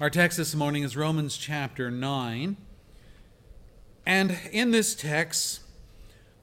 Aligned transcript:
Our 0.00 0.10
text 0.10 0.38
this 0.38 0.56
morning 0.56 0.82
is 0.82 0.96
Romans 0.96 1.36
chapter 1.36 1.88
9. 1.88 2.56
And 4.04 4.38
in 4.50 4.72
this 4.72 4.92
text, 4.92 5.60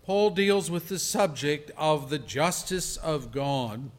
Paul 0.06 0.30
deals 0.30 0.72
with 0.72 0.88
the 0.88 0.98
subject 0.98 1.70
of 1.76 2.10
the 2.10 2.18
justice 2.18 2.96
of 2.96 3.34
God 3.34 3.92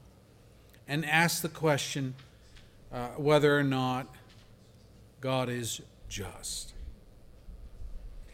and 0.89 1.05
asks 1.05 1.41
the 1.41 1.51
question 1.51 2.15
uh, 2.91 3.09
whether 3.19 3.59
or 3.59 3.63
not 3.63 4.07
God 5.21 5.51
is 5.51 5.83
just. 6.09 6.73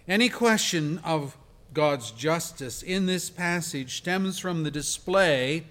Any 0.06 0.28
question 0.28 1.00
of 1.02 1.36
God's 1.74 2.12
justice 2.12 2.80
in 2.80 3.06
this 3.06 3.28
passage 3.28 3.96
stems 3.96 4.38
from 4.38 4.62
the 4.62 4.70
display 4.70 5.64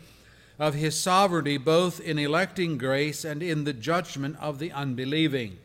of 0.59 0.73
his 0.73 0.99
sovereignty 0.99 1.57
both 1.57 1.99
in 1.99 2.17
electing 2.17 2.77
grace 2.77 3.23
and 3.23 3.43
in 3.43 3.63
the 3.63 3.73
judgment 3.73 4.35
of 4.39 4.59
the 4.59 4.71
unbelieving. 4.71 5.57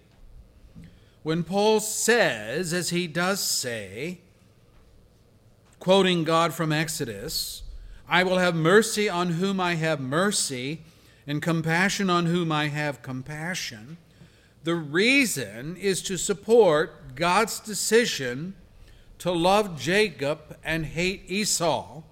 When 1.22 1.44
Paul 1.44 1.80
says, 1.80 2.72
as 2.72 2.90
he 2.90 3.06
does 3.06 3.40
say, 3.40 4.18
quoting 5.78 6.24
God 6.24 6.52
from 6.52 6.72
Exodus, 6.72 7.62
I 8.08 8.24
will 8.24 8.38
have 8.38 8.54
mercy 8.54 9.08
on 9.08 9.30
whom 9.30 9.60
I 9.60 9.74
have 9.76 10.00
mercy, 10.00 10.82
and 11.26 11.40
compassion 11.40 12.10
on 12.10 12.26
whom 12.26 12.50
I 12.50 12.68
have 12.68 13.02
compassion, 13.02 13.96
the 14.64 14.74
reason 14.74 15.76
is 15.76 16.02
to 16.02 16.16
support 16.16 17.14
God's 17.14 17.60
decision 17.60 18.54
to 19.18 19.30
love 19.30 19.80
Jacob 19.80 20.56
and 20.64 20.84
hate 20.84 21.24
Esau 21.28 22.02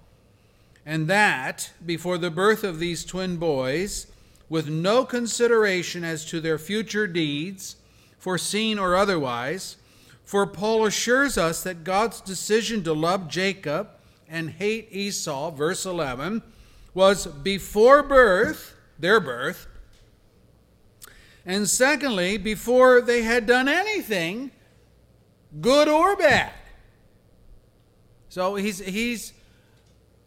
and 0.85 1.07
that 1.07 1.71
before 1.85 2.17
the 2.17 2.31
birth 2.31 2.63
of 2.63 2.79
these 2.79 3.05
twin 3.05 3.37
boys, 3.37 4.07
with 4.49 4.67
no 4.67 5.05
consideration 5.05 6.03
as 6.03 6.25
to 6.25 6.41
their 6.41 6.57
future 6.57 7.07
deeds, 7.07 7.77
foreseen 8.17 8.77
or 8.77 8.95
otherwise, 8.95 9.77
for 10.23 10.45
Paul 10.45 10.85
assures 10.85 11.37
us 11.37 11.63
that 11.63 11.83
God's 11.83 12.21
decision 12.21 12.83
to 12.83 12.93
love 12.93 13.27
Jacob 13.27 13.89
and 14.27 14.49
hate 14.49 14.87
Esau, 14.91 15.51
verse 15.51 15.85
11, 15.85 16.41
was 16.93 17.27
before 17.27 18.03
birth, 18.03 18.75
their 18.99 19.19
birth, 19.19 19.67
and 21.45 21.67
secondly, 21.67 22.37
before 22.37 23.01
they 23.01 23.23
had 23.23 23.47
done 23.47 23.67
anything, 23.67 24.51
good 25.59 25.87
or 25.87 26.15
bad. 26.15 26.53
So 28.29 28.55
he's, 28.55 28.79
he's 28.79 29.33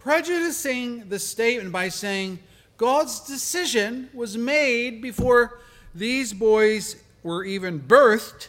prejudicing 0.05 1.09
the 1.09 1.19
statement 1.19 1.73
by 1.73 1.89
saying 1.89 2.39
God's 2.77 3.21
decision 3.21 4.11
was 4.13 4.37
made 4.37 5.01
before 5.01 5.61
these 5.95 6.35
boys 6.35 6.97
were 7.23 7.43
even 7.43 7.81
birthed 7.81 8.49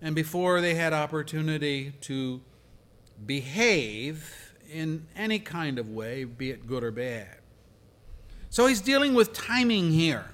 and 0.00 0.14
before 0.14 0.62
they 0.62 0.74
had 0.74 0.94
opportunity 0.94 1.92
to 2.00 2.40
behave 3.26 4.54
in 4.72 5.06
any 5.14 5.38
kind 5.38 5.78
of 5.78 5.90
way, 5.90 6.24
be 6.24 6.50
it 6.50 6.66
good 6.66 6.82
or 6.82 6.90
bad. 6.90 7.36
So 8.48 8.66
he's 8.66 8.80
dealing 8.80 9.12
with 9.12 9.34
timing 9.34 9.90
here. 9.90 10.30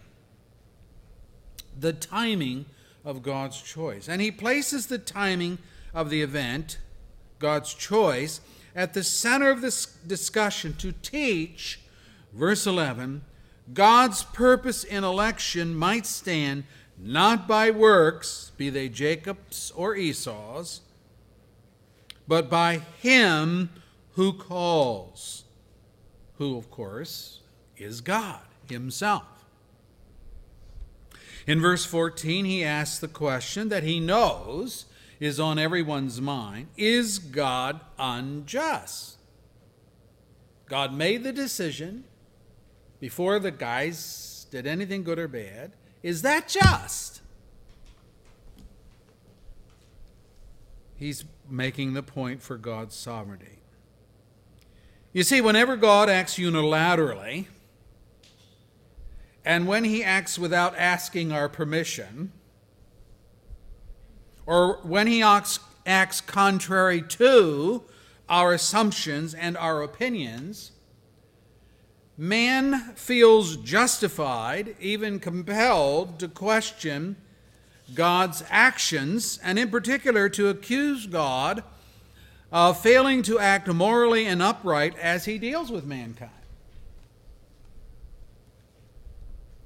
The 1.79 1.93
timing 1.93 2.67
of 3.05 3.25
God's 3.25 3.61
choice. 3.61 4.09
And 4.09 4.23
he 4.23 4.31
places 4.31 4.87
the 4.87 4.99
timing 4.99 5.59
of 5.93 6.11
the 6.11 6.23
event, 6.23 6.79
God's 7.41 7.75
choice, 7.75 8.41
at 8.79 8.95
the 8.95 9.03
center 9.03 9.51
of 9.51 9.61
this 9.61 9.87
discussion 10.07 10.73
to 10.73 10.93
teach, 10.93 11.81
verse 12.33 12.65
11, 12.65 13.23
God's 13.75 14.23
purpose 14.23 14.85
in 14.85 15.03
election 15.03 15.75
might 15.75 16.07
stand 16.07 16.63
not 16.97 17.49
by 17.49 17.73
works, 17.73 18.53
be 18.57 18.71
they 18.71 18.89
Jacob's 18.89 19.73
or 19.73 19.97
Esau's, 19.97 20.83
but 22.29 22.49
by 22.49 22.83
him 23.03 23.71
who 24.13 24.33
calls, 24.33 25.43
who, 26.37 26.57
of 26.57 26.71
course, 26.71 27.41
is 27.77 28.01
God 28.01 28.43
himself. 28.71 29.45
In 31.49 31.61
verse 31.61 31.85
14, 31.85 32.45
he 32.45 32.63
asks 32.63 33.01
the 33.01 33.09
question 33.09 33.71
that 33.71 33.83
he 33.83 33.99
knows 33.99 34.85
is 35.21 35.41
on 35.41 35.59
everyone's 35.59 36.21
mind 36.21 36.69
is 36.77 37.19
God 37.19 37.81
unjust? 37.99 39.17
God 40.67 40.93
made 40.93 41.25
the 41.25 41.33
decision 41.33 42.05
before 43.01 43.39
the 43.39 43.51
guys 43.51 44.47
did 44.51 44.67
anything 44.67 45.03
good 45.03 45.19
or 45.19 45.29
bad. 45.29 45.73
Is 46.03 46.23
that 46.23 46.49
just? 46.49 47.23
He's 50.97 51.25
making 51.49 51.95
the 51.95 52.03
point 52.03 52.43
for 52.43 52.57
God's 52.57 52.95
sovereignty. 52.95 53.59
You 55.13 55.23
see, 55.23 55.41
whenever 55.41 55.77
God 55.77 56.09
acts 56.11 56.39
unilaterally, 56.39 57.47
and 59.45 59.67
when 59.67 59.85
he 59.85 60.05
acts 60.05 60.39
without 60.39 60.77
asking 60.77 61.33
our 61.33 61.49
permission, 61.49 62.33
or 64.49 64.79
when 64.83 65.07
he 65.07 65.23
acts, 65.23 65.61
acts 65.85 66.23
contrary 66.23 67.03
to 67.03 67.83
our 68.31 68.55
assumptions 68.55 69.35
and 69.35 69.59
our 69.59 69.83
opinions, 69.83 70.73
man 72.17 72.95
feels 72.95 73.59
justified, 73.59 74.75
even 74.81 75.21
compelled, 75.21 76.19
to 76.19 76.29
question 76.29 77.17
God's 77.95 78.43
actions, 78.49 79.39
and 79.45 79.59
in 79.59 79.69
particular 79.69 80.31
to 80.31 80.49
accuse 80.49 81.07
God 81.07 81.63
of 82.51 82.81
failing 82.81 83.21
to 83.25 83.39
act 83.39 83.69
morally 83.69 84.25
and 84.25 84.41
upright 84.41 84.97
as 84.97 85.27
he 85.27 85.37
deals 85.37 85.71
with 85.71 85.85
mankind. 85.85 86.31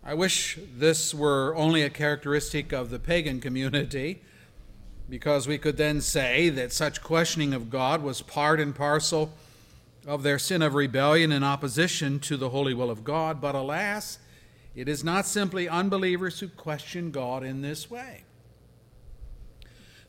I 0.03 0.15
wish 0.15 0.59
this 0.77 1.15
were 1.15 1.55
only 1.55 1.83
a 1.83 1.91
characteristic 1.91 2.73
of 2.73 2.91
the 2.91 2.99
pagan 2.99 3.41
community 3.41 4.23
because 5.13 5.47
we 5.47 5.59
could 5.59 5.77
then 5.77 6.01
say 6.01 6.49
that 6.49 6.73
such 6.73 7.03
questioning 7.03 7.53
of 7.53 7.69
God 7.69 8.03
was 8.03 8.23
part 8.23 8.59
and 8.59 8.75
parcel 8.75 9.31
of 10.07 10.23
their 10.23 10.39
sin 10.39 10.63
of 10.63 10.73
rebellion 10.73 11.33
and 11.33 11.45
opposition 11.45 12.19
to 12.21 12.39
the 12.39 12.49
holy 12.49 12.73
will 12.73 12.89
of 12.91 13.05
God. 13.05 13.39
But 13.39 13.55
alas, 13.55 14.19
it 14.75 14.89
is 14.89 15.05
not 15.05 15.27
simply 15.27 15.69
unbelievers 15.69 16.41
who 16.41 16.49
question 16.49 17.11
God 17.11 17.45
in 17.45 17.61
this 17.61 17.91
way. 17.91 18.23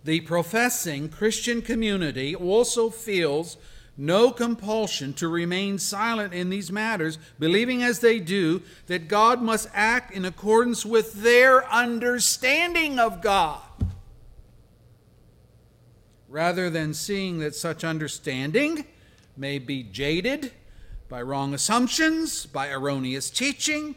The 0.06 0.22
professing 0.22 1.10
Christian 1.10 1.62
community 1.62 2.34
also 2.34 2.90
feels 2.90 3.58
no 3.98 4.32
compulsion 4.32 5.12
to 5.16 5.28
remain 5.28 5.80
silent 5.80 6.34
in 6.34 6.50
these 6.50 6.72
matters, 6.72 7.20
believing 7.40 7.84
as 7.84 8.00
they 8.00 8.22
do 8.22 8.62
that 8.88 9.10
God 9.10 9.42
must 9.42 9.68
act 9.74 10.14
in 10.14 10.24
accordance 10.24 10.86
with 10.86 11.24
their 11.24 11.70
understanding 11.70 13.00
of 13.00 13.22
God 13.22 13.60
rather 16.34 16.68
than 16.68 16.96
seeing 16.96 17.38
that 17.38 17.54
such 17.54 17.84
understanding 17.84 18.84
may 19.38 19.60
be 19.60 19.84
jaded 19.84 20.52
by 21.08 21.22
wrong 21.22 21.54
assumptions, 21.54 22.48
by 22.48 22.72
erroneous 22.72 23.30
teaching, 23.30 23.94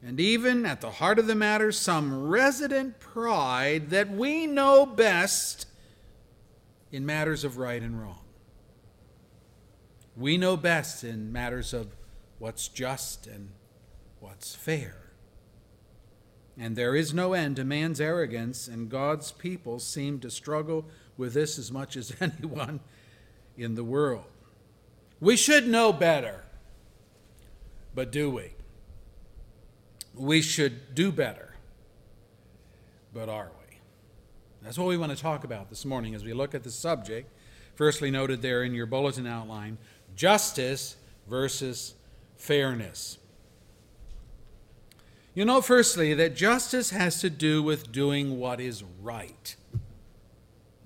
and 0.00 0.20
even 0.20 0.64
at 0.64 0.80
the 0.80 0.92
heart 0.92 1.18
of 1.18 1.26
the 1.26 1.34
matter, 1.34 1.72
some 1.72 2.28
resident 2.28 3.00
pride 3.00 3.90
that 3.90 4.08
we 4.08 4.46
know 4.46 4.86
best 4.86 5.66
in 6.92 7.04
matters 7.04 7.42
of 7.42 7.58
right 7.58 7.82
and 7.82 8.00
wrong. 8.00 8.22
We 10.16 10.38
know 10.38 10.56
best 10.56 11.02
in 11.02 11.32
matters 11.32 11.74
of 11.74 11.88
what's 12.38 12.68
just 12.68 13.26
and 13.26 13.50
what's 14.20 14.54
fair. 14.54 14.94
And 16.56 16.76
there 16.76 16.94
is 16.94 17.12
no 17.12 17.32
end 17.32 17.56
to 17.56 17.64
man's 17.64 18.00
arrogance, 18.00 18.68
and 18.68 18.88
God's 18.88 19.32
people 19.32 19.80
seem 19.80 20.20
to 20.20 20.30
struggle 20.30 20.86
with 21.16 21.34
this 21.34 21.58
as 21.58 21.72
much 21.72 21.96
as 21.96 22.14
anyone 22.20 22.80
in 23.56 23.74
the 23.74 23.84
world. 23.84 24.24
We 25.20 25.36
should 25.36 25.66
know 25.66 25.92
better, 25.92 26.44
but 27.94 28.12
do 28.12 28.30
we? 28.30 28.52
We 30.14 30.42
should 30.42 30.94
do 30.94 31.10
better, 31.10 31.54
but 33.14 33.28
are 33.28 33.50
we? 33.60 33.78
That's 34.62 34.78
what 34.78 34.88
we 34.88 34.96
want 34.96 35.16
to 35.16 35.22
talk 35.22 35.44
about 35.44 35.70
this 35.70 35.84
morning 35.84 36.14
as 36.14 36.24
we 36.24 36.32
look 36.32 36.54
at 36.54 36.64
the 36.64 36.70
subject, 36.70 37.30
firstly 37.74 38.10
noted 38.10 38.42
there 38.42 38.62
in 38.62 38.74
your 38.74 38.86
bulletin 38.86 39.26
outline 39.26 39.78
justice 40.14 40.96
versus 41.28 41.94
fairness. 42.36 43.18
You 45.34 45.44
know, 45.44 45.60
firstly, 45.60 46.14
that 46.14 46.34
justice 46.34 46.90
has 46.90 47.20
to 47.20 47.28
do 47.28 47.62
with 47.62 47.92
doing 47.92 48.38
what 48.38 48.58
is 48.58 48.82
right 49.02 49.54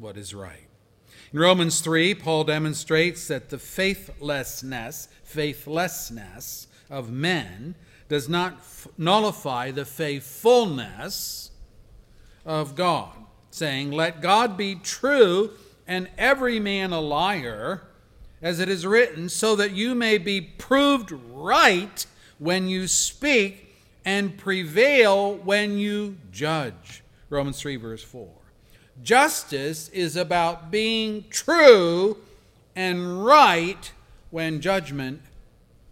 what 0.00 0.16
is 0.16 0.34
right. 0.34 0.66
In 1.32 1.38
Romans 1.38 1.80
3, 1.80 2.14
Paul 2.14 2.44
demonstrates 2.44 3.28
that 3.28 3.50
the 3.50 3.58
faithlessness, 3.58 5.08
faithlessness 5.22 6.66
of 6.88 7.10
men 7.10 7.74
does 8.08 8.28
not 8.28 8.54
f- 8.54 8.88
nullify 8.98 9.70
the 9.70 9.84
faithfulness 9.84 11.50
of 12.44 12.74
God, 12.74 13.12
saying, 13.50 13.92
Let 13.92 14.20
God 14.20 14.56
be 14.56 14.74
true 14.74 15.52
and 15.86 16.08
every 16.18 16.58
man 16.58 16.92
a 16.92 17.00
liar, 17.00 17.82
as 18.42 18.58
it 18.58 18.68
is 18.68 18.86
written, 18.86 19.28
so 19.28 19.54
that 19.56 19.72
you 19.72 19.94
may 19.94 20.18
be 20.18 20.40
proved 20.40 21.12
right 21.12 22.06
when 22.38 22.68
you 22.68 22.88
speak 22.88 23.76
and 24.04 24.38
prevail 24.38 25.34
when 25.34 25.78
you 25.78 26.16
judge. 26.32 27.02
Romans 27.28 27.60
3, 27.60 27.76
verse 27.76 28.02
4. 28.02 28.39
Justice 29.02 29.88
is 29.90 30.16
about 30.16 30.70
being 30.70 31.24
true 31.30 32.18
and 32.76 33.24
right 33.24 33.92
when 34.30 34.60
judgment 34.60 35.22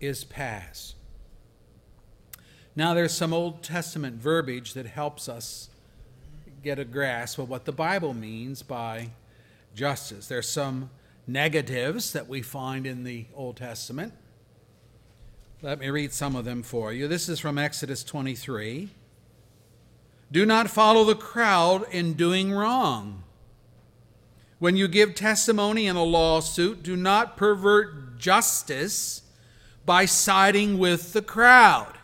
is 0.00 0.24
passed. 0.24 0.94
Now, 2.76 2.94
there's 2.94 3.12
some 3.12 3.32
Old 3.32 3.62
Testament 3.62 4.16
verbiage 4.16 4.74
that 4.74 4.86
helps 4.86 5.28
us 5.28 5.68
get 6.62 6.78
a 6.78 6.84
grasp 6.84 7.38
of 7.38 7.48
what 7.48 7.64
the 7.64 7.72
Bible 7.72 8.14
means 8.14 8.62
by 8.62 9.10
justice. 9.74 10.28
There's 10.28 10.48
some 10.48 10.90
negatives 11.26 12.12
that 12.12 12.28
we 12.28 12.42
find 12.42 12.86
in 12.86 13.04
the 13.04 13.26
Old 13.34 13.56
Testament. 13.56 14.12
Let 15.60 15.80
me 15.80 15.90
read 15.90 16.12
some 16.12 16.36
of 16.36 16.44
them 16.44 16.62
for 16.62 16.92
you. 16.92 17.08
This 17.08 17.28
is 17.28 17.40
from 17.40 17.58
Exodus 17.58 18.04
23. 18.04 18.90
Do 20.30 20.44
not 20.44 20.70
follow 20.70 21.04
the 21.04 21.14
crowd 21.14 21.86
in 21.90 22.14
doing 22.14 22.52
wrong. 22.52 23.24
When 24.58 24.76
you 24.76 24.88
give 24.88 25.14
testimony 25.14 25.86
in 25.86 25.96
a 25.96 26.02
lawsuit, 26.02 26.82
do 26.82 26.96
not 26.96 27.36
pervert 27.36 28.18
justice 28.18 29.22
by 29.86 30.04
siding 30.04 30.78
with 30.78 31.12
the 31.12 31.22
crowd. 31.22 31.94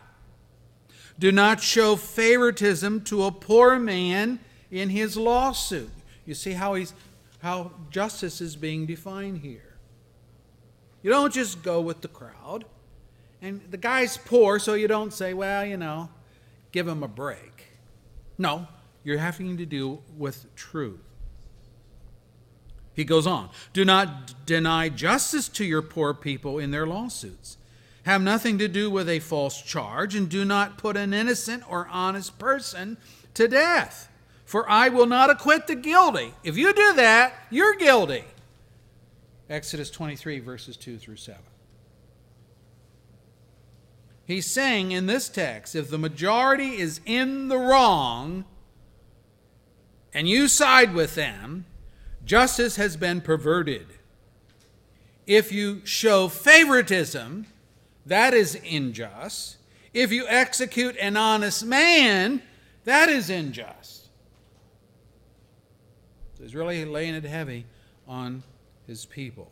Do 1.19 1.31
not 1.31 1.61
show 1.61 1.95
favoritism 1.95 3.01
to 3.05 3.23
a 3.23 3.31
poor 3.31 3.77
man 3.77 4.39
in 4.71 4.89
his 4.89 5.15
lawsuit. 5.15 5.91
You 6.25 6.33
see 6.33 6.53
how 6.53 6.73
he's 6.73 6.93
how 7.39 7.71
justice 7.91 8.41
is 8.41 8.55
being 8.55 8.87
defined 8.87 9.37
here. 9.37 9.75
You 11.03 11.11
don't 11.11 11.31
just 11.31 11.61
go 11.61 11.79
with 11.79 12.01
the 12.01 12.07
crowd. 12.07 12.65
And 13.39 13.61
the 13.69 13.77
guy's 13.77 14.17
poor, 14.17 14.57
so 14.57 14.73
you 14.73 14.87
don't 14.87 15.13
say, 15.13 15.35
well, 15.35 15.63
you 15.63 15.77
know, 15.77 16.09
give 16.71 16.87
him 16.87 17.03
a 17.03 17.07
break. 17.07 17.54
No, 18.37 18.67
you're 19.03 19.17
having 19.17 19.57
to 19.57 19.65
do 19.65 19.99
with 20.17 20.53
truth. 20.55 20.99
He 22.93 23.03
goes 23.03 23.27
on 23.27 23.49
Do 23.73 23.85
not 23.85 24.45
deny 24.45 24.89
justice 24.89 25.47
to 25.49 25.65
your 25.65 25.81
poor 25.81 26.13
people 26.13 26.59
in 26.59 26.71
their 26.71 26.87
lawsuits. 26.87 27.57
Have 28.03 28.21
nothing 28.21 28.57
to 28.59 28.67
do 28.67 28.89
with 28.89 29.09
a 29.09 29.19
false 29.19 29.61
charge, 29.61 30.15
and 30.15 30.29
do 30.29 30.45
not 30.45 30.77
put 30.77 30.95
an 30.95 31.13
innocent 31.13 31.63
or 31.69 31.87
honest 31.91 32.37
person 32.37 32.97
to 33.33 33.47
death. 33.47 34.09
For 34.45 34.69
I 34.69 34.89
will 34.89 35.07
not 35.07 35.31
acquit 35.31 35.65
the 35.65 35.75
guilty. 35.75 36.33
If 36.43 36.55
you 36.55 36.71
do 36.71 36.93
that, 36.93 37.33
you're 37.49 37.73
guilty. 37.73 38.23
Exodus 39.49 39.89
23, 39.89 40.39
verses 40.39 40.77
2 40.77 40.97
through 40.97 41.15
7. 41.17 41.41
He's 44.25 44.47
saying 44.47 44.91
in 44.91 45.05
this 45.05 45.29
text 45.29 45.75
if 45.75 45.89
the 45.89 45.99
majority 45.99 46.77
is 46.77 46.99
in 47.05 47.47
the 47.47 47.57
wrong 47.57 48.45
and 50.13 50.27
you 50.27 50.47
side 50.47 50.93
with 50.93 51.15
them, 51.15 51.65
justice 52.25 52.77
has 52.77 52.97
been 52.97 53.21
perverted. 53.21 53.85
If 55.27 55.51
you 55.51 55.85
show 55.85 56.27
favoritism, 56.27 57.47
that 58.05 58.33
is 58.33 58.59
unjust. 58.69 59.57
If 59.93 60.11
you 60.11 60.25
execute 60.27 60.97
an 60.97 61.17
honest 61.17 61.63
man, 61.65 62.41
that 62.83 63.09
is 63.09 63.29
unjust. 63.29 64.07
So 66.35 66.43
he's 66.43 66.55
really 66.55 66.83
laying 66.85 67.15
it 67.15 67.23
heavy 67.23 67.65
on 68.07 68.43
his 68.87 69.05
people. 69.05 69.51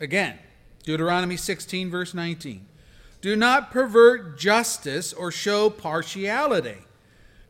Again, 0.00 0.38
Deuteronomy 0.84 1.36
16, 1.36 1.90
verse 1.90 2.14
19. 2.14 2.66
Do 3.20 3.36
not 3.36 3.70
pervert 3.70 4.38
justice 4.38 5.12
or 5.12 5.30
show 5.30 5.68
partiality. 5.68 6.78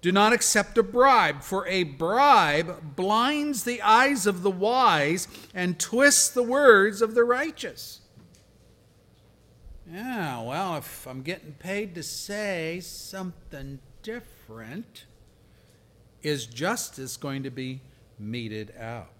Do 0.00 0.12
not 0.12 0.32
accept 0.32 0.78
a 0.78 0.82
bribe, 0.82 1.42
for 1.42 1.66
a 1.66 1.82
bribe 1.82 2.96
blinds 2.96 3.64
the 3.64 3.82
eyes 3.82 4.26
of 4.26 4.42
the 4.42 4.50
wise 4.50 5.28
and 5.54 5.78
twists 5.78 6.28
the 6.28 6.42
words 6.42 7.02
of 7.02 7.14
the 7.14 7.22
righteous. 7.22 8.00
Yeah, 9.92 10.42
well, 10.42 10.76
if 10.76 11.06
I'm 11.06 11.22
getting 11.22 11.52
paid 11.52 11.94
to 11.96 12.02
say 12.02 12.80
something 12.80 13.80
different, 14.02 15.04
is 16.22 16.46
justice 16.46 17.16
going 17.16 17.42
to 17.42 17.50
be 17.50 17.80
meted 18.18 18.72
out? 18.78 19.10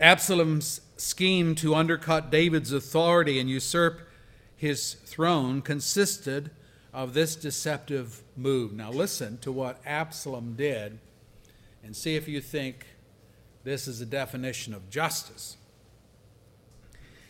Absalom's 0.00 0.80
scheme 0.96 1.54
to 1.56 1.74
undercut 1.74 2.30
David's 2.30 2.72
authority 2.72 3.38
and 3.38 3.50
usurp 3.50 4.08
his 4.62 4.94
throne 4.94 5.60
consisted 5.60 6.48
of 6.92 7.14
this 7.14 7.34
deceptive 7.34 8.22
move. 8.36 8.72
Now, 8.72 8.92
listen 8.92 9.38
to 9.38 9.50
what 9.50 9.80
Absalom 9.84 10.54
did 10.54 11.00
and 11.82 11.96
see 11.96 12.14
if 12.14 12.28
you 12.28 12.40
think 12.40 12.86
this 13.64 13.88
is 13.88 14.00
a 14.00 14.06
definition 14.06 14.72
of 14.72 14.88
justice. 14.88 15.56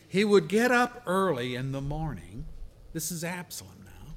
He 0.07 0.23
would 0.23 0.47
get 0.47 0.69
up 0.69 1.01
early 1.07 1.55
in 1.55 1.71
the 1.71 1.81
morning. 1.81 2.45
This 2.93 3.11
is 3.11 3.23
Absalom 3.23 3.83
now. 3.83 4.13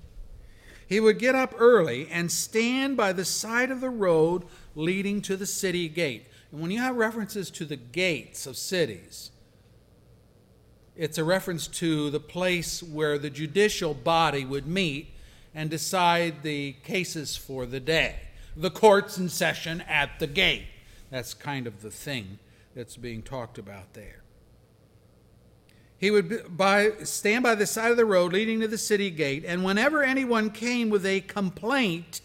He 0.86 1.00
would 1.00 1.18
get 1.18 1.34
up 1.34 1.54
early 1.56 2.08
and 2.10 2.30
stand 2.30 2.98
by 2.98 3.14
the 3.14 3.24
side 3.24 3.70
of 3.70 3.80
the 3.80 3.88
road 3.88 4.44
leading 4.74 5.22
to 5.22 5.38
the 5.38 5.46
city 5.46 5.88
gate. 5.88 6.26
And 6.52 6.60
when 6.60 6.70
you 6.70 6.80
have 6.80 6.96
references 6.96 7.50
to 7.52 7.64
the 7.64 7.76
gates 7.76 8.46
of 8.46 8.58
cities, 8.58 9.30
it's 10.96 11.18
a 11.18 11.24
reference 11.24 11.66
to 11.66 12.10
the 12.10 12.20
place 12.20 12.82
where 12.82 13.18
the 13.18 13.30
judicial 13.30 13.92
body 13.92 14.44
would 14.44 14.66
meet 14.66 15.08
and 15.54 15.68
decide 15.68 16.42
the 16.42 16.72
cases 16.84 17.36
for 17.36 17.66
the 17.66 17.80
day. 17.80 18.16
The 18.56 18.70
court's 18.70 19.18
in 19.18 19.28
session 19.28 19.82
at 19.82 20.18
the 20.18 20.26
gate. 20.26 20.64
That's 21.10 21.34
kind 21.34 21.66
of 21.66 21.82
the 21.82 21.90
thing 21.90 22.38
that's 22.74 22.96
being 22.96 23.22
talked 23.22 23.58
about 23.58 23.92
there. 23.92 24.22
He 25.98 26.10
would 26.10 26.56
by, 26.56 26.92
stand 27.04 27.42
by 27.42 27.54
the 27.54 27.66
side 27.66 27.90
of 27.90 27.96
the 27.96 28.04
road 28.04 28.32
leading 28.32 28.60
to 28.60 28.68
the 28.68 28.78
city 28.78 29.10
gate, 29.10 29.44
and 29.46 29.64
whenever 29.64 30.02
anyone 30.02 30.50
came 30.50 30.90
with 30.90 31.06
a 31.06 31.20
complaint 31.22 32.20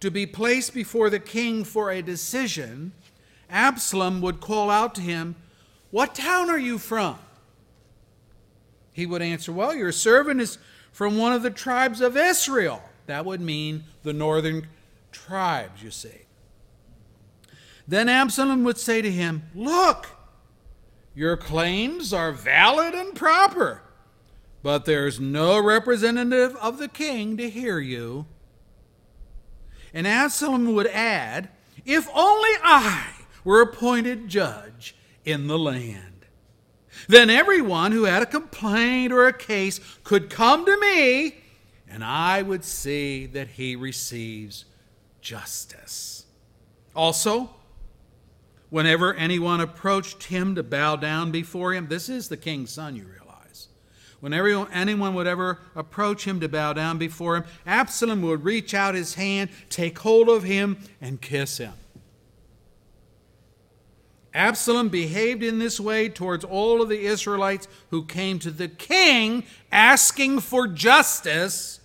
to 0.00 0.10
be 0.10 0.26
placed 0.26 0.74
before 0.74 1.10
the 1.10 1.18
king 1.18 1.64
for 1.64 1.90
a 1.90 2.02
decision, 2.02 2.92
Absalom 3.48 4.20
would 4.20 4.40
call 4.40 4.70
out 4.70 4.94
to 4.94 5.00
him, 5.00 5.34
What 5.90 6.14
town 6.14 6.50
are 6.50 6.58
you 6.58 6.78
from? 6.78 7.18
He 9.00 9.06
would 9.06 9.22
answer, 9.22 9.50
Well, 9.50 9.74
your 9.74 9.92
servant 9.92 10.42
is 10.42 10.58
from 10.92 11.16
one 11.16 11.32
of 11.32 11.42
the 11.42 11.50
tribes 11.50 12.02
of 12.02 12.18
Israel. 12.18 12.82
That 13.06 13.24
would 13.24 13.40
mean 13.40 13.84
the 14.02 14.12
northern 14.12 14.68
tribes, 15.10 15.82
you 15.82 15.90
see. 15.90 16.26
Then 17.88 18.10
Absalom 18.10 18.62
would 18.64 18.76
say 18.76 19.00
to 19.00 19.10
him, 19.10 19.44
Look, 19.54 20.08
your 21.14 21.38
claims 21.38 22.12
are 22.12 22.30
valid 22.30 22.92
and 22.92 23.16
proper, 23.16 23.80
but 24.62 24.84
there's 24.84 25.18
no 25.18 25.58
representative 25.58 26.54
of 26.56 26.76
the 26.76 26.88
king 26.88 27.38
to 27.38 27.48
hear 27.48 27.78
you. 27.78 28.26
And 29.94 30.06
Absalom 30.06 30.74
would 30.74 30.88
add, 30.88 31.48
If 31.86 32.06
only 32.14 32.50
I 32.62 33.12
were 33.44 33.62
appointed 33.62 34.28
judge 34.28 34.94
in 35.24 35.46
the 35.46 35.58
land. 35.58 36.09
Then 37.08 37.30
everyone 37.30 37.92
who 37.92 38.04
had 38.04 38.22
a 38.22 38.26
complaint 38.26 39.12
or 39.12 39.26
a 39.26 39.32
case 39.32 39.80
could 40.04 40.30
come 40.30 40.64
to 40.66 40.80
me, 40.80 41.36
and 41.88 42.04
I 42.04 42.42
would 42.42 42.64
see 42.64 43.26
that 43.26 43.48
he 43.48 43.76
receives 43.76 44.64
justice. 45.20 46.24
Also, 46.94 47.50
whenever 48.70 49.14
anyone 49.14 49.60
approached 49.60 50.24
him 50.24 50.54
to 50.54 50.62
bow 50.62 50.96
down 50.96 51.30
before 51.30 51.74
him, 51.74 51.88
this 51.88 52.08
is 52.08 52.28
the 52.28 52.36
king's 52.36 52.70
son, 52.70 52.96
you 52.96 53.04
realize. 53.04 53.68
Whenever 54.20 54.68
anyone 54.70 55.14
would 55.14 55.26
ever 55.26 55.58
approach 55.74 56.24
him 56.26 56.40
to 56.40 56.48
bow 56.48 56.72
down 56.72 56.98
before 56.98 57.36
him, 57.36 57.44
Absalom 57.66 58.22
would 58.22 58.44
reach 58.44 58.74
out 58.74 58.94
his 58.94 59.14
hand, 59.14 59.50
take 59.70 59.98
hold 59.98 60.28
of 60.28 60.42
him, 60.42 60.78
and 61.00 61.20
kiss 61.20 61.58
him. 61.58 61.72
Absalom 64.32 64.88
behaved 64.90 65.42
in 65.42 65.58
this 65.58 65.80
way 65.80 66.08
towards 66.08 66.44
all 66.44 66.80
of 66.80 66.88
the 66.88 67.04
Israelites 67.04 67.66
who 67.90 68.04
came 68.04 68.38
to 68.38 68.50
the 68.50 68.68
king 68.68 69.44
asking 69.72 70.40
for 70.40 70.68
justice, 70.68 71.80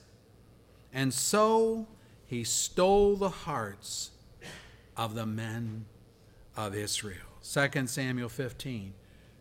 and 0.94 1.14
so 1.14 1.88
he 2.28 2.44
stole 2.44 3.16
the 3.16 3.30
hearts 3.30 4.12
of 4.96 5.16
the 5.16 5.25
men 5.25 5.86
of 6.56 6.75
Israel. 6.75 7.18
2 7.44 7.88
Samuel 7.88 8.30
15, 8.30 8.94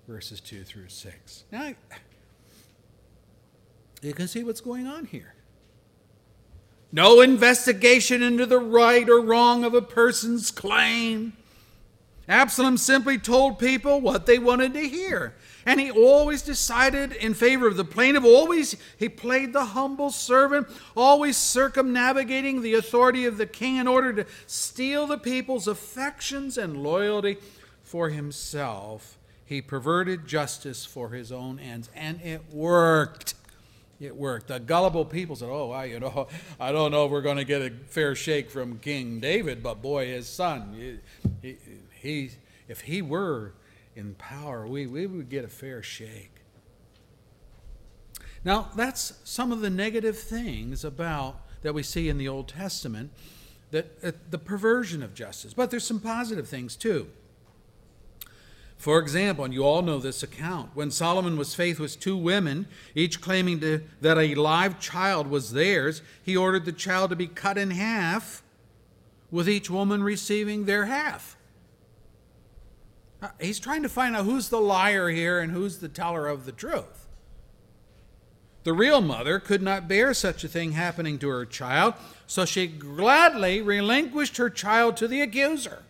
verses 0.09 0.41
2 0.41 0.65
through 0.65 0.89
6. 0.89 1.45
Now, 1.53 1.75
you 4.03 4.13
can 4.13 4.29
see 4.29 4.43
what's 4.45 4.61
going 4.61 4.87
on 4.87 5.07
here. 5.07 5.35
no 6.93 7.21
investigation 7.21 8.23
into 8.23 8.47
the 8.47 8.59
right 8.59 9.09
or 9.09 9.21
wrong 9.21 9.65
of 9.65 9.75
a 9.75 9.83
person's 9.83 10.51
claim. 10.51 11.33
Absalom 12.29 12.79
simply 12.79 13.19
told 13.19 13.59
people 13.59 14.01
what 14.01 14.27
they 14.27 14.39
wanted 14.39 14.73
to 14.75 14.89
hear. 14.89 15.35
And 15.67 15.81
he 15.81 15.91
always 15.91 16.43
decided 16.43 17.13
in 17.13 17.35
favor 17.35 17.67
of 17.67 17.77
the 17.77 17.85
plaintiff. 17.85 18.25
Always 18.25 18.77
he 18.99 19.09
played 19.09 19.53
the 19.53 19.65
humble 19.67 20.11
servant, 20.11 20.69
always 20.97 21.37
circumnavigating 21.37 22.63
the 22.63 22.75
authority 22.75 23.25
of 23.25 23.39
the 23.39 23.47
king 23.47 23.77
in 23.77 23.89
order 23.89 24.13
to 24.13 24.27
steal 24.47 25.07
the 25.07 25.19
people's 25.19 25.67
affections 25.67 26.59
and 26.59 26.83
loyalty 26.83 27.39
for 27.83 28.11
himself. 28.11 29.19
He 29.45 29.61
perverted 29.61 30.27
justice 30.27 30.85
for 30.85 31.11
his 31.11 31.31
own 31.31 31.59
ends, 31.59 31.91
and 31.95 32.21
it 32.23 32.43
worked. 32.51 33.35
It 34.01 34.17
worked. 34.17 34.49
The 34.49 34.59
gullible 34.59 35.05
people 35.05 35.37
said, 35.37 35.49
"Oh, 35.51 35.71
I, 35.71 35.85
you 35.85 36.01
know, 36.01 36.29
I 36.59 36.73
don't 36.73 36.91
know 36.91 37.05
if 37.05 37.11
we're 37.11 37.23
going 37.23 37.37
to 37.37 37.45
get 37.45 37.63
a 37.63 37.71
fair 37.89 38.15
shake 38.15 38.51
from 38.51 38.79
King 38.79 39.21
David, 39.21 39.63
but 39.63 39.81
boy, 39.81 40.07
his 40.07 40.27
son, 40.27 40.75
he, 41.43 41.49
he, 41.49 41.57
he 42.05 42.31
if 42.69 42.83
he 42.83 43.03
were 43.03 43.55
in 43.97 44.15
power, 44.15 44.67
we, 44.67 44.87
we 44.87 45.07
would 45.07 45.29
get 45.29 45.45
a 45.45 45.49
fair 45.49 45.83
shake." 45.83 46.31
Now, 48.45 48.71
that's 48.77 49.15
some 49.25 49.51
of 49.51 49.61
the 49.61 49.71
negative 49.71 50.19
things 50.19 50.85
about 50.85 51.41
that 51.63 51.75
we 51.75 51.83
see 51.83 52.09
in 52.09 52.19
the 52.19 52.29
Old 52.29 52.47
Testament, 52.47 53.11
that 53.71 53.87
uh, 54.05 54.13
the 54.31 54.39
perversion 54.39 55.03
of 55.03 55.15
justice. 55.15 55.55
But 55.55 55.71
there's 55.71 55.87
some 55.87 55.99
positive 55.99 56.47
things 56.47 56.77
too. 56.77 57.09
For 58.77 58.99
example, 58.99 59.47
and 59.47 59.55
you 59.55 59.65
all 59.65 59.81
know 59.81 59.99
this 59.99 60.23
account, 60.23 60.73
when 60.75 60.91
Solomon 60.91 61.39
was 61.39 61.55
faced 61.55 61.81
with 61.81 61.99
two 61.99 62.19
women, 62.19 62.67
each 62.95 63.23
claiming 63.23 63.61
to, 63.61 63.83
that 64.03 64.19
a 64.19 64.35
live 64.35 64.79
child 64.79 65.29
was 65.29 65.53
theirs, 65.53 66.03
he 66.23 66.37
ordered 66.37 66.67
the 66.67 66.73
child 66.73 67.09
to 67.11 67.17
be 67.17 67.27
cut 67.27 67.57
in 67.57 67.71
half, 67.71 68.43
with 69.31 69.49
each 69.49 69.71
woman 69.71 70.03
receiving 70.03 70.67
their 70.67 70.85
half. 70.85 71.37
Uh, 73.25 73.29
he's 73.41 73.59
trying 73.59 73.83
to 73.83 73.89
find 73.89 74.15
out 74.15 74.27
who's 74.27 74.51
the 74.51 74.61
liar 74.61 75.09
here 75.09 75.41
and 75.41 75.51
who's 75.51 75.79
the 75.79 75.89
teller 75.89 76.29
of 76.29 76.45
the 76.45 76.53
truth. 76.53 77.07
The 78.65 78.75
real 78.75 79.01
mother 79.01 79.39
could 79.39 79.63
not 79.63 79.89
bear 79.89 80.13
such 80.13 80.45
a 80.45 80.49
thing 80.49 80.73
happening 80.73 81.19
to 81.21 81.29
her 81.29 81.47
child, 81.47 81.95
so 82.27 82.45
she 82.45 82.67
gladly 82.67 83.63
relinquished 83.63 84.37
her 84.37 84.51
child 84.51 84.99
to 84.99 85.09
the 85.09 85.23
accuser. 85.23 85.85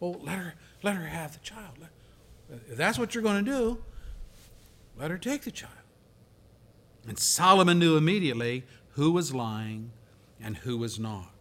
Well, 0.00 0.18
let 0.22 0.38
her 0.38 0.54
let 0.82 0.96
her 0.96 1.08
have 1.08 1.34
the 1.34 1.40
child. 1.40 1.88
If 2.70 2.78
that's 2.78 2.98
what 2.98 3.14
you're 3.14 3.22
going 3.22 3.44
to 3.44 3.50
do, 3.50 3.84
let 4.98 5.10
her 5.10 5.18
take 5.18 5.42
the 5.42 5.50
child. 5.50 5.72
And 7.06 7.18
Solomon 7.18 7.78
knew 7.78 7.98
immediately 7.98 8.64
who 8.92 9.12
was 9.12 9.34
lying 9.34 9.90
and 10.40 10.56
who 10.56 10.78
was 10.78 10.98
not. 10.98 11.32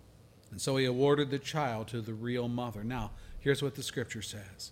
And 0.52 0.60
so 0.60 0.76
he 0.76 0.84
awarded 0.84 1.32
the 1.32 1.40
child 1.40 1.88
to 1.90 2.02
the 2.02 2.14
real 2.14 2.50
mother. 2.50 2.84
Now, 2.84 3.12
here's 3.46 3.62
what 3.62 3.76
the 3.76 3.84
scripture 3.84 4.24
says 4.24 4.72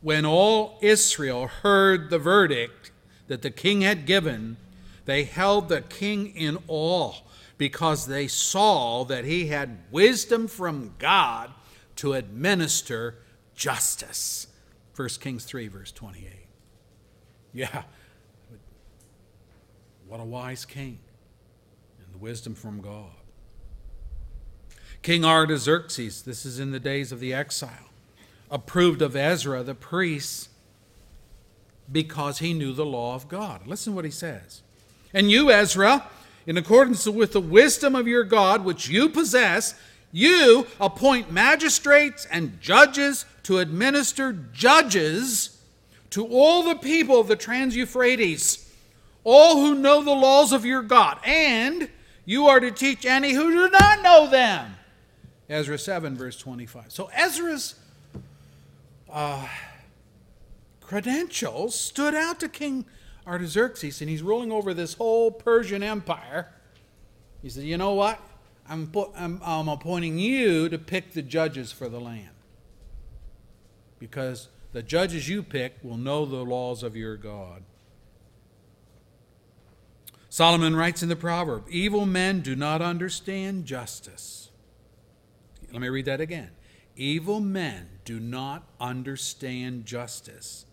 When 0.00 0.24
all 0.24 0.78
Israel 0.80 1.48
heard 1.48 2.10
the 2.10 2.18
verdict 2.18 2.92
that 3.26 3.42
the 3.42 3.50
king 3.50 3.80
had 3.80 4.06
given, 4.06 4.58
they 5.06 5.24
held 5.24 5.68
the 5.68 5.80
king 5.80 6.28
in 6.36 6.58
awe 6.68 7.14
because 7.56 8.06
they 8.06 8.28
saw 8.28 9.04
that 9.04 9.24
he 9.24 9.46
had 9.46 9.78
wisdom 9.90 10.46
from 10.46 10.94
God 10.98 11.50
to 11.96 12.12
administer 12.12 13.16
justice. 13.54 14.48
1 14.94 15.08
Kings 15.20 15.44
3, 15.44 15.68
verse 15.68 15.90
28. 15.90 16.30
Yeah, 17.54 17.84
what 20.06 20.20
a 20.20 20.24
wise 20.24 20.64
king 20.64 20.98
and 22.04 22.12
the 22.12 22.18
wisdom 22.18 22.54
from 22.54 22.80
God. 22.80 23.12
King 25.02 25.24
Artaxerxes, 25.24 26.22
this 26.22 26.44
is 26.44 26.58
in 26.58 26.72
the 26.72 26.80
days 26.80 27.12
of 27.12 27.20
the 27.20 27.32
exile, 27.32 27.90
approved 28.50 29.02
of 29.02 29.16
Ezra 29.16 29.62
the 29.62 29.74
priest 29.74 30.48
because 31.90 32.38
he 32.38 32.54
knew 32.54 32.72
the 32.72 32.86
law 32.86 33.14
of 33.14 33.28
God. 33.28 33.66
Listen 33.66 33.92
to 33.92 33.96
what 33.96 34.04
he 34.04 34.10
says. 34.10 34.62
And 35.12 35.30
you, 35.30 35.50
Ezra, 35.50 36.08
in 36.46 36.56
accordance 36.56 37.06
with 37.06 37.32
the 37.32 37.40
wisdom 37.40 37.94
of 37.94 38.08
your 38.08 38.24
God, 38.24 38.64
which 38.64 38.88
you 38.88 39.08
possess, 39.08 39.74
you 40.12 40.66
appoint 40.80 41.32
magistrates 41.32 42.26
and 42.26 42.60
judges 42.60 43.24
to 43.44 43.58
administer 43.58 44.32
judges 44.52 45.60
to 46.10 46.26
all 46.26 46.62
the 46.62 46.76
people 46.76 47.18
of 47.18 47.28
the 47.28 47.36
Trans 47.36 47.74
Euphrates, 47.74 48.70
all 49.24 49.56
who 49.56 49.74
know 49.74 50.02
the 50.02 50.12
laws 50.12 50.52
of 50.52 50.64
your 50.64 50.82
God, 50.82 51.18
and 51.24 51.88
you 52.24 52.46
are 52.46 52.60
to 52.60 52.70
teach 52.70 53.04
any 53.04 53.32
who 53.32 53.50
do 53.50 53.68
not 53.70 54.02
know 54.02 54.28
them. 54.28 54.76
Ezra 55.48 55.78
7, 55.78 56.16
verse 56.16 56.38
25. 56.38 56.92
So 56.92 57.10
Ezra's 57.14 57.74
uh, 59.14 59.46
credentials 60.80 61.78
stood 61.78 62.14
out 62.14 62.40
to 62.40 62.48
King 62.48 62.84
Artaxerxes, 63.26 64.00
and 64.00 64.10
he's 64.10 64.22
ruling 64.22 64.52
over 64.52 64.74
this 64.74 64.94
whole 64.94 65.30
Persian 65.30 65.82
empire. 65.82 66.52
He 67.40 67.48
said, 67.48 67.64
You 67.64 67.78
know 67.78 67.94
what? 67.94 68.20
I'm, 68.68 68.90
I'm, 69.16 69.40
I'm 69.44 69.68
appointing 69.68 70.18
you 70.18 70.68
to 70.68 70.78
pick 70.78 71.12
the 71.12 71.22
judges 71.22 71.70
for 71.70 71.88
the 71.88 72.00
land 72.00 72.30
because 73.98 74.48
the 74.72 74.82
judges 74.82 75.28
you 75.28 75.42
pick 75.42 75.76
will 75.82 75.96
know 75.96 76.26
the 76.26 76.44
laws 76.44 76.82
of 76.82 76.96
your 76.96 77.16
God. 77.16 77.62
Solomon 80.28 80.74
writes 80.74 81.02
in 81.02 81.08
the 81.08 81.16
proverb 81.16 81.64
Evil 81.70 82.04
men 82.04 82.40
do 82.40 82.56
not 82.56 82.82
understand 82.82 83.66
justice. 83.66 84.50
Let 85.72 85.80
me 85.80 85.88
read 85.88 86.06
that 86.06 86.20
again. 86.20 86.50
Evil 86.96 87.40
men 87.40 87.88
do 88.04 88.20
not 88.20 88.68
understand 88.80 89.84
justice, 89.84 90.66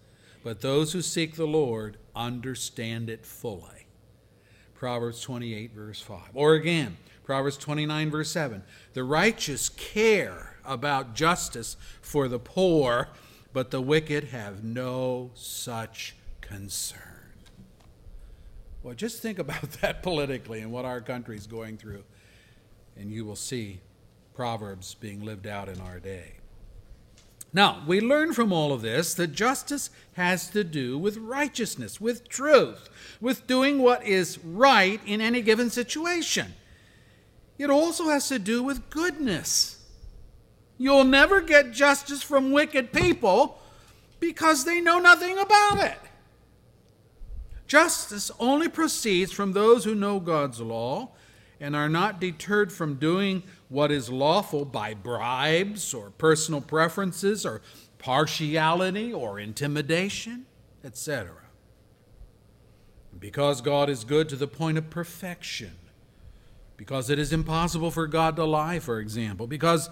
but 0.43 0.61
those 0.61 0.93
who 0.93 1.01
seek 1.01 1.35
the 1.35 1.47
Lord 1.47 1.97
understand 2.15 3.09
it 3.09 3.25
fully. 3.25 3.87
Proverbs 4.75 5.21
28, 5.21 5.73
verse 5.73 6.01
5. 6.01 6.19
Or 6.33 6.53
again, 6.53 6.97
Proverbs 7.23 7.57
29, 7.57 8.11
verse 8.11 8.31
7. 8.31 8.63
The 8.93 9.03
righteous 9.03 9.69
care 9.69 10.55
about 10.65 11.15
justice 11.15 11.77
for 12.01 12.27
the 12.27 12.39
poor, 12.39 13.09
but 13.53 13.71
the 13.71 13.81
wicked 13.81 14.25
have 14.25 14.63
no 14.63 15.31
such 15.33 16.15
concern. 16.41 16.99
Well, 18.83 18.95
just 18.95 19.21
think 19.21 19.39
about 19.39 19.71
that 19.81 20.03
politically 20.03 20.61
and 20.61 20.71
what 20.71 20.85
our 20.85 21.01
country 21.01 21.37
is 21.37 21.47
going 21.47 21.77
through, 21.77 22.03
and 22.97 23.11
you 23.11 23.25
will 23.25 23.35
see 23.35 23.81
Proverbs 24.33 24.95
being 24.95 25.23
lived 25.23 25.47
out 25.47 25.69
in 25.69 25.79
our 25.81 25.99
day. 25.99 26.33
Now, 27.53 27.83
we 27.85 27.99
learn 27.99 28.33
from 28.33 28.53
all 28.53 28.71
of 28.71 28.81
this 28.81 29.13
that 29.15 29.33
justice 29.33 29.89
has 30.13 30.49
to 30.51 30.63
do 30.63 30.97
with 30.97 31.17
righteousness, 31.17 31.99
with 31.99 32.29
truth, 32.29 32.89
with 33.19 33.45
doing 33.45 33.81
what 33.81 34.05
is 34.05 34.39
right 34.39 35.01
in 35.05 35.19
any 35.19 35.41
given 35.41 35.69
situation. 35.69 36.53
It 37.57 37.69
also 37.69 38.05
has 38.05 38.29
to 38.29 38.39
do 38.39 38.63
with 38.63 38.89
goodness. 38.89 39.85
You'll 40.77 41.03
never 41.03 41.41
get 41.41 41.73
justice 41.73 42.23
from 42.23 42.51
wicked 42.51 42.93
people 42.93 43.59
because 44.19 44.63
they 44.63 44.79
know 44.79 44.99
nothing 44.99 45.37
about 45.37 45.79
it. 45.83 45.99
Justice 47.67 48.31
only 48.39 48.67
proceeds 48.67 49.31
from 49.31 49.53
those 49.53 49.83
who 49.83 49.93
know 49.93 50.19
God's 50.19 50.59
law 50.59 51.09
and 51.59 51.75
are 51.75 51.87
not 51.87 52.19
deterred 52.19 52.71
from 52.71 52.95
doing 52.95 53.43
what 53.71 53.89
is 53.89 54.09
lawful 54.09 54.65
by 54.65 54.93
bribes 54.93 55.93
or 55.93 56.09
personal 56.09 56.59
preferences 56.59 57.45
or 57.45 57.61
partiality 57.99 59.13
or 59.13 59.39
intimidation, 59.39 60.45
etc. 60.83 61.31
Because 63.17 63.61
God 63.61 63.89
is 63.89 64.03
good 64.03 64.27
to 64.27 64.35
the 64.35 64.47
point 64.47 64.77
of 64.77 64.89
perfection, 64.89 65.71
because 66.75 67.09
it 67.09 67.17
is 67.17 67.31
impossible 67.31 67.91
for 67.91 68.07
God 68.07 68.35
to 68.35 68.43
lie, 68.43 68.79
for 68.79 68.99
example, 68.99 69.47
because 69.47 69.89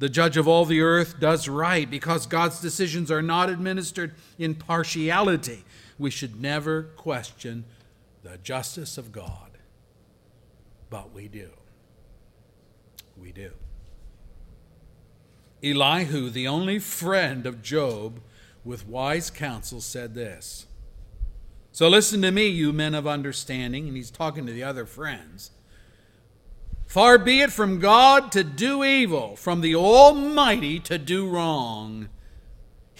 the 0.00 0.08
judge 0.08 0.36
of 0.36 0.48
all 0.48 0.64
the 0.64 0.80
earth 0.80 1.20
does 1.20 1.48
right 1.48 1.88
because 1.88 2.26
God's 2.26 2.60
decisions 2.60 3.12
are 3.12 3.22
not 3.22 3.48
administered 3.48 4.12
in 4.38 4.56
partiality. 4.56 5.64
We 6.00 6.10
should 6.10 6.40
never 6.40 6.82
question 6.96 7.64
the 8.24 8.38
justice 8.38 8.98
of 8.98 9.12
God, 9.12 9.50
but 10.88 11.12
we 11.12 11.28
do. 11.28 11.50
We 13.20 13.32
do. 13.32 13.50
Elihu, 15.62 16.30
the 16.30 16.48
only 16.48 16.78
friend 16.78 17.46
of 17.46 17.62
Job 17.62 18.20
with 18.64 18.86
wise 18.86 19.30
counsel, 19.30 19.80
said 19.80 20.14
this. 20.14 20.66
So 21.72 21.88
listen 21.88 22.22
to 22.22 22.30
me, 22.30 22.48
you 22.48 22.72
men 22.72 22.94
of 22.94 23.06
understanding, 23.06 23.86
and 23.86 23.96
he's 23.96 24.10
talking 24.10 24.46
to 24.46 24.52
the 24.52 24.62
other 24.62 24.86
friends. 24.86 25.50
Far 26.86 27.18
be 27.18 27.40
it 27.40 27.52
from 27.52 27.78
God 27.78 28.32
to 28.32 28.42
do 28.42 28.82
evil, 28.82 29.36
from 29.36 29.60
the 29.60 29.76
Almighty 29.76 30.80
to 30.80 30.98
do 30.98 31.28
wrong. 31.28 32.08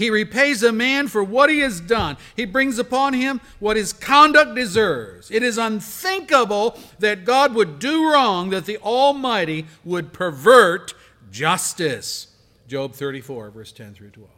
He 0.00 0.09
repays 0.09 0.62
a 0.62 0.73
man 0.73 1.09
for 1.09 1.23
what 1.23 1.50
he 1.50 1.59
has 1.59 1.78
done. 1.78 2.16
He 2.35 2.47
brings 2.47 2.78
upon 2.78 3.12
him 3.12 3.38
what 3.59 3.76
his 3.76 3.92
conduct 3.92 4.54
deserves. 4.54 5.30
It 5.30 5.42
is 5.42 5.59
unthinkable 5.59 6.78
that 7.00 7.26
God 7.26 7.54
would 7.54 7.78
do 7.78 8.11
wrong, 8.11 8.49
that 8.49 8.64
the 8.64 8.78
Almighty 8.78 9.66
would 9.85 10.14
pervert 10.14 10.95
justice. 11.30 12.28
Job 12.66 12.95
34, 12.95 13.50
verse 13.50 13.73
10 13.73 13.92
through 13.92 14.09
12. 14.09 14.30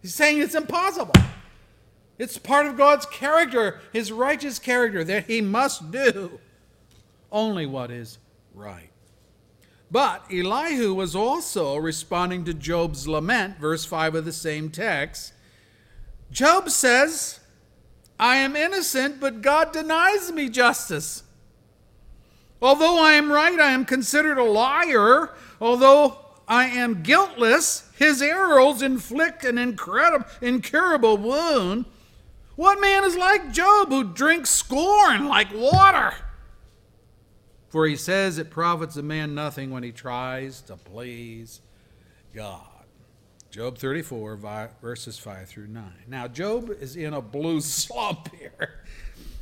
He's 0.00 0.16
saying 0.16 0.40
it's 0.40 0.56
impossible. 0.56 1.14
It's 2.18 2.36
part 2.36 2.66
of 2.66 2.76
God's 2.76 3.06
character, 3.06 3.80
his 3.92 4.10
righteous 4.10 4.58
character, 4.58 5.04
that 5.04 5.28
he 5.28 5.40
must 5.40 5.92
do 5.92 6.40
only 7.30 7.66
what 7.66 7.92
is 7.92 8.18
right. 8.52 8.90
But 9.92 10.24
Elihu 10.32 10.94
was 10.94 11.14
also 11.14 11.76
responding 11.76 12.46
to 12.46 12.54
Job's 12.54 13.06
lament, 13.06 13.58
verse 13.58 13.84
5 13.84 14.14
of 14.14 14.24
the 14.24 14.32
same 14.32 14.70
text. 14.70 15.34
Job 16.30 16.70
says, 16.70 17.40
I 18.18 18.36
am 18.36 18.56
innocent, 18.56 19.20
but 19.20 19.42
God 19.42 19.70
denies 19.70 20.32
me 20.32 20.48
justice. 20.48 21.24
Although 22.62 23.04
I 23.04 23.12
am 23.12 23.30
right, 23.30 23.60
I 23.60 23.72
am 23.72 23.84
considered 23.84 24.38
a 24.38 24.44
liar. 24.44 25.34
Although 25.60 26.16
I 26.48 26.68
am 26.68 27.02
guiltless, 27.02 27.90
his 27.94 28.22
arrows 28.22 28.80
inflict 28.80 29.44
an 29.44 29.58
incredible, 29.58 30.24
incurable 30.40 31.18
wound. 31.18 31.84
What 32.56 32.80
man 32.80 33.04
is 33.04 33.16
like 33.16 33.52
Job 33.52 33.90
who 33.90 34.04
drinks 34.04 34.48
scorn 34.48 35.28
like 35.28 35.52
water? 35.52 36.14
For 37.72 37.86
he 37.86 37.96
says 37.96 38.36
it 38.36 38.50
profits 38.50 38.96
a 38.96 39.02
man 39.02 39.34
nothing 39.34 39.70
when 39.70 39.82
he 39.82 39.92
tries 39.92 40.60
to 40.62 40.76
please 40.76 41.62
God. 42.34 42.60
Job 43.50 43.78
34, 43.78 44.68
verses 44.82 45.18
5 45.18 45.48
through 45.48 45.68
9. 45.68 45.82
Now, 46.06 46.28
Job 46.28 46.68
is 46.68 46.96
in 46.96 47.14
a 47.14 47.22
blue 47.22 47.60
slump 47.62 48.28
here. 48.36 48.84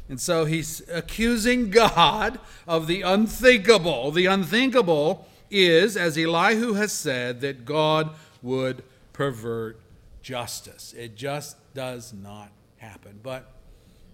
And 0.08 0.20
so 0.20 0.44
he's 0.44 0.80
accusing 0.88 1.70
God 1.70 2.38
of 2.68 2.86
the 2.86 3.02
unthinkable. 3.02 4.12
The 4.12 4.26
unthinkable 4.26 5.26
is, 5.50 5.96
as 5.96 6.16
Elihu 6.16 6.74
has 6.74 6.92
said, 6.92 7.40
that 7.40 7.64
God 7.64 8.10
would 8.42 8.84
pervert 9.12 9.80
justice. 10.22 10.94
It 10.96 11.16
just 11.16 11.56
does 11.74 12.12
not 12.12 12.50
happen. 12.76 13.18
But 13.24 13.50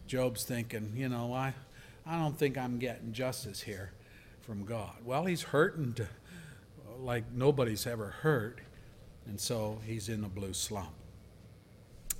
Job's 0.07 0.43
thinking, 0.43 0.95
you 0.97 1.11
know, 1.11 1.35
I, 1.35 1.53
I 2.07 2.19
don't 2.19 2.39
think 2.39 2.57
I'm 2.57 2.79
getting 2.79 3.13
justice 3.13 3.61
here 3.61 3.93
from 4.47 4.65
God. 4.65 4.95
Well, 5.05 5.25
he's 5.25 5.43
hurting 5.43 5.97
like 6.99 7.25
nobody's 7.33 7.85
ever 7.87 8.15
hurt, 8.23 8.61
and 9.27 9.41
so 9.41 9.81
he's 9.85 10.09
in 10.09 10.23
a 10.23 10.29
blue 10.29 10.53
slump. 10.53 10.95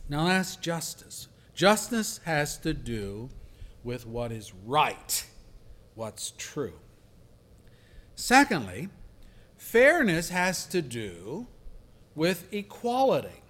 Now 0.09 0.27
that's 0.27 0.57
justice. 0.57 1.29
Justice 1.55 2.21
has 2.25 2.59
to 2.59 2.75
do 2.75 3.31
with 3.85 4.07
what 4.07 4.33
is 4.33 4.53
right, 4.65 5.25
what's 5.95 6.33
true. 6.37 6.75
Secondly, 8.17 8.89
fairness 9.57 10.31
has 10.31 10.67
to 10.67 10.83
do 10.83 11.47
with 12.17 12.53
equality. 12.53 13.43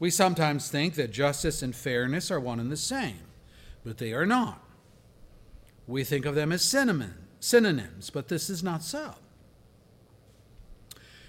We 0.00 0.10
sometimes 0.10 0.68
think 0.68 0.94
that 0.94 1.12
justice 1.12 1.62
and 1.62 1.74
fairness 1.74 2.30
are 2.30 2.40
one 2.40 2.58
and 2.58 2.70
the 2.70 2.76
same, 2.76 3.20
but 3.84 3.98
they 3.98 4.12
are 4.12 4.26
not. 4.26 4.67
We 5.88 6.04
think 6.04 6.26
of 6.26 6.34
them 6.34 6.52
as 6.52 6.62
synonyms, 6.62 8.10
but 8.10 8.28
this 8.28 8.50
is 8.50 8.62
not 8.62 8.84
so. 8.84 9.14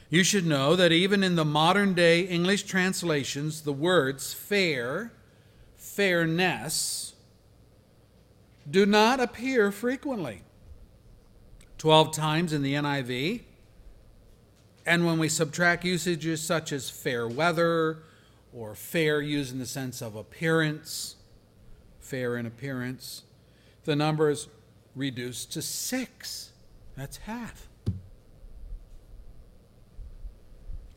You 0.10 0.24
should 0.24 0.46
know 0.46 0.76
that 0.76 0.92
even 0.92 1.24
in 1.24 1.36
the 1.36 1.46
modern 1.46 1.94
day 1.94 2.22
English 2.22 2.64
translations, 2.64 3.62
the 3.62 3.72
words 3.72 4.34
fair, 4.34 5.14
fairness, 5.78 7.14
do 8.70 8.86
not 8.86 9.20
appear 9.20 9.72
frequently. 9.72 10.42
12 11.78 12.12
times 12.12 12.52
in 12.52 12.62
the 12.62 12.74
NIV. 12.74 13.42
And 14.86 15.06
when 15.06 15.20
we 15.20 15.30
subtract 15.30 15.86
usages 15.86 16.42
such 16.42 16.74
as 16.74 16.90
fair 16.90 17.28
weather 17.28 18.00
or 18.52 18.76
fair 18.76 19.22
used 19.22 19.54
in 19.54 19.60
the 19.60 19.66
sense 19.66 20.02
of 20.02 20.16
appearance, 20.16 21.16
fair 22.00 22.36
in 22.36 22.46
appearance, 22.46 23.22
the 23.86 23.96
number 23.96 24.30
is 24.30 24.48
reduced 25.00 25.52
to 25.54 25.62
six. 25.62 26.52
That's 26.96 27.18
half. 27.18 27.68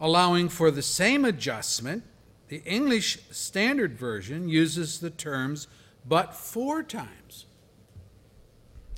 Allowing 0.01 0.49
for 0.49 0.71
the 0.71 0.83
same 0.83 1.25
adjustment, 1.25 2.03
the 2.49 2.63
English 2.65 3.21
Standard 3.31 3.97
Version 3.97 4.49
uses 4.49 5.01
the 5.01 5.11
terms 5.11 5.69
but 6.07 6.35
four 6.35 6.83
times. 6.83 7.47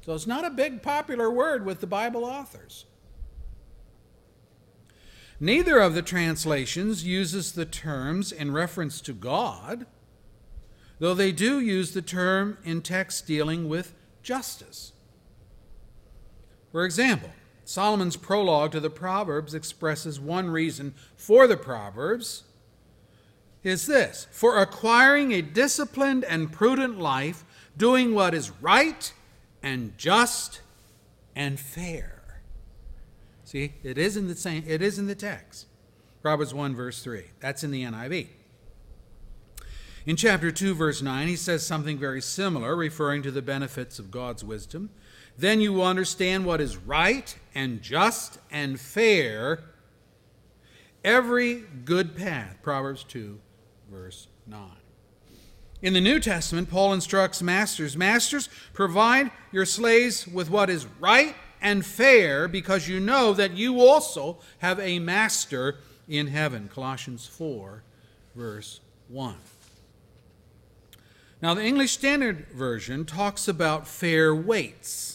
So 0.05 0.15
it's 0.15 0.27
not 0.27 0.45
a 0.45 0.51
big 0.51 0.83
popular 0.83 1.31
word 1.31 1.65
with 1.65 1.81
the 1.81 1.87
Bible 1.87 2.25
authors. 2.25 2.87
Neither 5.39 5.79
of 5.79 5.95
the 5.95 6.03
translations 6.03 7.05
uses 7.05 7.53
the 7.53 7.67
terms 7.67 8.33
in 8.33 8.53
reference 8.53 9.01
to 9.03 9.13
God 9.13 9.87
though 10.99 11.15
they 11.15 11.33
do 11.33 11.61
use 11.61 11.93
the 11.93 12.01
term 12.01 12.57
in 12.65 12.81
texts 12.81 13.21
dealing 13.21 13.69
with 13.69 13.95
justice. 14.23 14.94
For 16.75 16.85
example, 16.85 17.31
Solomon's 17.65 18.17
prologue 18.17 18.73
to 18.73 18.81
the 18.81 18.91
Proverbs 18.91 19.55
expresses 19.55 20.19
one 20.19 20.51
reason 20.51 20.93
for 21.17 21.47
the 21.47 21.57
Proverbs 21.57 22.43
is 23.63 23.87
this 23.87 24.27
for 24.33 24.61
acquiring 24.61 25.31
a 25.31 25.41
disciplined 25.41 26.25
and 26.25 26.51
prudent 26.51 26.99
life, 26.99 27.45
doing 27.77 28.13
what 28.13 28.35
is 28.35 28.51
right 28.61 29.13
and 29.63 29.97
just 29.97 30.63
and 31.37 31.61
fair. 31.61 32.41
See, 33.45 33.75
it 33.85 33.97
is 33.97 34.17
in 34.17 34.27
the 34.27 34.35
same 34.35 34.65
it 34.67 34.83
is 34.83 34.99
in 34.99 35.07
the 35.07 35.15
text. 35.15 35.67
Proverbs 36.23 36.53
1 36.53 36.75
verse 36.75 37.05
3. 37.05 37.23
That's 37.39 37.63
in 37.63 37.71
the 37.71 37.85
NIV. 37.85 38.27
In 40.07 40.17
chapter 40.17 40.51
2, 40.51 40.75
verse 40.75 41.01
9, 41.01 41.29
he 41.29 41.37
says 41.37 41.65
something 41.65 41.97
very 41.97 42.21
similar, 42.21 42.77
referring 42.77 43.23
to 43.23 43.31
the 43.31 43.41
benefits 43.41 43.99
of 43.99 44.11
God's 44.11 44.45
wisdom. 44.45 44.91
Then 45.37 45.61
you 45.61 45.73
will 45.73 45.85
understand 45.85 46.45
what 46.45 46.61
is 46.61 46.77
right 46.77 47.37
and 47.55 47.83
just 47.83 48.39
and 48.51 48.79
fair, 48.79 49.65
every 51.03 51.65
good 51.85 52.17
path. 52.17 52.59
Proverbs 52.63 53.05
2, 53.05 53.39
verse 53.91 54.29
9. 54.47 54.71
In 55.83 55.93
the 55.93 56.01
New 56.01 56.19
Testament, 56.19 56.71
Paul 56.71 56.95
instructs 56.95 57.43
masters 57.43 57.97
Masters, 57.97 58.49
provide 58.73 59.31
your 59.53 59.67
slaves 59.67 60.27
with 60.27 60.49
what 60.49 60.71
is 60.71 60.87
right 60.99 61.35
and 61.61 61.85
fair, 61.85 62.47
because 62.47 62.89
you 62.89 63.01
know 63.01 63.35
that 63.35 63.53
you 63.53 63.81
also 63.81 64.39
have 64.59 64.79
a 64.79 64.99
master 64.99 65.77
in 66.09 66.29
heaven. 66.29 66.71
Colossians 66.73 67.27
4, 67.27 67.83
verse 68.35 68.81
1. 69.09 69.35
Now, 71.43 71.55
the 71.55 71.65
English 71.65 71.93
Standard 71.93 72.47
Version 72.49 73.05
talks 73.05 73.49
about 73.49 73.87
fair 73.87 74.35
weights 74.35 75.14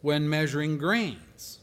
when 0.00 0.28
measuring 0.28 0.78
grains. 0.78 1.58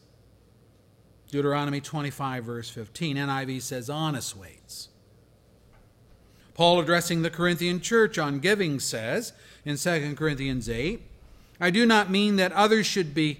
Deuteronomy 1.29 1.81
25, 1.81 2.43
verse 2.43 2.69
15. 2.69 3.17
NIV 3.17 3.61
says 3.61 3.89
honest 3.89 4.37
weights. 4.37 4.89
Paul, 6.53 6.79
addressing 6.79 7.21
the 7.21 7.29
Corinthian 7.29 7.81
church 7.81 8.17
on 8.17 8.39
giving, 8.39 8.79
says 8.79 9.33
in 9.65 9.75
2 9.77 10.15
Corinthians 10.15 10.69
8, 10.69 11.01
I 11.59 11.69
do 11.69 11.85
not 11.85 12.09
mean 12.09 12.37
that 12.37 12.53
others 12.53 12.85
should 12.85 13.13
be 13.13 13.39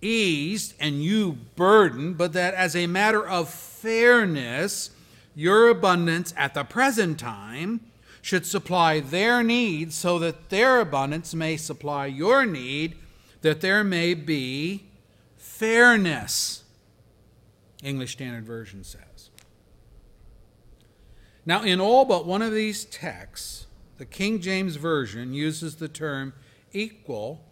eased 0.00 0.74
and 0.78 1.02
you 1.02 1.38
burdened, 1.56 2.18
but 2.18 2.32
that 2.34 2.54
as 2.54 2.76
a 2.76 2.86
matter 2.86 3.26
of 3.26 3.48
fairness, 3.48 4.90
your 5.34 5.68
abundance 5.68 6.34
at 6.36 6.54
the 6.54 6.64
present 6.64 7.18
time 7.18 7.80
should 8.20 8.46
supply 8.46 9.00
their 9.00 9.42
needs 9.42 9.96
so 9.96 10.18
that 10.18 10.50
their 10.50 10.80
abundance 10.80 11.34
may 11.34 11.56
supply 11.56 12.06
your 12.06 12.46
need, 12.46 12.96
that 13.42 13.60
there 13.60 13.84
may 13.84 14.14
be 14.14 14.88
fairness. 15.36 16.64
English 17.82 18.12
Standard 18.12 18.44
Version 18.44 18.82
says. 18.84 19.30
Now, 21.44 21.62
in 21.62 21.80
all 21.80 22.04
but 22.04 22.24
one 22.24 22.40
of 22.40 22.52
these 22.52 22.84
texts, 22.84 23.66
the 23.98 24.04
King 24.04 24.40
James 24.40 24.76
Version 24.76 25.34
uses 25.34 25.76
the 25.76 25.88
term 25.88 26.32
equal, 26.72 27.44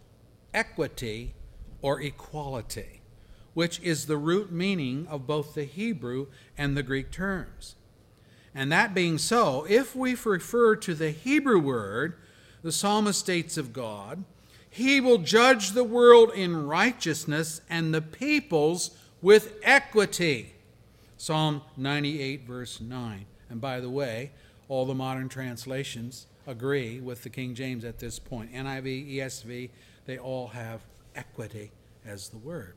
equity, 0.53 1.33
or 1.81 2.01
equality, 2.01 3.01
which 3.53 3.79
is 3.81 4.05
the 4.05 4.17
root 4.17 4.51
meaning 4.51 5.07
of 5.07 5.27
both 5.27 5.53
the 5.53 5.65
Hebrew 5.65 6.27
and 6.57 6.75
the 6.75 6.83
Greek 6.83 7.11
terms. 7.11 7.75
And 8.55 8.71
that 8.71 8.93
being 8.93 9.17
so, 9.17 9.65
if 9.69 9.95
we 9.95 10.15
refer 10.23 10.75
to 10.77 10.93
the 10.93 11.11
Hebrew 11.11 11.59
word, 11.59 12.15
the 12.63 12.71
psalmist 12.71 13.19
states 13.19 13.57
of 13.57 13.73
God, 13.73 14.23
He 14.73 15.01
will 15.01 15.17
judge 15.17 15.71
the 15.71 15.83
world 15.83 16.31
in 16.33 16.65
righteousness 16.65 17.59
and 17.69 17.93
the 17.93 18.01
peoples 18.01 18.91
with 19.21 19.53
equity. 19.63 20.53
Psalm 21.17 21.61
98, 21.75 22.47
verse 22.47 22.79
9. 22.79 23.25
And 23.49 23.59
by 23.59 23.81
the 23.81 23.89
way, 23.89 24.31
all 24.69 24.85
the 24.85 24.95
modern 24.95 25.27
translations 25.27 26.25
agree 26.47 27.01
with 27.01 27.21
the 27.23 27.29
King 27.29 27.53
James 27.53 27.83
at 27.83 27.99
this 27.99 28.17
point. 28.17 28.53
NIV, 28.53 29.15
ESV, 29.15 29.69
they 30.05 30.17
all 30.17 30.47
have 30.47 30.79
equity 31.15 31.69
as 32.05 32.29
the 32.29 32.37
word. 32.37 32.75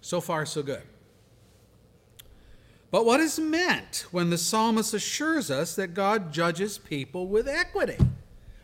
So 0.00 0.20
far, 0.20 0.46
so 0.46 0.62
good. 0.62 0.82
But 2.92 3.04
what 3.04 3.18
is 3.18 3.40
meant 3.40 4.06
when 4.12 4.30
the 4.30 4.38
psalmist 4.38 4.94
assures 4.94 5.50
us 5.50 5.74
that 5.74 5.88
God 5.88 6.32
judges 6.32 6.78
people 6.78 7.26
with 7.26 7.48
equity? 7.48 7.98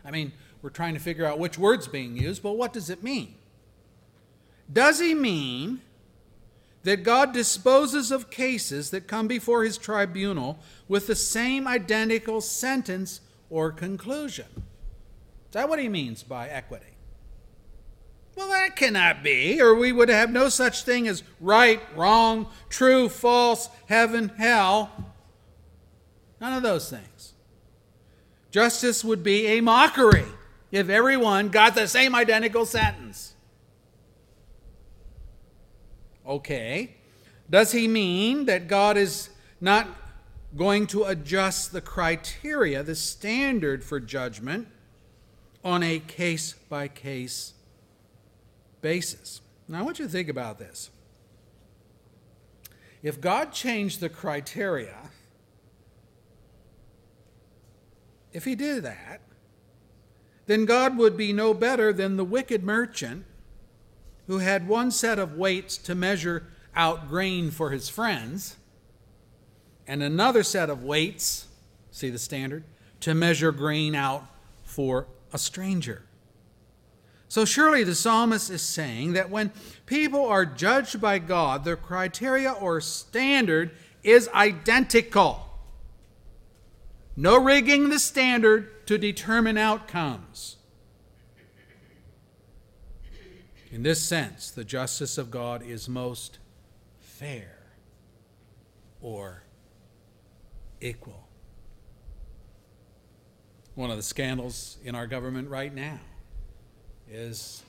I 0.05 0.11
mean, 0.11 0.31
we're 0.63 0.69
trying 0.69 0.93
to 0.93 0.99
figure 0.99 1.25
out 1.25 1.37
which 1.37 1.57
word's 1.57 1.89
being 1.89 2.15
used, 2.15 2.41
but 2.41 2.53
what 2.53 2.71
does 2.71 2.89
it 2.89 3.03
mean? 3.03 3.35
Does 4.71 5.01
he 5.01 5.13
mean 5.13 5.81
that 6.83 7.03
God 7.03 7.33
disposes 7.33 8.11
of 8.11 8.29
cases 8.29 8.89
that 8.91 9.05
come 9.05 9.27
before 9.27 9.65
his 9.65 9.77
tribunal 9.77 10.57
with 10.87 11.05
the 11.07 11.15
same 11.15 11.67
identical 11.67 12.39
sentence 12.39 13.19
or 13.49 13.73
conclusion? 13.73 14.45
Is 14.55 15.51
that 15.51 15.67
what 15.67 15.79
he 15.79 15.89
means 15.89 16.23
by 16.23 16.47
equity? 16.47 16.85
Well, 18.37 18.47
that 18.47 18.77
cannot 18.77 19.21
be, 19.21 19.61
or 19.61 19.75
we 19.75 19.91
would 19.91 20.09
have 20.09 20.31
no 20.31 20.47
such 20.47 20.83
thing 20.83 21.09
as 21.09 21.23
right, 21.41 21.81
wrong, 21.93 22.47
true, 22.69 23.09
false, 23.09 23.69
heaven, 23.87 24.29
hell. 24.37 24.89
None 26.39 26.53
of 26.53 26.63
those 26.63 26.89
things. 26.89 27.33
Justice 28.49 29.03
would 29.03 29.23
be 29.23 29.45
a 29.47 29.61
mockery 29.61 30.25
if 30.73 30.89
everyone 30.89 31.49
got 31.49 31.75
the 31.75 31.87
same 31.87 32.15
identical 32.15 32.65
sentence. 32.65 33.35
Okay. 36.25 36.95
Does 37.47 37.71
he 37.71 37.87
mean 37.87 38.45
that 38.45 38.67
God 38.67 38.97
is 38.97 39.29
not 39.61 39.87
going 40.57 40.87
to 40.87 41.03
adjust 41.03 41.73
the 41.73 41.81
criteria, 41.81 42.81
the 42.81 42.95
standard 42.95 43.83
for 43.83 43.99
judgment, 43.99 44.67
on 45.63 45.83
a 45.83 45.99
case 45.99 46.53
by 46.69 46.87
case 46.87 47.53
basis? 48.81 49.41
Now, 49.67 49.79
I 49.79 49.81
want 49.83 49.99
you 49.99 50.05
to 50.05 50.11
think 50.11 50.27
about 50.27 50.57
this. 50.57 50.89
If 53.03 53.21
God 53.21 53.51
changed 53.51 53.99
the 53.99 54.09
criteria, 54.09 55.11
if 58.31 58.43
he 58.43 58.55
did 58.55 58.81
that, 58.83 59.21
then 60.45 60.65
God 60.65 60.97
would 60.97 61.15
be 61.15 61.33
no 61.33 61.53
better 61.53 61.93
than 61.93 62.17
the 62.17 62.25
wicked 62.25 62.63
merchant 62.63 63.25
who 64.27 64.39
had 64.39 64.67
one 64.67 64.91
set 64.91 65.19
of 65.19 65.35
weights 65.35 65.77
to 65.77 65.95
measure 65.95 66.47
out 66.75 67.07
grain 67.09 67.51
for 67.51 67.71
his 67.71 67.89
friends 67.89 68.57
and 69.87 70.01
another 70.01 70.43
set 70.43 70.69
of 70.69 70.83
weights, 70.83 71.47
see 71.91 72.09
the 72.09 72.19
standard, 72.19 72.63
to 73.01 73.13
measure 73.13 73.51
grain 73.51 73.95
out 73.95 74.25
for 74.63 75.07
a 75.31 75.37
stranger. 75.37 76.03
So 77.27 77.45
surely 77.45 77.83
the 77.83 77.95
psalmist 77.95 78.49
is 78.49 78.61
saying 78.61 79.13
that 79.13 79.29
when 79.29 79.51
people 79.85 80.25
are 80.25 80.45
judged 80.45 81.01
by 81.01 81.19
God, 81.19 81.65
their 81.65 81.75
criteria 81.75 82.51
or 82.51 82.79
standard 82.79 83.71
is 84.03 84.29
identical. 84.29 85.49
No 87.15 87.41
rigging 87.41 87.89
the 87.89 87.99
standard 87.99 88.87
to 88.87 88.97
determine 88.97 89.57
outcomes. 89.57 90.57
In 93.71 93.83
this 93.83 94.01
sense, 94.01 94.51
the 94.51 94.63
justice 94.63 95.17
of 95.17 95.31
God 95.31 95.63
is 95.63 95.89
most 95.89 96.39
fair 96.99 97.57
or 99.01 99.43
equal. 100.81 101.27
One 103.75 103.89
of 103.89 103.97
the 103.97 104.03
scandals 104.03 104.77
in 104.83 104.93
our 104.93 105.07
government 105.07 105.49
right 105.49 105.73
now 105.73 105.99
is 107.09 107.63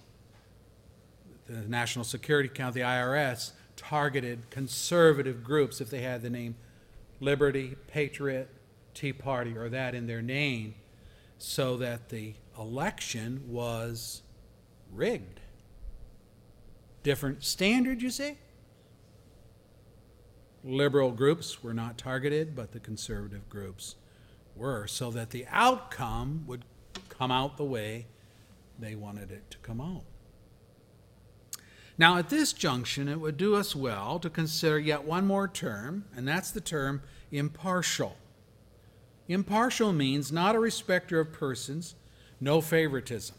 the 1.46 1.62
National 1.68 2.04
Security 2.04 2.48
Council, 2.48 2.82
the 2.82 2.86
IRS, 2.86 3.52
targeted 3.76 4.50
conservative 4.50 5.42
groups 5.42 5.80
if 5.80 5.90
they 5.90 6.00
had 6.00 6.22
the 6.22 6.30
name 6.30 6.56
Liberty, 7.20 7.76
Patriot, 7.86 8.50
Tea 8.94 9.12
Party 9.12 9.56
or 9.56 9.68
that 9.68 9.94
in 9.94 10.06
their 10.06 10.22
name 10.22 10.74
so 11.38 11.76
that 11.76 12.08
the 12.08 12.34
election 12.58 13.42
was 13.48 14.22
rigged. 14.92 15.40
Different 17.02 17.44
standard, 17.44 18.00
you 18.00 18.10
see? 18.10 18.38
Liberal 20.62 21.10
groups 21.10 21.62
were 21.62 21.74
not 21.74 21.98
targeted, 21.98 22.56
but 22.56 22.72
the 22.72 22.80
conservative 22.80 23.48
groups 23.50 23.96
were, 24.56 24.86
so 24.86 25.10
that 25.10 25.30
the 25.30 25.44
outcome 25.50 26.44
would 26.46 26.64
come 27.10 27.30
out 27.30 27.56
the 27.56 27.64
way 27.64 28.06
they 28.78 28.94
wanted 28.94 29.30
it 29.30 29.50
to 29.50 29.58
come 29.58 29.80
out. 29.80 30.04
Now, 31.98 32.16
at 32.18 32.28
this 32.28 32.52
junction, 32.52 33.08
it 33.08 33.20
would 33.20 33.36
do 33.36 33.54
us 33.54 33.76
well 33.76 34.18
to 34.18 34.30
consider 34.30 34.78
yet 34.78 35.04
one 35.04 35.26
more 35.26 35.46
term, 35.46 36.06
and 36.16 36.26
that's 36.26 36.50
the 36.50 36.60
term 36.60 37.02
impartial. 37.30 38.16
Impartial 39.28 39.92
means 39.92 40.30
not 40.30 40.54
a 40.54 40.58
respecter 40.58 41.20
of 41.20 41.32
persons, 41.32 41.94
no 42.40 42.60
favoritism. 42.60 43.36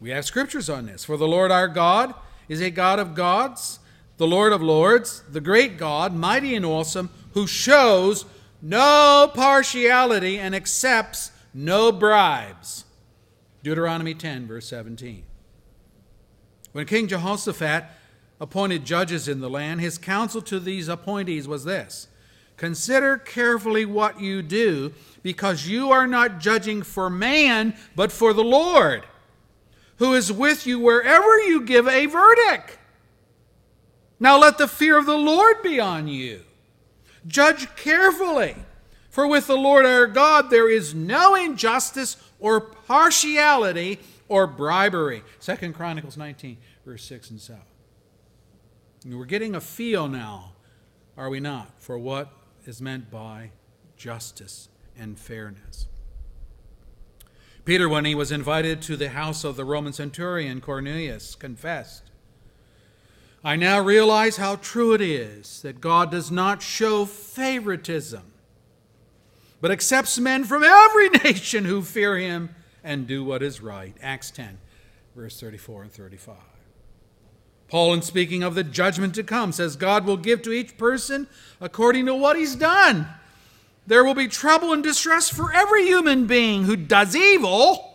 We 0.00 0.10
have 0.10 0.24
scriptures 0.24 0.68
on 0.70 0.86
this. 0.86 1.04
For 1.04 1.16
the 1.16 1.28
Lord 1.28 1.50
our 1.50 1.68
God 1.68 2.14
is 2.48 2.60
a 2.60 2.70
God 2.70 2.98
of 2.98 3.14
gods, 3.14 3.78
the 4.16 4.26
Lord 4.26 4.52
of 4.52 4.62
lords, 4.62 5.22
the 5.30 5.40
great 5.40 5.76
God, 5.76 6.14
mighty 6.14 6.54
and 6.54 6.64
awesome, 6.64 7.10
who 7.32 7.46
shows 7.46 8.24
no 8.62 9.30
partiality 9.34 10.38
and 10.38 10.54
accepts 10.54 11.30
no 11.52 11.92
bribes. 11.92 12.84
Deuteronomy 13.62 14.14
10, 14.14 14.46
verse 14.46 14.66
17. 14.68 15.24
When 16.72 16.86
King 16.86 17.08
Jehoshaphat 17.08 17.84
appointed 18.40 18.84
judges 18.84 19.28
in 19.28 19.40
the 19.40 19.50
land, 19.50 19.80
his 19.80 19.98
counsel 19.98 20.42
to 20.42 20.60
these 20.60 20.88
appointees 20.88 21.48
was 21.48 21.64
this 21.64 22.08
Consider 22.56 23.18
carefully 23.18 23.84
what 23.84 24.20
you 24.20 24.42
do, 24.42 24.94
because 25.22 25.66
you 25.66 25.90
are 25.90 26.06
not 26.06 26.40
judging 26.40 26.82
for 26.82 27.10
man, 27.10 27.76
but 27.94 28.10
for 28.10 28.32
the 28.32 28.44
Lord, 28.44 29.04
who 29.96 30.14
is 30.14 30.32
with 30.32 30.66
you 30.66 30.78
wherever 30.78 31.38
you 31.40 31.60
give 31.62 31.86
a 31.86 32.06
verdict. 32.06 32.78
Now 34.18 34.38
let 34.38 34.56
the 34.56 34.68
fear 34.68 34.96
of 34.98 35.04
the 35.04 35.18
Lord 35.18 35.62
be 35.62 35.78
on 35.78 36.08
you. 36.08 36.40
Judge 37.26 37.74
carefully, 37.76 38.56
for 39.10 39.26
with 39.26 39.46
the 39.46 39.56
Lord 39.56 39.84
our 39.84 40.06
God 40.06 40.48
there 40.48 40.70
is 40.70 40.94
no 40.94 41.34
injustice 41.34 42.16
or 42.38 42.60
partiality 42.60 43.98
or 44.28 44.46
bribery. 44.46 45.22
Second 45.40 45.74
Chronicles 45.74 46.16
19, 46.16 46.56
verse 46.84 47.04
6 47.04 47.30
and 47.30 47.40
7. 47.40 47.60
And 49.04 49.18
we're 49.18 49.24
getting 49.24 49.54
a 49.54 49.60
feel 49.60 50.08
now, 50.08 50.52
are 51.16 51.28
we 51.28 51.40
not, 51.40 51.70
for 51.78 51.98
what 51.98 52.30
is 52.68 52.82
meant 52.82 53.10
by 53.10 53.50
justice 53.96 54.68
and 54.98 55.18
fairness. 55.18 55.86
Peter, 57.64 57.88
when 57.88 58.04
he 58.04 58.14
was 58.14 58.30
invited 58.30 58.80
to 58.82 58.96
the 58.96 59.08
house 59.08 59.42
of 59.42 59.56
the 59.56 59.64
Roman 59.64 59.92
centurion 59.92 60.60
Cornelius, 60.60 61.34
confessed, 61.34 62.04
I 63.42 63.56
now 63.56 63.80
realize 63.80 64.36
how 64.36 64.56
true 64.56 64.92
it 64.94 65.00
is 65.00 65.62
that 65.62 65.80
God 65.80 66.10
does 66.10 66.30
not 66.30 66.62
show 66.62 67.04
favoritism, 67.04 68.32
but 69.60 69.70
accepts 69.70 70.18
men 70.18 70.44
from 70.44 70.62
every 70.64 71.08
nation 71.24 71.64
who 71.64 71.82
fear 71.82 72.16
him 72.16 72.54
and 72.82 73.06
do 73.06 73.24
what 73.24 73.42
is 73.42 73.60
right. 73.60 73.96
Acts 74.00 74.30
10, 74.30 74.58
verse 75.14 75.40
34 75.40 75.82
and 75.82 75.92
35. 75.92 76.36
Paul, 77.68 77.94
in 77.94 78.02
speaking 78.02 78.42
of 78.42 78.54
the 78.54 78.62
judgment 78.64 79.14
to 79.16 79.24
come, 79.24 79.52
says 79.52 79.76
God 79.76 80.04
will 80.04 80.16
give 80.16 80.42
to 80.42 80.52
each 80.52 80.76
person 80.78 81.26
according 81.60 82.06
to 82.06 82.14
what 82.14 82.36
he's 82.36 82.54
done. 82.54 83.08
There 83.86 84.04
will 84.04 84.14
be 84.14 84.28
trouble 84.28 84.72
and 84.72 84.82
distress 84.82 85.28
for 85.28 85.52
every 85.52 85.84
human 85.84 86.26
being 86.26 86.64
who 86.64 86.76
does 86.76 87.14
evil, 87.14 87.94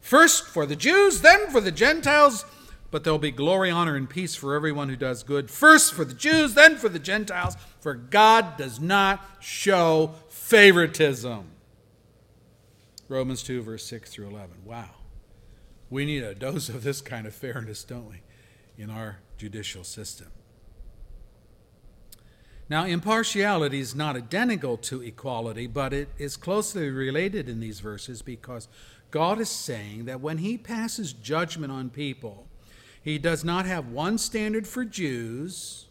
first 0.00 0.46
for 0.46 0.66
the 0.66 0.76
Jews, 0.76 1.20
then 1.20 1.50
for 1.50 1.60
the 1.60 1.72
Gentiles, 1.72 2.44
but 2.90 3.04
there'll 3.04 3.18
be 3.18 3.30
glory, 3.30 3.70
honor, 3.70 3.96
and 3.96 4.08
peace 4.08 4.34
for 4.34 4.54
everyone 4.54 4.88
who 4.88 4.96
does 4.96 5.22
good, 5.22 5.50
first 5.50 5.92
for 5.92 6.04
the 6.04 6.14
Jews, 6.14 6.54
then 6.54 6.76
for 6.76 6.88
the 6.88 6.98
Gentiles, 6.98 7.56
for 7.80 7.94
God 7.94 8.56
does 8.56 8.80
not 8.80 9.22
show 9.40 10.14
favoritism. 10.28 11.44
Romans 13.08 13.42
2, 13.42 13.62
verse 13.62 13.84
6 13.84 14.10
through 14.10 14.28
11. 14.28 14.50
Wow. 14.64 14.90
We 15.90 16.04
need 16.04 16.22
a 16.22 16.34
dose 16.34 16.68
of 16.68 16.82
this 16.82 17.00
kind 17.00 17.26
of 17.26 17.34
fairness, 17.34 17.84
don't 17.84 18.08
we? 18.08 18.22
In 18.78 18.90
our 18.90 19.18
judicial 19.36 19.84
system. 19.84 20.28
Now, 22.68 22.84
impartiality 22.84 23.78
is 23.78 23.94
not 23.94 24.16
identical 24.16 24.76
to 24.78 25.00
equality, 25.02 25.66
but 25.66 25.92
it 25.92 26.08
is 26.18 26.36
closely 26.36 26.90
related 26.90 27.48
in 27.48 27.60
these 27.60 27.78
verses 27.80 28.22
because 28.22 28.68
God 29.12 29.40
is 29.40 29.48
saying 29.48 30.06
that 30.06 30.20
when 30.20 30.38
He 30.38 30.58
passes 30.58 31.12
judgment 31.12 31.72
on 31.72 31.90
people, 31.90 32.48
He 33.00 33.18
does 33.18 33.44
not 33.44 33.66
have 33.66 33.88
one 33.88 34.18
standard 34.18 34.66
for 34.66 34.84
Jews 34.84 35.86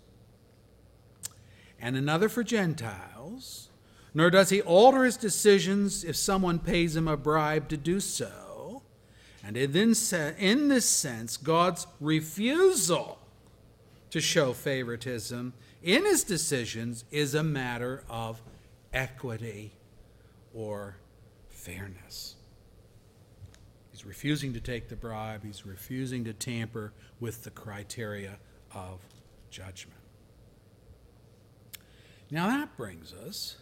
and 1.80 1.95
another 1.95 2.30
for 2.30 2.43
Gentiles, 2.43 3.69
nor 4.13 4.30
does 4.30 4.50
he 4.50 4.62
alter 4.62 5.04
his 5.04 5.17
decisions 5.17 6.04
if 6.04 6.15
someone 6.15 6.60
pays 6.60 6.95
him 6.95 7.08
a 7.08 7.17
bribe 7.17 7.69
to 7.69 7.78
do 7.78 8.00
so. 8.00 8.44
And 9.45 9.55
in 9.58 10.69
this 10.69 10.86
sense, 10.86 11.38
God's 11.38 11.86
refusal 11.99 13.19
to 14.10 14.19
show 14.19 14.53
favoritism 14.53 15.53
in 15.84 16.03
his 16.03 16.23
decisions 16.23 17.05
is 17.12 17.36
a 17.36 17.43
matter 17.43 18.03
of 18.10 18.41
equity 18.91 19.71
or 20.51 20.97
fairness. 21.49 22.36
He's 23.91 24.03
refusing 24.03 24.53
to 24.53 24.60
take 24.60 24.89
the 24.89 24.95
bribe, 24.95 25.45
he's 25.45 25.63
refusing 25.63 26.23
to 26.23 26.34
tamper 26.34 26.91
with 27.19 27.43
the 27.43 27.51
criteria 27.51 28.39
of 28.73 28.99
judgment. 29.51 29.99
Now 32.31 32.47
that 32.47 32.75
brings 32.75 33.13
us, 33.13 33.58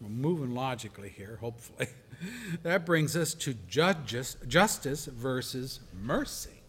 we're 0.00 0.08
moving 0.08 0.54
logically 0.54 1.08
here, 1.08 1.38
hopefully, 1.40 1.88
that 2.62 2.86
brings 2.86 3.16
us 3.16 3.34
to 3.34 3.54
judges, 3.68 4.36
justice 4.46 5.06
versus 5.06 5.80
mercy. 5.92 6.62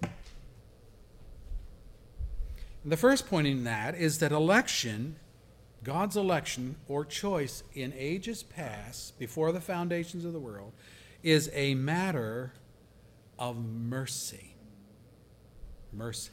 And 2.83 2.91
the 2.91 2.97
first 2.97 3.27
point 3.27 3.45
in 3.45 3.65
that 3.65 3.95
is 3.95 4.19
that 4.19 4.31
election, 4.31 5.17
God's 5.83 6.17
election 6.17 6.77
or 6.87 7.05
choice 7.05 7.63
in 7.73 7.93
ages 7.95 8.41
past, 8.41 9.19
before 9.19 9.51
the 9.51 9.61
foundations 9.61 10.25
of 10.25 10.33
the 10.33 10.39
world, 10.39 10.73
is 11.21 11.51
a 11.53 11.75
matter 11.75 12.53
of 13.37 13.57
mercy. 13.57 14.55
Mercy. 15.91 16.31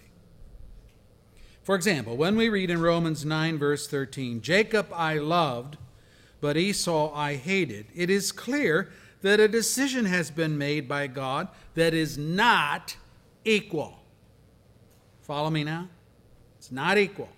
For 1.62 1.74
example, 1.74 2.16
when 2.16 2.36
we 2.36 2.48
read 2.48 2.70
in 2.70 2.80
Romans 2.80 3.24
9, 3.24 3.58
verse 3.58 3.88
13, 3.88 4.40
Jacob 4.40 4.86
I 4.94 5.18
loved, 5.18 5.78
but 6.46 6.56
Esau 6.56 7.12
I 7.12 7.34
hated, 7.34 7.86
it 7.92 8.08
is 8.08 8.30
clear 8.30 8.92
that 9.22 9.40
a 9.40 9.48
decision 9.48 10.04
has 10.04 10.30
been 10.30 10.56
made 10.56 10.86
by 10.86 11.08
God 11.08 11.48
that 11.74 11.92
is 11.92 12.16
not 12.16 12.94
equal. 13.44 13.98
Follow 15.22 15.50
me 15.50 15.64
now? 15.64 15.88
It's 16.56 16.70
not 16.70 16.98
equal. 16.98 17.30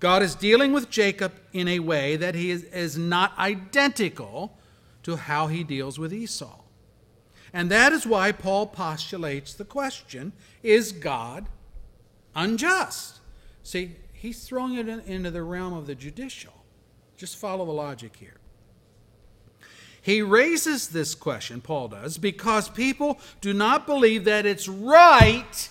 God 0.00 0.24
is 0.24 0.34
dealing 0.34 0.72
with 0.72 0.90
Jacob 0.90 1.32
in 1.52 1.68
a 1.68 1.78
way 1.78 2.16
that 2.16 2.34
he 2.34 2.50
is, 2.50 2.64
is 2.64 2.98
not 2.98 3.38
identical 3.38 4.58
to 5.04 5.14
how 5.14 5.46
he 5.46 5.62
deals 5.62 5.96
with 5.96 6.12
Esau. 6.12 6.58
And 7.52 7.70
that 7.70 7.92
is 7.92 8.04
why 8.04 8.32
Paul 8.32 8.66
postulates 8.66 9.54
the 9.54 9.64
question 9.64 10.32
is 10.64 10.90
God 10.90 11.46
unjust? 12.34 13.20
See, 13.62 13.94
he's 14.12 14.42
throwing 14.42 14.74
it 14.74 14.88
in, 14.88 14.98
into 15.02 15.30
the 15.30 15.44
realm 15.44 15.74
of 15.74 15.86
the 15.86 15.94
judicial. 15.94 16.59
Just 17.20 17.36
follow 17.36 17.66
the 17.66 17.72
logic 17.72 18.16
here. 18.16 18.38
He 20.00 20.22
raises 20.22 20.88
this 20.88 21.14
question, 21.14 21.60
Paul 21.60 21.88
does, 21.88 22.16
because 22.16 22.70
people 22.70 23.20
do 23.42 23.52
not 23.52 23.84
believe 23.84 24.24
that 24.24 24.46
it's 24.46 24.66
right, 24.66 25.68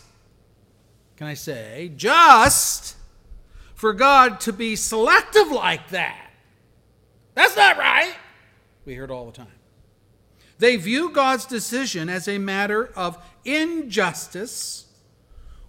can 1.18 1.26
I 1.26 1.34
say, 1.34 1.92
just 1.98 2.98
for 3.74 3.94
God 3.94 4.40
to 4.42 4.54
be 4.54 4.76
selective 4.76 5.52
like 5.52 5.90
that. 5.90 6.30
That's 7.34 7.56
not 7.56 7.80
right. 7.80 8.14
We 8.86 8.94
hear 8.94 9.06
it 9.06 9.10
all 9.10 9.26
the 9.26 9.32
time. 9.32 9.48
They 10.60 10.76
view 10.76 11.10
God's 11.10 11.48
decision 11.48 12.10
as 12.10 12.28
a 12.28 12.38
matter 12.38 12.92
of 12.96 13.18
injustice 13.44 14.86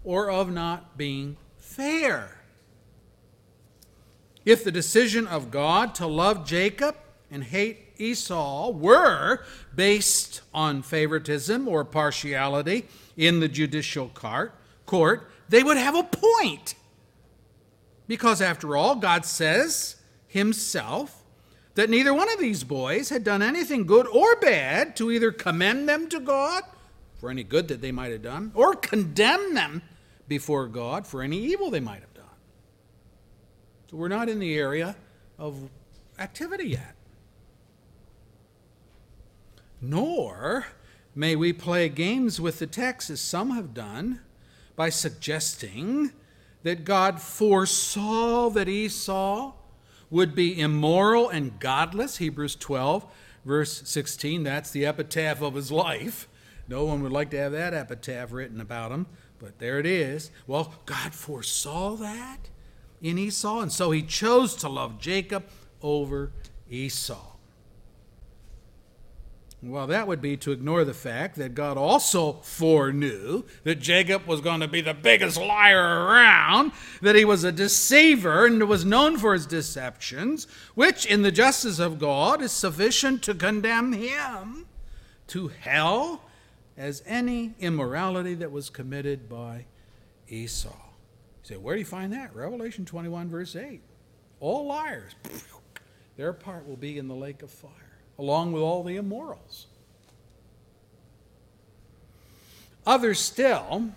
or 0.05 0.31
of 0.31 0.53
not 0.53 0.99
being 0.99 1.39
fair. 1.57 2.40
If 4.45 4.65
the 4.65 4.73
decision 4.73 5.27
of 5.27 5.51
God 5.51 5.95
to 5.97 6.07
love 6.07 6.47
Jacob 6.47 6.97
and 7.31 7.45
hate 7.45 7.79
Esau 7.99 8.71
were 8.71 9.45
based 9.75 10.41
on 10.55 10.83
favoritism 10.83 11.69
or 11.69 11.85
partiality 11.85 12.87
in 13.17 13.41
the 13.41 13.49
judicial 13.49 14.09
court, 14.09 15.31
they 15.49 15.63
would 15.63 15.77
have 15.77 15.95
a 15.95 16.03
point. 16.03 16.75
Because 18.09 18.41
after 18.41 18.77
all, 18.77 18.97
God 18.97 19.25
says 19.25 19.97
himself 20.27 21.23
that 21.75 21.91
neither 21.91 22.13
one 22.13 22.31
of 22.31 22.41
these 22.41 22.65
boys 22.65 23.11
had 23.11 23.23
done 23.23 23.43
anything 23.43 23.87
good 23.87 24.07
or 24.09 24.37
bad 24.37 24.97
to 24.97 25.11
either 25.11 25.31
commend 25.31 25.89
them 25.89 26.09
to 26.09 26.19
God 26.19 26.63
for 27.19 27.31
any 27.31 27.45
good 27.45 27.69
that 27.69 27.81
they 27.81 27.93
might 27.93 28.11
have 28.11 28.23
done 28.23 28.51
or 28.55 28.75
condemn 28.75 29.55
them 29.55 29.83
before 30.27 30.67
God 30.67 31.07
for 31.07 31.23
any 31.23 31.39
evil 31.39 31.71
they 31.71 31.81
might 31.81 32.01
have. 32.01 32.10
So 33.91 33.97
we're 33.97 34.07
not 34.07 34.29
in 34.29 34.39
the 34.39 34.57
area 34.57 34.95
of 35.37 35.69
activity 36.17 36.69
yet. 36.69 36.95
Nor 39.81 40.67
may 41.13 41.35
we 41.35 41.53
play 41.53 41.89
games 41.89 42.41
with 42.41 42.61
the 42.61 42.69
text 42.69 43.11
as 43.11 43.21
some 43.21 43.51
have 43.51 43.75
done 43.75 44.21
by 44.77 44.91
suggesting 44.91 46.13
that 46.63 46.85
God 46.85 47.21
foresaw 47.21 48.49
that 48.51 48.69
Esau 48.69 49.55
would 50.09 50.37
be 50.37 50.61
immoral 50.61 51.29
and 51.29 51.59
godless. 51.59 52.19
Hebrews 52.19 52.55
12, 52.55 53.05
verse 53.45 53.83
16, 53.89 54.45
that's 54.45 54.71
the 54.71 54.87
epitaph 54.87 55.43
of 55.43 55.55
his 55.55 55.73
life. 55.73 56.29
No 56.69 56.85
one 56.85 57.03
would 57.03 57.11
like 57.11 57.31
to 57.31 57.39
have 57.39 57.51
that 57.51 57.75
epitaph 57.75 58.31
written 58.31 58.61
about 58.61 58.93
him. 58.93 59.07
But 59.41 59.59
there 59.59 59.81
it 59.81 59.87
is. 59.87 60.31
Well, 60.47 60.75
God 60.87 61.13
foresaw 61.13 61.97
that 61.97 62.51
in 63.03 63.19
Esau, 63.19 63.61
and 63.61 63.73
so 63.73 63.91
he 63.91 64.03
chose 64.03 64.55
to 64.57 64.69
love 64.69 64.99
Jacob 64.99 65.45
over 65.83 66.33
Esau. 66.69 67.31
Well, 69.63 69.87
that 69.89 70.07
would 70.07 70.23
be 70.23 70.39
to 70.39 70.53
ignore 70.53 70.85
the 70.85 70.95
fact 70.95 71.37
that 71.37 71.55
God 71.55 71.77
also 71.77 72.41
foreknew 72.43 73.45
that 73.65 73.75
Jacob 73.79 74.27
was 74.27 74.41
going 74.41 74.61
to 74.61 74.69
be 74.69 74.81
the 74.81 74.95
biggest 74.95 75.37
liar 75.39 76.07
around, 76.07 76.73
that 77.03 77.15
he 77.15 77.27
was 77.27 77.45
a 77.45 77.53
deceiver 77.53 78.47
and 78.47 78.67
was 78.67 78.87
known 78.87 79.19
for 79.19 79.35
his 79.35 79.45
deceptions, 79.45 80.47
which, 80.75 81.05
in 81.05 81.21
the 81.21 81.31
justice 81.31 81.79
of 81.79 81.99
God, 81.99 82.41
is 82.41 82.53
sufficient 82.53 83.23
to 83.25 83.35
condemn 83.35 83.93
him 83.93 84.67
to 85.27 85.49
hell 85.49 86.23
as 86.79 87.03
any 87.05 87.53
immorality 87.61 88.33
that 88.35 88.51
was 88.53 88.71
committed 88.71 89.29
by 89.29 89.67
Esau. 90.27 90.90
Say, 91.51 91.57
where 91.57 91.75
do 91.75 91.81
you 91.81 91.85
find 91.85 92.13
that? 92.13 92.33
Revelation 92.33 92.85
21, 92.85 93.29
verse 93.29 93.57
8. 93.57 93.81
All 94.39 94.67
liars, 94.67 95.17
their 96.17 96.33
part 96.33 96.65
will 96.65 96.77
be 96.77 96.97
in 96.97 97.09
the 97.09 97.15
lake 97.17 97.43
of 97.43 97.51
fire, 97.51 97.99
along 98.21 98.53
with 98.53 98.63
all 98.63 98.85
the 98.85 98.95
immorals. 98.95 99.67
Others 102.87 103.19
still, 103.19 103.91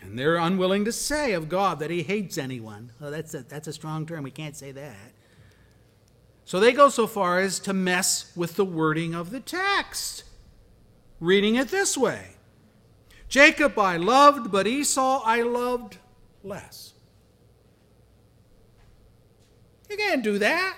and 0.00 0.16
they're 0.16 0.36
unwilling 0.36 0.84
to 0.84 0.92
say 0.92 1.32
of 1.32 1.48
God 1.48 1.80
that 1.80 1.90
he 1.90 2.04
hates 2.04 2.38
anyone. 2.38 2.92
Oh, 3.00 3.10
that's 3.10 3.34
a, 3.34 3.42
that's 3.42 3.66
a 3.66 3.72
strong 3.72 4.06
term. 4.06 4.22
We 4.22 4.30
can't 4.30 4.56
say 4.56 4.70
that. 4.70 5.12
So 6.44 6.60
they 6.60 6.70
go 6.70 6.88
so 6.88 7.08
far 7.08 7.40
as 7.40 7.58
to 7.60 7.72
mess 7.72 8.30
with 8.36 8.54
the 8.54 8.64
wording 8.64 9.12
of 9.12 9.30
the 9.30 9.40
text 9.40 10.22
reading 11.18 11.56
it 11.56 11.68
this 11.68 11.98
way 11.98 12.36
Jacob 13.30 13.78
I 13.78 13.96
loved, 13.96 14.50
but 14.50 14.66
Esau 14.66 15.22
I 15.24 15.42
loved 15.42 15.96
less. 16.44 16.92
You 19.88 19.96
can't 19.96 20.22
do 20.22 20.38
that. 20.38 20.76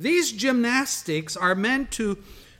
These 0.00 0.32
gymnastics 0.32 1.36
are 1.36 1.54
meant 1.54 1.92
to 1.92 2.18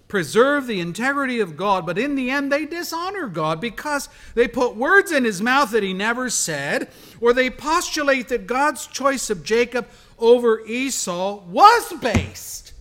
preserve 0.09 0.67
the 0.67 0.79
integrity 0.79 1.41
of 1.41 1.57
God, 1.57 1.87
but 1.87 1.97
in 1.97 2.15
the 2.15 2.31
end 2.31 2.53
they 2.53 2.67
dishonor 2.67 3.29
God 3.29 3.63
because 3.63 4.11
they 4.35 4.47
put 4.47 4.77
words 4.77 5.11
in 5.11 5.25
his 5.25 5.41
mouth 5.41 5.71
that 5.71 5.83
he 5.83 5.95
never 5.95 6.29
said, 6.29 6.91
or 7.19 7.33
they 7.33 7.49
postulate 7.49 8.29
that 8.29 8.47
God's 8.47 8.87
choice 8.87 9.31
of 9.31 9.43
Jacob 9.43 9.89
over 10.19 10.61
Esau 10.67 11.43
was 11.45 11.95
based 11.95 12.75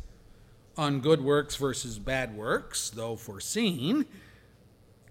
on 0.77 0.99
good 0.99 1.21
works 1.21 1.55
versus 1.55 1.97
bad 1.99 2.35
works, 2.35 2.89
though 2.89 3.15
foreseen, 3.15 4.05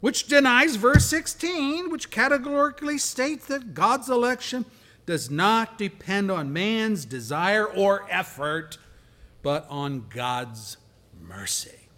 which 0.01 0.27
denies 0.27 0.77
verse 0.77 1.07
16, 1.07 1.91
which 1.91 2.11
categorically 2.11 2.99
states 2.99 3.47
that 3.47 3.75
God's 3.75 4.09
election 4.09 4.65
does 5.07 5.31
not 5.31 5.79
depend 5.79 6.31
on 6.31 6.53
man's 6.53 7.05
desire 7.05 7.65
or 7.65 8.07
effort, 8.11 8.79
but 9.43 9.67
on 9.69 10.07
God's 10.09 10.77
mercy. 11.21 11.89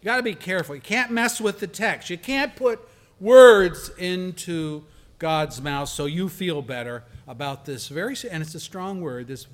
You 0.00 0.06
got 0.06 0.16
to 0.16 0.22
be 0.22 0.34
careful. 0.34 0.74
You 0.74 0.80
can't 0.80 1.10
mess 1.10 1.40
with 1.40 1.60
the 1.60 1.66
text. 1.66 2.10
You 2.10 2.18
can't 2.18 2.56
put 2.56 2.80
words 3.20 3.90
into 3.98 4.84
God's 5.18 5.60
mouth 5.60 5.88
so 5.90 6.06
you 6.06 6.28
feel 6.28 6.62
better 6.62 7.04
about 7.28 7.66
this 7.66 7.88
very 7.88 8.16
and 8.30 8.42
it's 8.42 8.54
a 8.54 8.60
strong 8.60 9.02
word 9.02 9.28
this 9.28 9.46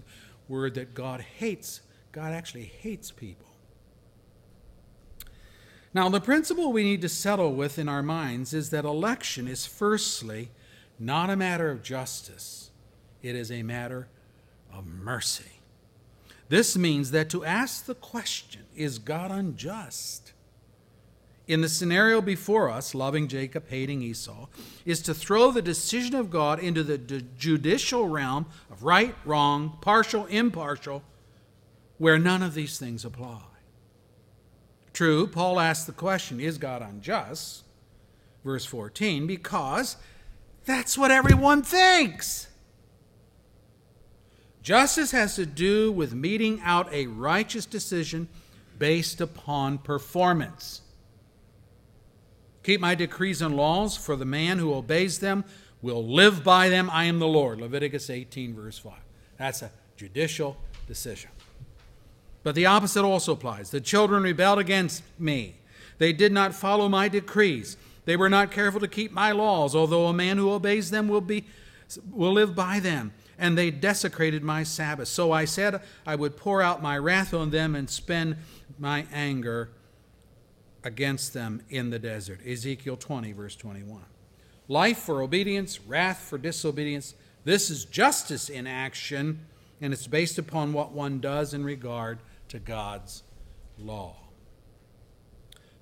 word 0.49 0.75
that 0.77 0.95
God 0.95 1.21
hates 1.21 1.81
God 2.17 2.33
actually 2.33 2.65
hates 2.65 3.11
people. 3.11 3.46
Now, 5.97 6.11
the 6.11 6.21
principle 6.21 6.75
we 6.75 6.85
need 6.85 7.01
to 7.01 7.09
settle 7.09 7.55
with 7.55 7.79
in 7.79 7.89
our 7.89 8.03
minds 8.03 8.53
is 8.53 8.69
that 8.69 8.85
election 8.85 9.49
is 9.49 9.65
firstly 9.65 10.51
not 10.99 11.31
a 11.31 11.37
matter 11.37 11.71
of 11.71 11.83
justice, 11.83 12.71
it 13.23 13.35
is 13.35 13.51
a 13.51 13.63
matter 13.63 14.07
of 14.71 14.87
mercy. 14.87 15.63
This 16.51 16.77
means 16.77 17.13
that 17.13 17.31
to 17.31 17.47
ask 17.47 17.87
the 17.87 17.95
question, 17.95 18.65
is 18.77 18.99
God 18.99 19.31
unjust? 19.31 20.35
In 21.49 21.63
the 21.63 21.69
scenario 21.71 22.21
before 22.21 22.69
us, 22.69 22.95
loving 22.95 23.27
Jacob, 23.27 23.71
hating 23.71 24.03
Esau, 24.03 24.49
is 24.85 25.01
to 25.01 25.15
throw 25.15 25.51
the 25.51 25.63
decision 25.63 26.15
of 26.15 26.29
God 26.29 26.59
into 26.59 26.83
the 26.83 26.99
judicial 26.99 28.07
realm 28.07 28.45
of 28.71 28.83
right, 28.83 29.15
wrong, 29.25 29.79
partial, 29.81 30.27
impartial, 30.27 31.03
where 31.97 32.19
none 32.19 32.43
of 32.43 32.53
these 32.53 32.79
things 32.79 33.03
apply. 33.03 33.41
True, 34.97 35.27
Paul 35.27 35.61
asks 35.61 35.85
the 35.85 35.93
question, 35.93 36.41
is 36.41 36.57
God 36.57 36.81
unjust? 36.81 37.65
Verse 38.43 38.65
14, 38.65 39.27
because 39.27 39.99
that's 40.65 40.97
what 40.97 41.11
everyone 41.11 41.63
thinks. 41.63 42.49
Justice 44.63 45.11
has 45.11 45.37
to 45.37 45.45
do 45.45 45.93
with 45.93 46.15
meting 46.15 46.63
out 46.65 46.91
a 46.95 47.09
righteous 47.09 47.67
decision 47.67 48.27
based 48.79 49.21
upon 49.21 49.77
performance. 49.77 50.81
Keep 52.63 52.81
my 52.81 52.95
decrees 52.95 53.43
and 53.43 53.55
laws, 53.55 53.99
for 53.99 54.17
the 54.17 54.25
man 54.25 54.59
who 54.59 54.73
obeys 54.73 55.19
them 55.19 55.45
will 55.83 56.07
live 56.07 56.43
by 56.43 56.71
them. 56.71 56.89
I 56.89 57.05
am 57.05 57.19
the 57.19 57.29
Lord. 57.29 57.61
Leviticus 57.61 58.09
18, 58.09 58.55
verse 58.55 58.79
5. 58.79 58.95
That's 59.37 59.61
a 59.61 59.71
judicial 59.99 60.57
decision. 60.89 61.33
But 62.47 62.55
the 62.55 62.67
opposite 62.67 63.03
also 63.03 63.33
applies. 63.33 63.71
The 63.73 63.81
children 63.81 64.23
rebelled 64.23 64.61
against 64.61 65.03
me. 65.19 65.57
They 65.99 66.13
did 66.13 66.31
not 66.31 66.55
follow 66.55 66.89
my 66.89 67.09
decrees. 67.09 67.77
They 68.05 68.17
were 68.17 68.31
not 68.31 68.53
careful 68.53 68.79
to 68.79 68.87
keep 68.87 69.11
my 69.11 69.33
laws, 69.33 69.75
although 69.75 70.07
a 70.07 70.13
man 70.13 70.39
who 70.39 70.53
obeys 70.53 70.93
them 70.93 71.09
will, 71.09 71.21
be, 71.21 71.45
will 72.09 72.31
live 72.31 72.55
by 72.55 72.79
them 72.79 73.13
and 73.37 73.59
they 73.59 73.73
desecrated 73.73 74.45
my 74.45 74.63
Sabbath. 74.63 75.09
So 75.09 75.33
I 75.33 75.45
said 75.45 75.83
I 76.07 76.15
would 76.15 76.37
pour 76.37 76.63
out 76.63 76.81
my 76.81 76.97
wrath 76.97 77.35
on 77.35 77.51
them 77.51 77.75
and 77.75 77.91
spend 77.91 78.37
my 78.79 79.09
anger 79.13 79.71
against 80.85 81.35
them 81.35 81.63
in 81.69 81.91
the 81.91 81.99
desert. 81.99 82.39
Ezekiel 82.47 82.97
20, 82.97 83.33
verse 83.33 83.57
21. 83.57 84.03
Life 84.69 84.99
for 84.99 85.21
obedience, 85.21 85.81
wrath 85.81 86.21
for 86.21 86.39
disobedience. 86.39 87.17
This 87.43 87.71
is 87.71 87.85
justice 87.85 88.49
in 88.49 88.69
action, 88.69 89.41
and 89.81 89.93
it's 89.93 90.07
based 90.07 90.39
upon 90.39 90.73
what 90.73 90.93
one 90.93 91.19
does 91.19 91.53
in 91.53 91.65
regard 91.65 92.21
to 92.49 92.59
God's 92.59 93.23
law. 93.79 94.17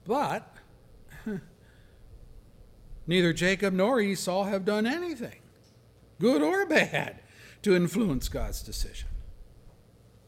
But 0.06 0.56
neither 3.06 3.32
Jacob 3.32 3.74
nor 3.74 4.00
Esau 4.00 4.44
have 4.44 4.64
done 4.64 4.86
anything, 4.86 5.40
good 6.20 6.42
or 6.42 6.66
bad 6.66 7.20
to 7.62 7.74
influence 7.74 8.28
God's 8.28 8.62
decision. 8.62 9.08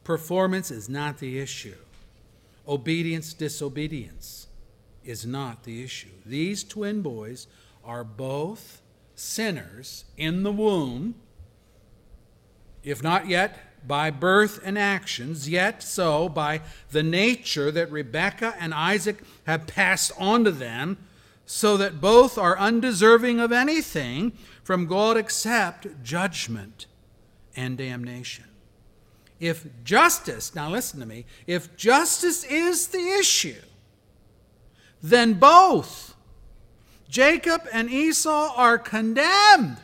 Performance 0.05 0.71
is 0.71 0.89
not 0.89 1.19
the 1.19 1.39
issue. 1.39 1.75
Obedience, 2.67 3.35
disobedience 3.35 4.47
is 5.05 5.27
not 5.27 5.65
the 5.65 5.83
issue. 5.83 6.09
These 6.25 6.65
twin 6.65 7.03
boys 7.03 7.47
are 7.85 8.05
both 8.05 8.81
sinners 9.15 10.05
in 10.17 10.43
the 10.43 10.53
womb, 10.53 11.15
if 12.83 13.03
not 13.03 13.29
yet 13.29 13.59
by 13.87 14.11
birth 14.11 14.61
and 14.65 14.79
actions, 14.79 15.49
yet 15.49 15.83
so 15.83 16.29
by 16.29 16.61
the 16.91 17.03
nature 17.03 17.71
that 17.71 17.91
Rebekah 17.91 18.55
and 18.59 18.75
Isaac 18.75 19.23
have 19.45 19.67
passed 19.67 20.13
on 20.19 20.45
to 20.45 20.51
them, 20.51 20.99
so 21.45 21.77
that 21.77 22.01
both 22.01 22.37
are 22.37 22.59
undeserving 22.59 23.39
of 23.39 23.53
anything 23.53 24.33
from 24.65 24.87
God 24.87 25.17
except 25.17 26.03
judgment 26.03 26.87
and 27.55 27.79
damnation. 27.79 28.45
If 29.39 29.67
justice, 29.85 30.55
now 30.55 30.71
listen 30.71 30.99
to 31.01 31.07
me, 31.07 31.27
if 31.47 31.77
justice 31.77 32.43
is 32.45 32.89
the 32.89 33.07
issue, 33.21 33.61
then 35.03 35.35
both 35.35 36.17
Jacob 37.09 37.63
and 37.73 37.91
Esau 37.91 38.53
are 38.57 38.79
condemned. 38.79 39.77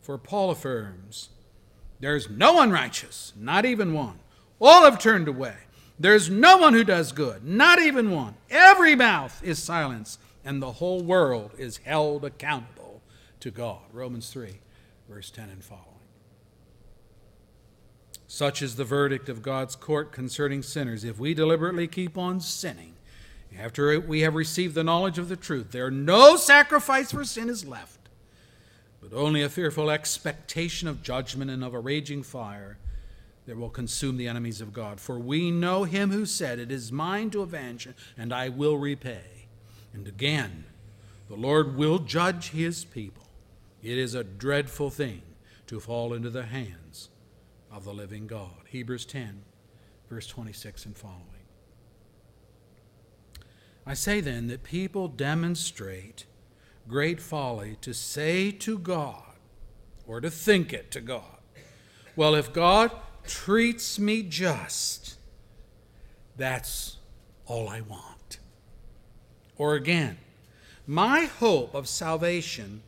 For 0.00 0.18
Paul 0.18 0.50
affirms, 0.50 1.28
there's 2.00 2.28
no 2.28 2.54
one 2.54 2.70
righteous, 2.70 3.32
not 3.36 3.64
even 3.64 3.92
one. 3.92 4.18
All 4.60 4.84
have 4.84 4.98
turned 4.98 5.28
away. 5.28 5.54
There's 5.98 6.28
no 6.28 6.58
one 6.58 6.74
who 6.74 6.84
does 6.84 7.12
good, 7.12 7.44
not 7.44 7.78
even 7.78 8.10
one. 8.10 8.34
Every 8.50 8.94
mouth 8.94 9.42
is 9.42 9.62
silenced, 9.62 10.20
and 10.44 10.62
the 10.62 10.72
whole 10.72 11.02
world 11.02 11.52
is 11.56 11.78
held 11.78 12.24
accountable 12.24 13.02
to 13.40 13.50
God. 13.50 13.82
Romans 13.92 14.30
3 14.30 14.60
verse 15.08 15.30
10 15.30 15.50
and 15.50 15.64
following. 15.64 15.84
Such 18.26 18.60
is 18.60 18.76
the 18.76 18.84
verdict 18.84 19.28
of 19.28 19.42
God's 19.42 19.76
court 19.76 20.12
concerning 20.12 20.62
sinners. 20.62 21.04
If 21.04 21.18
we 21.18 21.32
deliberately 21.32 21.86
keep 21.86 22.18
on 22.18 22.40
sinning, 22.40 22.94
after 23.56 23.98
we 24.00 24.22
have 24.22 24.34
received 24.34 24.74
the 24.74 24.84
knowledge 24.84 25.18
of 25.18 25.28
the 25.28 25.36
truth, 25.36 25.70
there 25.70 25.90
no 25.90 26.36
sacrifice 26.36 27.12
for 27.12 27.24
sin 27.24 27.48
is 27.48 27.64
left, 27.64 27.95
but 29.08 29.16
only 29.16 29.42
a 29.42 29.48
fearful 29.48 29.90
expectation 29.90 30.88
of 30.88 31.02
judgment 31.02 31.50
and 31.50 31.62
of 31.62 31.74
a 31.74 31.78
raging 31.78 32.22
fire 32.22 32.76
that 33.46 33.56
will 33.56 33.70
consume 33.70 34.16
the 34.16 34.26
enemies 34.26 34.60
of 34.60 34.72
God. 34.72 34.98
For 34.98 35.18
we 35.18 35.50
know 35.50 35.84
him 35.84 36.10
who 36.10 36.26
said, 36.26 36.58
It 36.58 36.72
is 36.72 36.90
mine 36.90 37.30
to 37.30 37.42
avenge, 37.42 37.88
and 38.18 38.32
I 38.32 38.48
will 38.48 38.78
repay. 38.78 39.46
And 39.92 40.08
again, 40.08 40.64
the 41.28 41.36
Lord 41.36 41.76
will 41.76 42.00
judge 42.00 42.50
his 42.50 42.84
people. 42.84 43.28
It 43.82 43.96
is 43.96 44.14
a 44.14 44.24
dreadful 44.24 44.90
thing 44.90 45.22
to 45.68 45.78
fall 45.78 46.12
into 46.12 46.30
the 46.30 46.46
hands 46.46 47.10
of 47.70 47.84
the 47.84 47.94
living 47.94 48.26
God. 48.26 48.50
Hebrews 48.68 49.06
10, 49.06 49.42
verse 50.08 50.26
26 50.26 50.86
and 50.86 50.96
following. 50.96 51.22
I 53.86 53.94
say 53.94 54.20
then 54.20 54.48
that 54.48 54.64
people 54.64 55.06
demonstrate 55.06 56.26
great 56.88 57.20
folly 57.20 57.76
to 57.80 57.92
say 57.92 58.50
to 58.50 58.78
God, 58.78 59.22
or 60.06 60.20
to 60.20 60.30
think 60.30 60.72
it 60.72 60.90
to 60.92 61.00
God, 61.00 61.38
well, 62.14 62.34
if 62.34 62.52
God 62.52 62.92
treats 63.26 63.98
me 63.98 64.22
just, 64.22 65.18
that's 66.36 66.96
all 67.46 67.68
I 67.68 67.80
want. 67.80 68.38
Or 69.58 69.74
again, 69.74 70.18
my 70.86 71.24
hope 71.24 71.74
of 71.74 71.88
salvation 71.88 72.82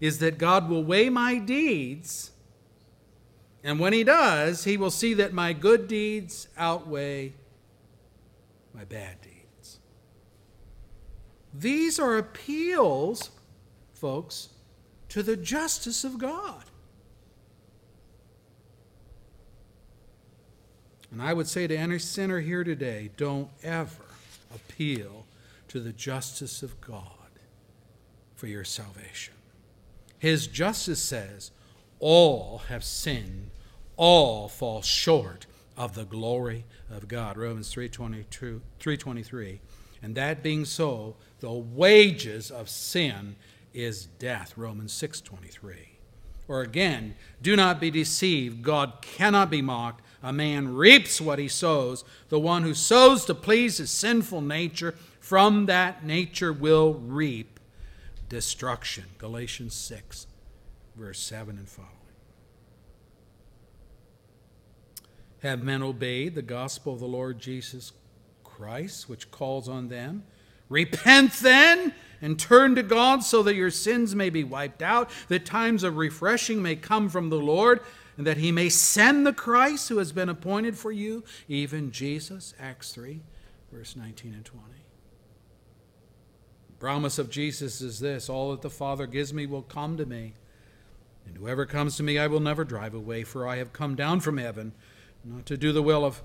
is 0.00 0.18
that 0.18 0.38
God 0.38 0.68
will 0.68 0.84
weigh 0.84 1.08
my 1.08 1.38
deeds, 1.38 2.30
and 3.64 3.80
when 3.80 3.92
He 3.92 4.04
does, 4.04 4.64
He 4.64 4.76
will 4.76 4.90
see 4.90 5.14
that 5.14 5.32
my 5.32 5.52
good 5.52 5.88
deeds 5.88 6.48
outweigh 6.56 7.32
my 8.74 8.84
bad 8.84 9.20
deeds. 9.22 9.80
These 11.52 11.98
are 11.98 12.16
appeals, 12.16 13.30
folks, 13.98 14.50
to 15.08 15.22
the 15.22 15.36
justice 15.36 16.04
of 16.04 16.18
God. 16.18 16.64
And 21.10 21.22
I 21.22 21.32
would 21.32 21.48
say 21.48 21.66
to 21.66 21.76
any 21.76 21.98
sinner 21.98 22.40
here 22.40 22.64
today 22.64 23.10
don't 23.16 23.48
ever 23.62 24.04
appeal 24.54 25.26
to 25.68 25.80
the 25.80 25.92
justice 25.92 26.62
of 26.62 26.80
God 26.80 27.02
for 28.34 28.46
your 28.46 28.64
salvation. 28.64 29.34
His 30.18 30.46
justice 30.46 31.00
says, 31.00 31.50
all 32.00 32.62
have 32.68 32.84
sinned, 32.84 33.50
all 33.96 34.48
fall 34.48 34.82
short 34.82 35.46
of 35.76 35.94
the 35.94 36.04
glory 36.04 36.64
of 36.90 37.08
God. 37.08 37.36
Romans 37.36 37.72
3:22 37.72 38.60
3:23. 38.80 39.60
And 40.02 40.14
that 40.14 40.42
being 40.42 40.64
so, 40.64 41.16
the 41.40 41.52
wages 41.52 42.50
of 42.50 42.68
sin 42.68 43.36
is 43.72 44.06
death. 44.06 44.56
Romans 44.56 44.92
6:23. 44.92 45.98
Or 46.48 46.62
again, 46.62 47.14
do 47.42 47.54
not 47.56 47.78
be 47.80 47.90
deceived, 47.90 48.62
God 48.62 49.02
cannot 49.02 49.50
be 49.50 49.60
mocked. 49.60 50.02
A 50.22 50.32
man 50.32 50.74
reaps 50.74 51.20
what 51.20 51.38
he 51.38 51.46
sows. 51.46 52.04
The 52.30 52.40
one 52.40 52.62
who 52.62 52.74
sows 52.74 53.24
to 53.26 53.34
please 53.34 53.76
his 53.76 53.90
sinful 53.90 54.40
nature, 54.40 54.94
from 55.20 55.66
that 55.66 56.04
nature 56.04 56.52
will 56.52 56.94
reap 56.94 57.60
destruction. 58.28 59.04
Galatians 59.18 59.74
6, 59.74 60.26
verse 60.96 61.20
7 61.20 61.58
and 61.58 61.68
following. 61.68 61.92
Have 65.40 65.62
men 65.62 65.82
obeyed 65.82 66.34
the 66.34 66.42
gospel 66.42 66.94
of 66.94 67.00
the 67.00 67.06
Lord 67.06 67.38
Jesus 67.38 67.92
Christ, 68.42 69.08
which 69.08 69.30
calls 69.30 69.68
on 69.68 69.88
them? 69.88 70.24
Repent 70.68 71.32
then 71.34 71.94
and 72.20 72.38
turn 72.38 72.74
to 72.74 72.82
God 72.82 73.22
so 73.22 73.42
that 73.42 73.54
your 73.54 73.70
sins 73.70 74.14
may 74.14 74.30
be 74.30 74.44
wiped 74.44 74.82
out, 74.82 75.10
that 75.28 75.46
times 75.46 75.82
of 75.82 75.96
refreshing 75.96 76.60
may 76.60 76.76
come 76.76 77.08
from 77.08 77.30
the 77.30 77.38
Lord, 77.38 77.80
and 78.16 78.26
that 78.26 78.38
he 78.38 78.50
may 78.50 78.68
send 78.68 79.26
the 79.26 79.32
Christ 79.32 79.88
who 79.88 79.98
has 79.98 80.12
been 80.12 80.28
appointed 80.28 80.76
for 80.76 80.90
you, 80.90 81.24
even 81.46 81.92
Jesus. 81.92 82.54
Acts 82.58 82.92
3, 82.92 83.20
verse 83.72 83.94
19 83.94 84.34
and 84.34 84.44
20 84.44 84.64
The 86.68 86.76
promise 86.78 87.18
of 87.18 87.30
Jesus 87.30 87.80
is 87.80 88.00
this 88.00 88.28
all 88.28 88.50
that 88.50 88.62
the 88.62 88.70
Father 88.70 89.06
gives 89.06 89.32
me 89.32 89.46
will 89.46 89.62
come 89.62 89.96
to 89.96 90.04
me, 90.04 90.34
And 91.26 91.36
whoever 91.36 91.64
comes 91.64 91.96
to 91.96 92.02
me 92.02 92.18
I 92.18 92.26
will 92.26 92.40
never 92.40 92.64
drive 92.64 92.94
away, 92.94 93.22
for 93.22 93.46
I 93.46 93.56
have 93.56 93.72
come 93.72 93.94
down 93.94 94.18
from 94.18 94.38
heaven, 94.38 94.72
not 95.24 95.46
to 95.46 95.56
do 95.56 95.72
the 95.72 95.82
will 95.82 96.04
of 96.04 96.22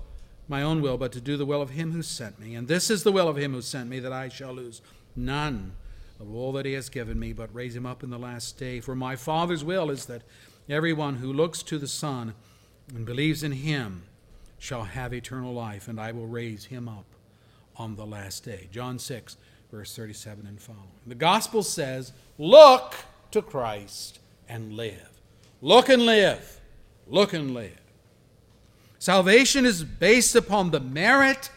my 0.48 0.62
own 0.62 0.82
will, 0.82 0.98
but 0.98 1.12
to 1.12 1.20
do 1.20 1.36
the 1.36 1.46
will 1.46 1.62
of 1.62 1.70
him 1.70 1.92
who 1.92 2.02
sent 2.02 2.38
me. 2.38 2.54
And 2.54 2.68
this 2.68 2.90
is 2.90 3.02
the 3.02 3.12
will 3.12 3.28
of 3.28 3.36
him 3.36 3.52
who 3.52 3.62
sent 3.62 3.88
me, 3.88 3.98
that 4.00 4.12
I 4.12 4.28
shall 4.28 4.52
lose 4.52 4.82
none 5.16 5.72
of 6.20 6.34
all 6.34 6.52
that 6.52 6.66
he 6.66 6.74
has 6.74 6.88
given 6.88 7.18
me, 7.18 7.32
but 7.32 7.54
raise 7.54 7.74
him 7.74 7.86
up 7.86 8.02
in 8.02 8.10
the 8.10 8.18
last 8.18 8.58
day. 8.58 8.80
For 8.80 8.94
my 8.94 9.16
Father's 9.16 9.64
will 9.64 9.90
is 9.90 10.06
that 10.06 10.22
everyone 10.68 11.16
who 11.16 11.32
looks 11.32 11.62
to 11.64 11.78
the 11.78 11.88
Son 11.88 12.34
and 12.94 13.06
believes 13.06 13.42
in 13.42 13.52
him 13.52 14.04
shall 14.58 14.84
have 14.84 15.12
eternal 15.12 15.52
life, 15.52 15.88
and 15.88 16.00
I 16.00 16.12
will 16.12 16.26
raise 16.26 16.66
him 16.66 16.88
up 16.88 17.06
on 17.76 17.96
the 17.96 18.06
last 18.06 18.44
day. 18.44 18.68
John 18.70 18.98
6, 18.98 19.36
verse 19.70 19.94
37 19.96 20.46
and 20.46 20.60
following. 20.60 20.88
The 21.06 21.14
gospel 21.14 21.62
says, 21.62 22.12
Look 22.38 22.94
to 23.30 23.42
Christ 23.42 24.20
and 24.48 24.74
live. 24.74 25.20
Look 25.60 25.88
and 25.88 26.06
live. 26.06 26.60
Look 27.06 27.32
and 27.32 27.52
live. 27.52 27.83
Salvation 29.04 29.66
is 29.66 29.84
based 29.84 30.34
upon 30.34 30.70
the 30.70 30.80
merit 30.80 31.50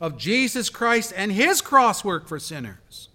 of 0.00 0.16
Jesus 0.16 0.70
Christ 0.70 1.12
and 1.16 1.32
his 1.32 1.60
cross 1.60 2.04
work 2.04 2.28
for 2.28 2.38
sinners. 2.38 3.08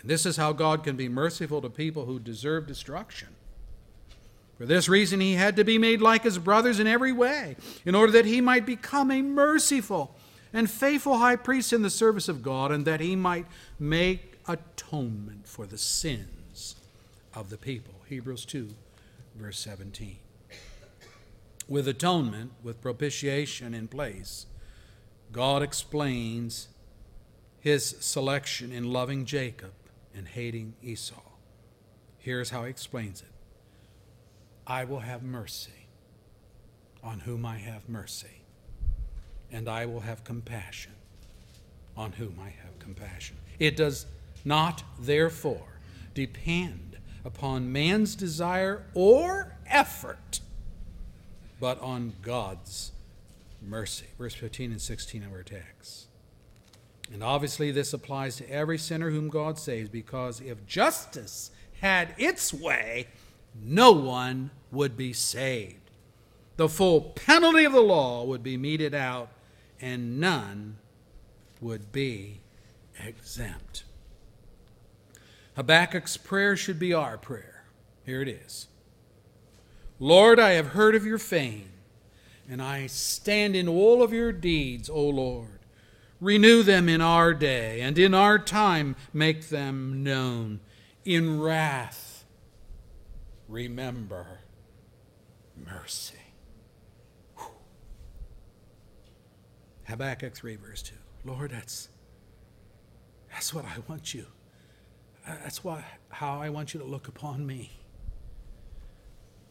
And 0.00 0.08
this 0.08 0.24
is 0.24 0.36
how 0.36 0.52
God 0.52 0.84
can 0.84 0.94
be 0.94 1.08
merciful 1.08 1.60
to 1.62 1.68
people 1.68 2.04
who 2.04 2.20
deserve 2.20 2.68
destruction. 2.68 3.30
For 4.56 4.66
this 4.66 4.88
reason, 4.88 5.18
he 5.18 5.32
had 5.32 5.56
to 5.56 5.64
be 5.64 5.78
made 5.78 6.00
like 6.00 6.22
his 6.22 6.38
brothers 6.38 6.78
in 6.78 6.86
every 6.86 7.10
way, 7.10 7.56
in 7.84 7.96
order 7.96 8.12
that 8.12 8.26
he 8.26 8.40
might 8.40 8.66
become 8.66 9.10
a 9.10 9.20
merciful 9.20 10.14
and 10.52 10.70
faithful 10.70 11.18
high 11.18 11.34
priest 11.34 11.72
in 11.72 11.82
the 11.82 11.90
service 11.90 12.28
of 12.28 12.40
God, 12.40 12.70
and 12.70 12.84
that 12.84 13.00
he 13.00 13.16
might 13.16 13.46
make 13.80 14.38
atonement 14.46 15.48
for 15.48 15.66
the 15.66 15.76
sins 15.76 16.76
of 17.34 17.50
the 17.50 17.58
people. 17.58 17.94
Hebrews 18.08 18.44
2, 18.44 18.68
verse 19.34 19.58
17. 19.58 20.18
With 21.70 21.86
atonement, 21.86 22.50
with 22.64 22.82
propitiation 22.82 23.74
in 23.74 23.86
place, 23.86 24.46
God 25.30 25.62
explains 25.62 26.66
his 27.60 27.96
selection 28.00 28.72
in 28.72 28.92
loving 28.92 29.24
Jacob 29.24 29.72
and 30.12 30.26
hating 30.26 30.74
Esau. 30.82 31.22
Here's 32.18 32.50
how 32.50 32.64
he 32.64 32.70
explains 32.70 33.22
it 33.22 33.28
I 34.66 34.82
will 34.82 34.98
have 34.98 35.22
mercy 35.22 35.86
on 37.04 37.20
whom 37.20 37.46
I 37.46 37.58
have 37.58 37.88
mercy, 37.88 38.42
and 39.52 39.68
I 39.68 39.86
will 39.86 40.00
have 40.00 40.24
compassion 40.24 40.94
on 41.96 42.10
whom 42.12 42.36
I 42.42 42.48
have 42.48 42.80
compassion. 42.80 43.36
It 43.60 43.76
does 43.76 44.06
not, 44.44 44.82
therefore, 44.98 45.78
depend 46.14 46.98
upon 47.24 47.70
man's 47.70 48.16
desire 48.16 48.86
or 48.92 49.56
effort, 49.66 50.40
but 51.60 51.80
on 51.80 52.14
God's 52.22 52.92
mercy. 53.62 54.06
Verse 54.18 54.34
15 54.34 54.72
and 54.72 54.80
16 54.80 55.22
of 55.22 55.32
our 55.32 55.42
text. 55.42 56.06
And 57.12 57.22
obviously, 57.22 57.70
this 57.70 57.92
applies 57.92 58.36
to 58.36 58.50
every 58.50 58.78
sinner 58.78 59.10
whom 59.10 59.28
God 59.28 59.58
saves, 59.58 59.88
because 59.88 60.40
if 60.40 60.66
justice 60.66 61.50
had 61.80 62.14
its 62.18 62.54
way, 62.54 63.08
no 63.60 63.92
one 63.92 64.50
would 64.70 64.96
be 64.96 65.12
saved. 65.12 65.90
The 66.56 66.68
full 66.68 67.00
penalty 67.00 67.64
of 67.64 67.72
the 67.72 67.80
law 67.80 68.24
would 68.24 68.42
be 68.42 68.56
meted 68.56 68.94
out, 68.94 69.28
and 69.80 70.20
none 70.20 70.76
would 71.60 71.90
be 71.90 72.40
exempt. 73.04 73.84
Habakkuk's 75.56 76.16
prayer 76.16 76.56
should 76.56 76.78
be 76.78 76.94
our 76.94 77.18
prayer. 77.18 77.64
Here 78.04 78.22
it 78.22 78.28
is 78.28 78.68
Lord, 80.02 80.40
I 80.40 80.52
have 80.52 80.68
heard 80.68 80.94
of 80.94 81.04
your 81.04 81.18
fame, 81.18 81.70
and 82.48 82.62
I 82.62 82.86
stand 82.86 83.54
in 83.54 83.68
all 83.68 84.02
of 84.02 84.14
your 84.14 84.32
deeds, 84.32 84.88
O 84.88 85.02
Lord. 85.02 85.58
Renew 86.22 86.62
them 86.62 86.88
in 86.88 87.02
our 87.02 87.34
day, 87.34 87.82
and 87.82 87.98
in 87.98 88.14
our 88.14 88.38
time 88.38 88.96
make 89.12 89.50
them 89.50 90.02
known. 90.02 90.60
In 91.04 91.38
wrath, 91.38 92.24
remember 93.46 94.40
mercy. 95.54 96.14
Habakkuk 99.84 100.34
3, 100.34 100.56
verse 100.56 100.82
2. 100.82 100.94
Lord, 101.26 101.50
that's, 101.50 101.88
that's 103.30 103.52
what 103.52 103.66
I 103.66 103.76
want 103.86 104.14
you. 104.14 104.24
That's 105.26 105.62
why, 105.62 105.84
how 106.08 106.40
I 106.40 106.48
want 106.48 106.72
you 106.72 106.80
to 106.80 106.86
look 106.86 107.06
upon 107.06 107.46
me. 107.46 107.79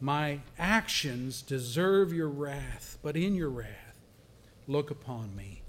My 0.02 0.40
actions 0.58 1.42
deserve 1.42 2.14
your 2.14 2.30
wrath, 2.30 2.98
but 3.02 3.18
in 3.18 3.36
your 3.36 3.50
wrath, 3.50 4.00
look 4.68 4.92
upon 4.92 5.36
me 5.36 5.64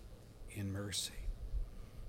in 0.52 0.72
mercy. 0.72 1.12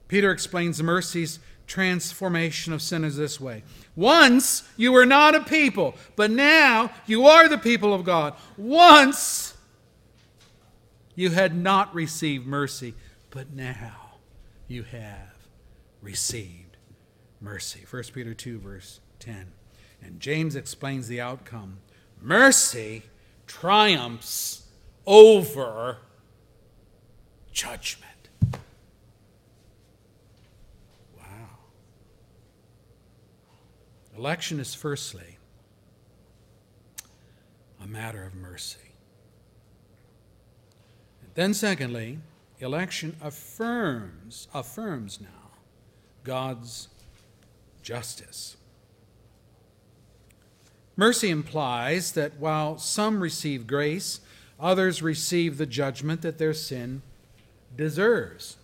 Peter 0.08 0.32
explains 0.32 0.84
mercy's 0.84 1.40
transformation 1.68 2.74
of 2.74 2.82
sinners 2.82 3.16
this 3.16 3.40
way 3.40 3.64
Once 3.96 4.64
you 4.76 4.92
were 4.92 5.06
not 5.06 5.34
a 5.34 5.42
people, 5.42 5.96
but 6.16 6.30
now 6.30 6.92
you 7.08 7.26
are 7.26 7.48
the 7.48 7.58
people 7.58 7.94
of 7.94 8.04
God. 8.04 8.36
Once 8.58 9.56
you 11.16 11.30
had 11.30 11.56
not 11.56 11.94
received 11.96 12.46
mercy, 12.46 12.94
but 13.30 13.54
now 13.54 14.18
you 14.68 14.84
have 14.84 15.48
received 16.02 16.78
mercy. 17.40 17.86
1 17.90 18.04
Peter 18.14 18.34
2, 18.34 18.60
verse 18.60 19.00
10. 19.20 19.54
And 20.02 20.20
James 20.20 20.56
explains 20.56 21.08
the 21.08 21.22
outcome 21.22 21.78
mercy 22.22 23.04
triumphs 23.48 24.68
over 25.06 25.98
judgment. 27.52 28.30
Wow. 31.18 31.26
Election 34.18 34.60
is 34.60 34.74
firstly 34.74 35.38
a 37.84 37.88
matter 37.88 38.24
of 38.24 38.36
mercy. 38.36 38.94
and 41.22 41.32
Then, 41.34 41.54
secondly, 41.54 42.20
election 42.60 43.16
affirms, 43.22 44.48
affirms 44.54 45.20
now 45.20 45.52
God's 46.24 46.90
justice. 47.82 48.58
Mercy 51.02 51.32
implies 51.32 52.12
that 52.12 52.38
while 52.38 52.78
some 52.78 53.22
receive 53.24 53.66
grace, 53.66 54.20
others 54.60 55.02
receive 55.02 55.58
the 55.58 55.66
judgment 55.66 56.22
that 56.22 56.38
their 56.38 56.54
sin 56.54 57.02
deserves. 57.76 58.58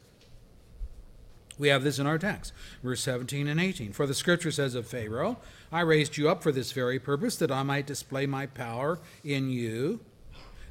We 1.58 1.70
have 1.70 1.84
this 1.84 1.98
in 1.98 2.06
our 2.06 2.20
text, 2.20 2.54
verse 2.84 3.02
17 3.02 3.48
and 3.48 3.60
18. 3.60 3.92
For 3.92 4.06
the 4.06 4.14
scripture 4.14 4.52
says 4.52 4.76
of 4.76 4.86
Pharaoh, 4.86 5.38
I 5.72 5.82
raised 5.82 6.16
you 6.16 6.30
up 6.30 6.44
for 6.44 6.52
this 6.52 6.74
very 6.74 7.00
purpose, 7.00 7.38
that 7.38 7.50
I 7.50 7.64
might 7.64 7.88
display 7.88 8.28
my 8.28 8.46
power 8.46 9.00
in 9.24 9.50
you, 9.50 10.02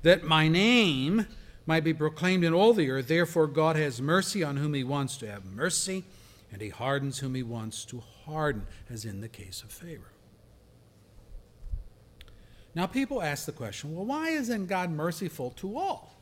that 0.02 0.22
my 0.22 0.46
name 0.46 1.26
might 1.66 1.82
be 1.82 1.92
proclaimed 1.92 2.44
in 2.44 2.54
all 2.54 2.74
the 2.74 2.92
earth. 2.92 3.08
Therefore, 3.08 3.48
God 3.48 3.74
has 3.74 4.00
mercy 4.00 4.44
on 4.44 4.58
whom 4.58 4.72
he 4.72 4.84
wants 4.84 5.16
to 5.16 5.28
have 5.28 5.44
mercy, 5.44 6.04
and 6.52 6.62
he 6.62 6.68
hardens 6.68 7.18
whom 7.18 7.34
he 7.34 7.42
wants 7.42 7.84
to 7.86 8.04
harden, 8.24 8.68
as 8.88 9.04
in 9.04 9.20
the 9.20 9.28
case 9.28 9.64
of 9.64 9.72
Pharaoh. 9.72 10.15
Now, 12.76 12.86
people 12.86 13.22
ask 13.22 13.46
the 13.46 13.52
question 13.52 13.96
well, 13.96 14.04
why 14.04 14.28
isn't 14.28 14.66
God 14.66 14.90
merciful 14.90 15.50
to 15.52 15.78
all? 15.78 16.14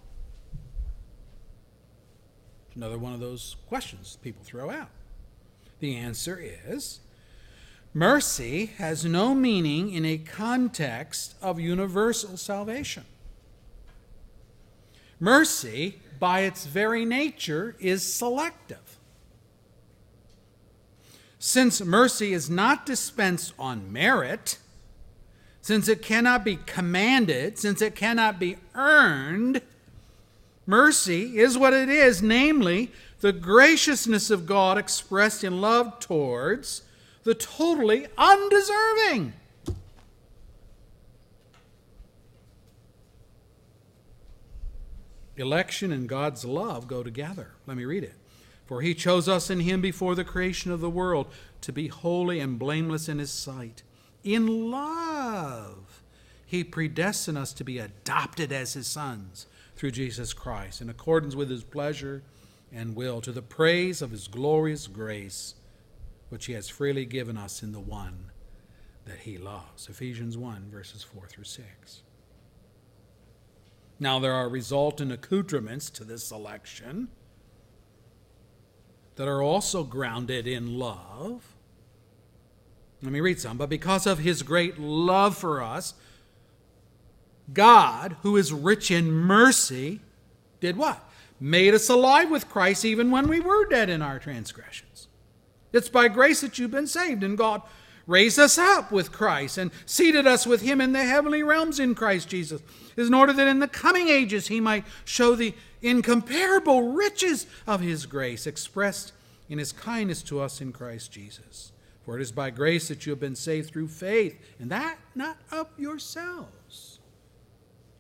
Another 2.77 2.97
one 2.97 3.13
of 3.13 3.19
those 3.19 3.57
questions 3.69 4.19
people 4.23 4.45
throw 4.45 4.71
out. 4.71 4.91
The 5.81 5.97
answer 5.97 6.41
is 6.41 7.01
mercy 7.93 8.67
has 8.79 9.05
no 9.05 9.35
meaning 9.35 9.93
in 9.93 10.05
a 10.05 10.17
context 10.17 11.35
of 11.43 11.59
universal 11.59 12.37
salvation. 12.37 13.05
Mercy, 15.19 15.99
by 16.21 16.41
its 16.41 16.67
very 16.67 17.05
nature, 17.05 17.75
is 17.81 18.15
selective. 18.15 18.99
Since 21.41 21.81
mercy 21.81 22.33
is 22.33 22.49
not 22.49 22.87
dispensed 22.87 23.55
on 23.59 23.93
merit, 23.93 24.59
since 25.65 25.89
it 25.89 26.03
cannot 26.03 26.45
be 26.45 26.57
commanded, 26.67 27.59
since 27.59 27.81
it 27.81 27.95
cannot 27.95 28.39
be 28.39 28.59
earned, 28.75 29.63
Mercy 30.67 31.39
is 31.39 31.57
what 31.57 31.73
it 31.73 31.89
is, 31.89 32.21
namely, 32.21 32.93
the 33.21 33.33
graciousness 33.33 34.29
of 34.29 34.45
God 34.45 34.77
expressed 34.77 35.43
in 35.43 35.63
love 35.63 36.01
towards 36.01 36.83
the 37.23 37.35
totally 37.35 38.07
undeserving. 38.19 39.33
Election 45.39 45.93
and 45.93 46.07
God's 46.07 46.45
love 46.45 46.87
go 46.87 47.03
together. 47.03 47.53
Let 47.67 47.79
me 47.79 47.87
read 47.87 48.05
it. 48.05 48.13
For 48.67 48.83
he 48.83 48.93
chose 48.93 49.31
us 49.31 49.49
in 49.49 49.61
him 49.61 49.81
before 49.81 50.15
the 50.15 50.25
creation 50.25 50.71
of 50.73 50.83
the 50.83 50.91
world 50.91 51.29
to 51.63 51.73
be 51.73 51.89
holy 51.89 52.39
and 52.39 52.59
blameless 52.59 53.09
in 53.09 53.19
his 53.19 53.31
sight. 53.31 53.83
In 54.25 54.71
love, 54.71 56.03
he 56.47 56.65
predestined 56.65 57.39
us 57.39 57.53
to 57.53 57.65
be 57.65 57.79
adopted 57.79 58.53
as 58.53 58.73
his 58.73 58.87
sons 58.87 59.47
through 59.77 59.91
Jesus 59.91 60.33
Christ, 60.33 60.81
in 60.81 60.89
accordance 60.89 61.35
with 61.35 61.51
his 61.51 61.65
pleasure 61.65 62.23
and 62.73 62.97
will, 62.97 63.21
to 63.21 63.33
the 63.33 63.43
praise 63.43 64.03
of 64.03 64.11
his 64.11 64.27
glorious 64.27 64.87
grace, 64.87 65.55
which 66.29 66.47
he 66.47 66.55
has 66.55 66.69
freely 66.69 67.05
given 67.05 67.37
us 67.37 67.63
in 67.63 67.73
the 67.73 67.81
one 67.81 68.31
that 69.05 69.21
he 69.21 69.37
loves. 69.37 69.89
Ephesians 69.89 70.37
1, 70.37 70.71
verses 70.71 71.03
4 71.03 71.27
through 71.27 71.45
6. 71.45 72.03
Now, 74.01 74.19
there 74.19 74.33
are 74.33 74.49
resultant 74.49 75.13
accoutrements 75.13 75.91
to 75.91 76.05
this 76.05 76.31
election 76.31 77.09
that 79.17 79.29
are 79.29 79.43
also 79.43 79.85
grounded 79.85 80.47
in 80.47 80.79
love. 80.79 81.54
Let 83.05 83.13
me 83.13 83.21
read 83.21 83.39
some. 83.39 83.59
But 83.59 83.69
because 83.69 84.07
of 84.07 84.19
his 84.19 84.43
great 84.43 84.79
love 84.79 85.37
for 85.37 85.63
us, 85.63 85.93
God, 87.53 88.17
who 88.23 88.39
is 88.39 88.51
rich 88.51 88.91
in 88.91 89.13
mercy, 89.13 90.01
did 90.61 90.79
what? 90.79 91.07
Made 91.39 91.75
us 91.75 91.91
alive 91.91 92.31
with 92.31 92.49
Christ 92.49 92.85
even 92.85 93.11
when 93.11 93.29
we 93.29 93.41
were 93.41 93.67
dead 93.67 93.91
in 93.91 94.01
our 94.01 94.19
transgressions. 94.19 95.09
It's 95.73 95.91
by 95.91 96.09
grace 96.09 96.41
that 96.41 96.59
you've 96.59 96.71
been 96.71 96.87
saved, 96.87 97.23
and 97.23 97.37
God 97.37 97.61
raised 98.07 98.39
us 98.39 98.57
up 98.57 98.91
with 98.91 99.13
Christ 99.13 99.59
and 99.59 99.71
seated 99.85 100.27
us 100.27 100.47
with 100.47 100.63
him 100.63 100.81
in 100.81 100.93
the 100.93 101.05
heavenly 101.05 101.43
realms 101.43 101.79
in 101.79 101.95
Christ 101.95 102.31
Jesus, 102.31 102.63
is 102.97 103.09
in 103.09 103.15
order 103.15 103.35
that 103.35 103.49
in 103.49 103.59
the 103.59 103.69
coming 103.69 104.09
ages 104.09 104.47
he 104.47 104.61
might 104.61 104.85
show 105.05 105.35
the 105.35 105.55
incomparable 105.83 106.93
riches 106.93 107.47
of 107.67 107.81
his 107.81 108.07
grace 108.07 108.47
expressed 108.47 109.13
in 109.51 109.59
his 109.59 109.73
kindness 109.73 110.23
to 110.23 110.41
us 110.41 110.63
in 110.63 110.73
Christ 110.73 111.13
Jesus. 111.13 111.73
For 112.05 112.19
it 112.19 112.23
is 112.23 112.33
by 112.33 112.51
grace 112.51 112.89
that 112.89 113.07
you 113.07 113.11
have 113.11 113.21
been 113.21 113.37
saved 113.37 113.71
through 113.71 113.89
faith, 113.89 114.39
and 114.59 114.71
that 114.71 114.99
not 115.15 115.39
of 115.51 115.69
yourselves. 115.79 116.99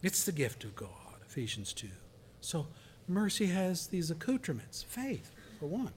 It's 0.03 0.25
the 0.25 0.33
gift 0.33 0.65
of 0.65 0.77
God, 0.77 0.89
Ephesians 1.27 1.73
2. 1.73 1.89
So 2.41 2.67
mercy 3.09 3.47
has 3.47 3.87
these 3.87 4.11
accoutrements 4.11 4.83
faith, 4.83 5.31
for 5.59 5.67
one. 5.67 5.93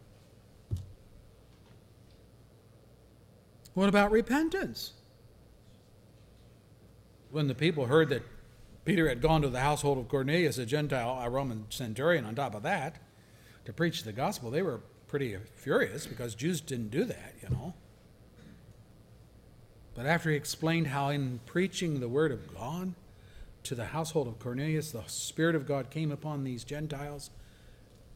What 3.73 3.89
about 3.89 4.11
repentance? 4.11 4.93
When 7.29 7.47
the 7.47 7.55
people 7.55 7.87
heard 7.87 8.09
that 8.09 8.23
Peter 8.85 9.09
had 9.09 9.21
gone 9.21 9.41
to 9.41 9.49
the 9.49 9.59
household 9.59 9.97
of 9.97 10.07
Cornelius, 10.07 10.57
a 10.57 10.65
Gentile, 10.65 11.19
a 11.21 11.29
Roman 11.29 11.65
centurion, 11.69 12.23
on 12.23 12.35
top 12.35 12.55
of 12.55 12.63
that, 12.63 12.95
to 13.65 13.73
preach 13.73 14.03
the 14.03 14.13
gospel, 14.13 14.49
they 14.49 14.61
were 14.61 14.79
pretty 15.07 15.35
furious 15.57 16.07
because 16.07 16.33
Jews 16.35 16.61
didn't 16.61 16.89
do 16.89 17.03
that, 17.03 17.35
you 17.41 17.49
know. 17.49 17.73
But 19.97 20.05
after 20.05 20.29
he 20.29 20.35
explained 20.35 20.87
how, 20.87 21.09
in 21.09 21.39
preaching 21.47 21.99
the 21.99 22.07
word 22.07 22.31
of 22.31 22.53
God 22.55 22.93
to 23.63 23.73
the 23.73 23.85
household 23.85 24.27
of 24.27 24.37
Cornelius, 24.37 24.91
the 24.91 25.01
Spirit 25.07 25.55
of 25.55 25.67
God 25.67 25.89
came 25.89 26.11
upon 26.11 26.43
these 26.43 26.63
Gentiles 26.63 27.31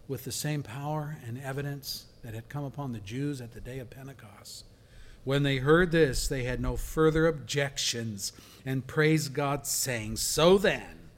with 0.08 0.24
the 0.24 0.32
same 0.32 0.62
power 0.62 1.18
and 1.26 1.42
evidence 1.42 2.06
that 2.24 2.36
had 2.36 2.50
come 2.50 2.64
upon 2.64 2.92
the 2.92 3.00
Jews 3.00 3.42
at 3.42 3.54
the 3.54 3.60
day 3.60 3.80
of 3.80 3.90
Pentecost. 3.90 4.66
When 5.24 5.42
they 5.42 5.58
heard 5.58 5.92
this, 5.92 6.28
they 6.28 6.44
had 6.44 6.62
no 6.62 6.78
further 6.78 7.26
objections 7.26 8.32
and 8.64 8.86
praised 8.86 9.34
God, 9.34 9.66
saying, 9.66 10.18
So 10.18 10.60
then, 10.60 11.10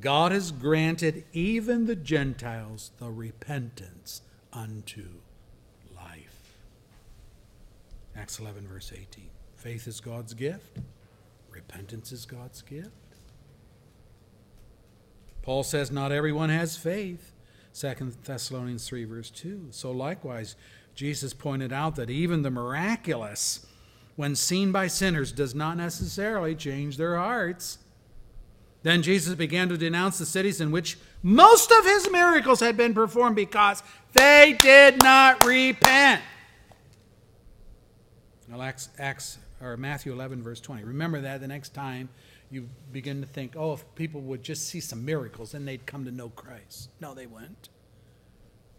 God 0.00 0.32
has 0.32 0.50
granted 0.50 1.24
even 1.34 1.84
the 1.84 1.96
Gentiles 1.96 2.90
the 2.98 3.10
repentance 3.10 4.22
unto 4.50 5.08
life. 5.94 6.54
Acts 8.16 8.38
11, 8.38 8.66
verse 8.66 8.92
18. 8.94 9.28
Faith 9.60 9.86
is 9.86 10.00
God's 10.00 10.32
gift, 10.32 10.78
repentance 11.50 12.12
is 12.12 12.24
God's 12.24 12.62
gift. 12.62 12.88
Paul 15.42 15.64
says, 15.64 15.90
Not 15.90 16.12
everyone 16.12 16.48
has 16.48 16.78
faith. 16.78 17.34
2 17.78 18.12
Thessalonians 18.24 18.88
3, 18.88 19.04
verse 19.04 19.28
2. 19.28 19.66
So 19.70 19.90
likewise, 19.90 20.56
Jesus 20.94 21.34
pointed 21.34 21.74
out 21.74 21.94
that 21.96 22.08
even 22.08 22.40
the 22.40 22.50
miraculous, 22.50 23.66
when 24.16 24.34
seen 24.34 24.72
by 24.72 24.86
sinners, 24.86 25.30
does 25.30 25.54
not 25.54 25.76
necessarily 25.76 26.54
change 26.54 26.96
their 26.96 27.16
hearts. 27.16 27.80
Then 28.82 29.02
Jesus 29.02 29.34
began 29.34 29.68
to 29.68 29.76
denounce 29.76 30.18
the 30.18 30.24
cities 30.24 30.62
in 30.62 30.70
which 30.70 30.96
most 31.22 31.70
of 31.70 31.84
his 31.84 32.10
miracles 32.10 32.60
had 32.60 32.78
been 32.78 32.94
performed 32.94 33.36
because 33.36 33.82
they 34.14 34.56
did 34.58 35.02
not 35.02 35.44
repent. 35.44 36.22
Well, 38.48 38.62
Acts, 38.62 38.88
Acts 38.98 39.38
or 39.60 39.76
Matthew 39.76 40.12
11, 40.12 40.42
verse 40.42 40.60
20. 40.60 40.84
Remember 40.84 41.20
that 41.20 41.40
the 41.40 41.48
next 41.48 41.74
time 41.74 42.08
you 42.50 42.68
begin 42.92 43.20
to 43.20 43.26
think, 43.26 43.54
oh, 43.56 43.74
if 43.74 43.84
people 43.94 44.20
would 44.22 44.42
just 44.42 44.68
see 44.68 44.80
some 44.80 45.04
miracles, 45.04 45.52
then 45.52 45.64
they'd 45.64 45.86
come 45.86 46.04
to 46.04 46.10
know 46.10 46.30
Christ. 46.30 46.90
No, 47.00 47.14
they 47.14 47.26
wouldn't. 47.26 47.68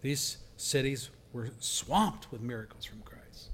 These 0.01 0.37
cities 0.57 1.09
were 1.33 1.49
swamped 1.59 2.31
with 2.31 2.41
miracles 2.41 2.85
from 2.85 3.01
Christ, 3.01 3.51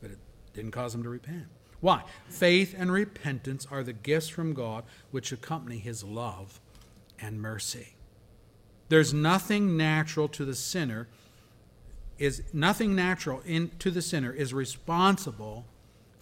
but 0.00 0.10
it 0.10 0.18
didn't 0.54 0.70
cause 0.70 0.92
them 0.92 1.02
to 1.02 1.08
repent. 1.08 1.46
Why? 1.80 2.04
Faith 2.28 2.74
and 2.78 2.92
repentance 2.92 3.66
are 3.70 3.82
the 3.82 3.92
gifts 3.92 4.28
from 4.28 4.54
God 4.54 4.84
which 5.10 5.32
accompany 5.32 5.78
his 5.78 6.04
love 6.04 6.60
and 7.20 7.42
mercy. 7.42 7.96
There's 8.88 9.12
nothing 9.12 9.76
natural 9.76 10.28
to 10.28 10.44
the 10.44 10.54
sinner 10.54 11.08
is 12.18 12.44
nothing 12.52 12.94
natural 12.94 13.42
in, 13.44 13.70
to 13.80 13.90
the 13.90 14.02
sinner 14.02 14.32
is 14.32 14.54
responsible 14.54 15.66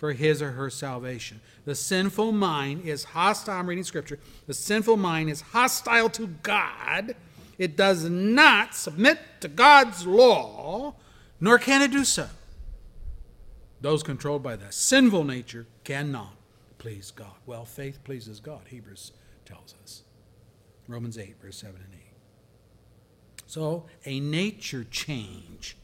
for 0.01 0.13
his 0.13 0.43
or 0.43 0.53
her 0.53 0.71
salvation. 0.71 1.41
The 1.65 1.77
sinful 1.77 2.33
mind 2.33 2.85
is 2.85 3.05
hostile. 3.05 3.55
I'm 3.55 3.69
reading 3.69 3.85
scripture. 3.85 4.19
The 4.49 4.55
sinful 4.55 4.97
mind 4.97 5.31
is 5.31 5.41
hostile 5.41 6.11
to 6.11 6.27
God 6.27 7.15
it 7.61 7.77
does 7.77 8.09
not 8.09 8.75
submit 8.75 9.19
to 9.41 9.49
God's 9.49 10.07
law, 10.07 10.95
nor 11.43 11.59
can 11.59 11.83
it 11.83 11.91
do 11.91 12.07
so. 12.07 12.27
Those 13.83 14.03
controlled 14.03 14.43
by 14.43 14.57
the 14.57 14.73
sinful 14.73 15.25
nature 15.25 15.67
cannot 15.85 16.33
please 16.79 17.11
God. 17.11 17.35
Well, 17.45 17.67
faith 17.67 18.03
pleases 18.03 18.41
God, 18.41 18.63
Hebrews 18.69 19.13
tells 19.45 19.75
us. 19.83 20.05
Romans 20.89 21.19
8, 21.19 21.37
verse 21.39 21.59
7 21.59 21.77
and 21.77 21.93
8. 21.93 22.01
So, 23.45 23.85
a 24.07 24.21
nature 24.21 24.85
change 24.85 25.77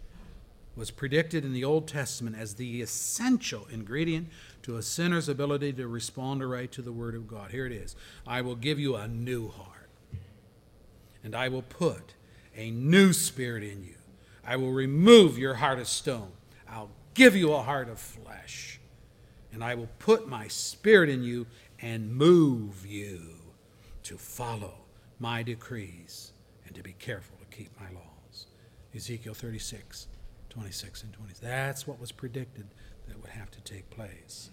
was 0.77 0.91
predicted 0.91 1.45
in 1.45 1.53
the 1.53 1.64
Old 1.64 1.89
Testament 1.89 2.37
as 2.39 2.55
the 2.55 2.83
essential 2.83 3.66
ingredient 3.70 4.29
to 4.62 4.77
a 4.77 4.83
sinner's 4.83 5.29
ability 5.29 5.72
to 5.74 5.89
respond 5.89 6.43
aright 6.43 6.70
to 6.72 6.83
the 6.83 6.93
Word 6.93 7.14
of 7.14 7.27
God. 7.27 7.51
Here 7.51 7.66
it 7.66 7.72
is 7.72 7.97
I 8.27 8.43
will 8.43 8.57
give 8.57 8.79
you 8.79 8.95
a 8.97 9.09
new 9.09 9.49
heart 9.49 9.89
and 11.24 11.35
I 11.35 11.49
will 11.49 11.62
put 11.62 12.14
a 12.57 12.70
new 12.70 13.12
spirit 13.12 13.64
in 13.64 13.83
you. 13.83 13.97
I 14.45 14.57
will 14.57 14.70
remove 14.70 15.39
your 15.39 15.55
heart 15.55 15.81
of 15.81 15.89
stone. 15.89 16.31
I'll 16.68 16.91
give 17.14 17.35
you 17.35 17.53
a 17.53 17.62
heart 17.62 17.89
of 17.89 17.99
flesh. 17.99 18.79
And 19.53 19.64
I 19.64 19.74
will 19.74 19.89
put 19.99 20.29
my 20.29 20.47
spirit 20.47 21.09
in 21.09 21.24
you 21.24 21.47
and 21.81 22.14
move 22.14 22.87
you 22.87 23.20
to 24.05 24.16
follow 24.16 24.74
my 25.18 25.43
decrees 25.43 26.33
and 26.64 26.77
to 26.77 26.83
be 26.83 26.93
careful 26.93 27.37
to 27.39 27.57
keep 27.57 27.70
my 27.81 27.87
laws. 27.91 28.47
Ezekiel 28.95 29.35
36, 29.35 30.07
26 30.57 31.02
and 31.02 31.12
20. 31.12 31.34
That's 31.42 31.86
what 31.86 32.00
was 32.00 32.12
predicted 32.12 32.66
that 33.07 33.20
would 33.20 33.30
have 33.30 33.50
to 33.50 33.61
take 33.61 33.90
place. 33.90 34.48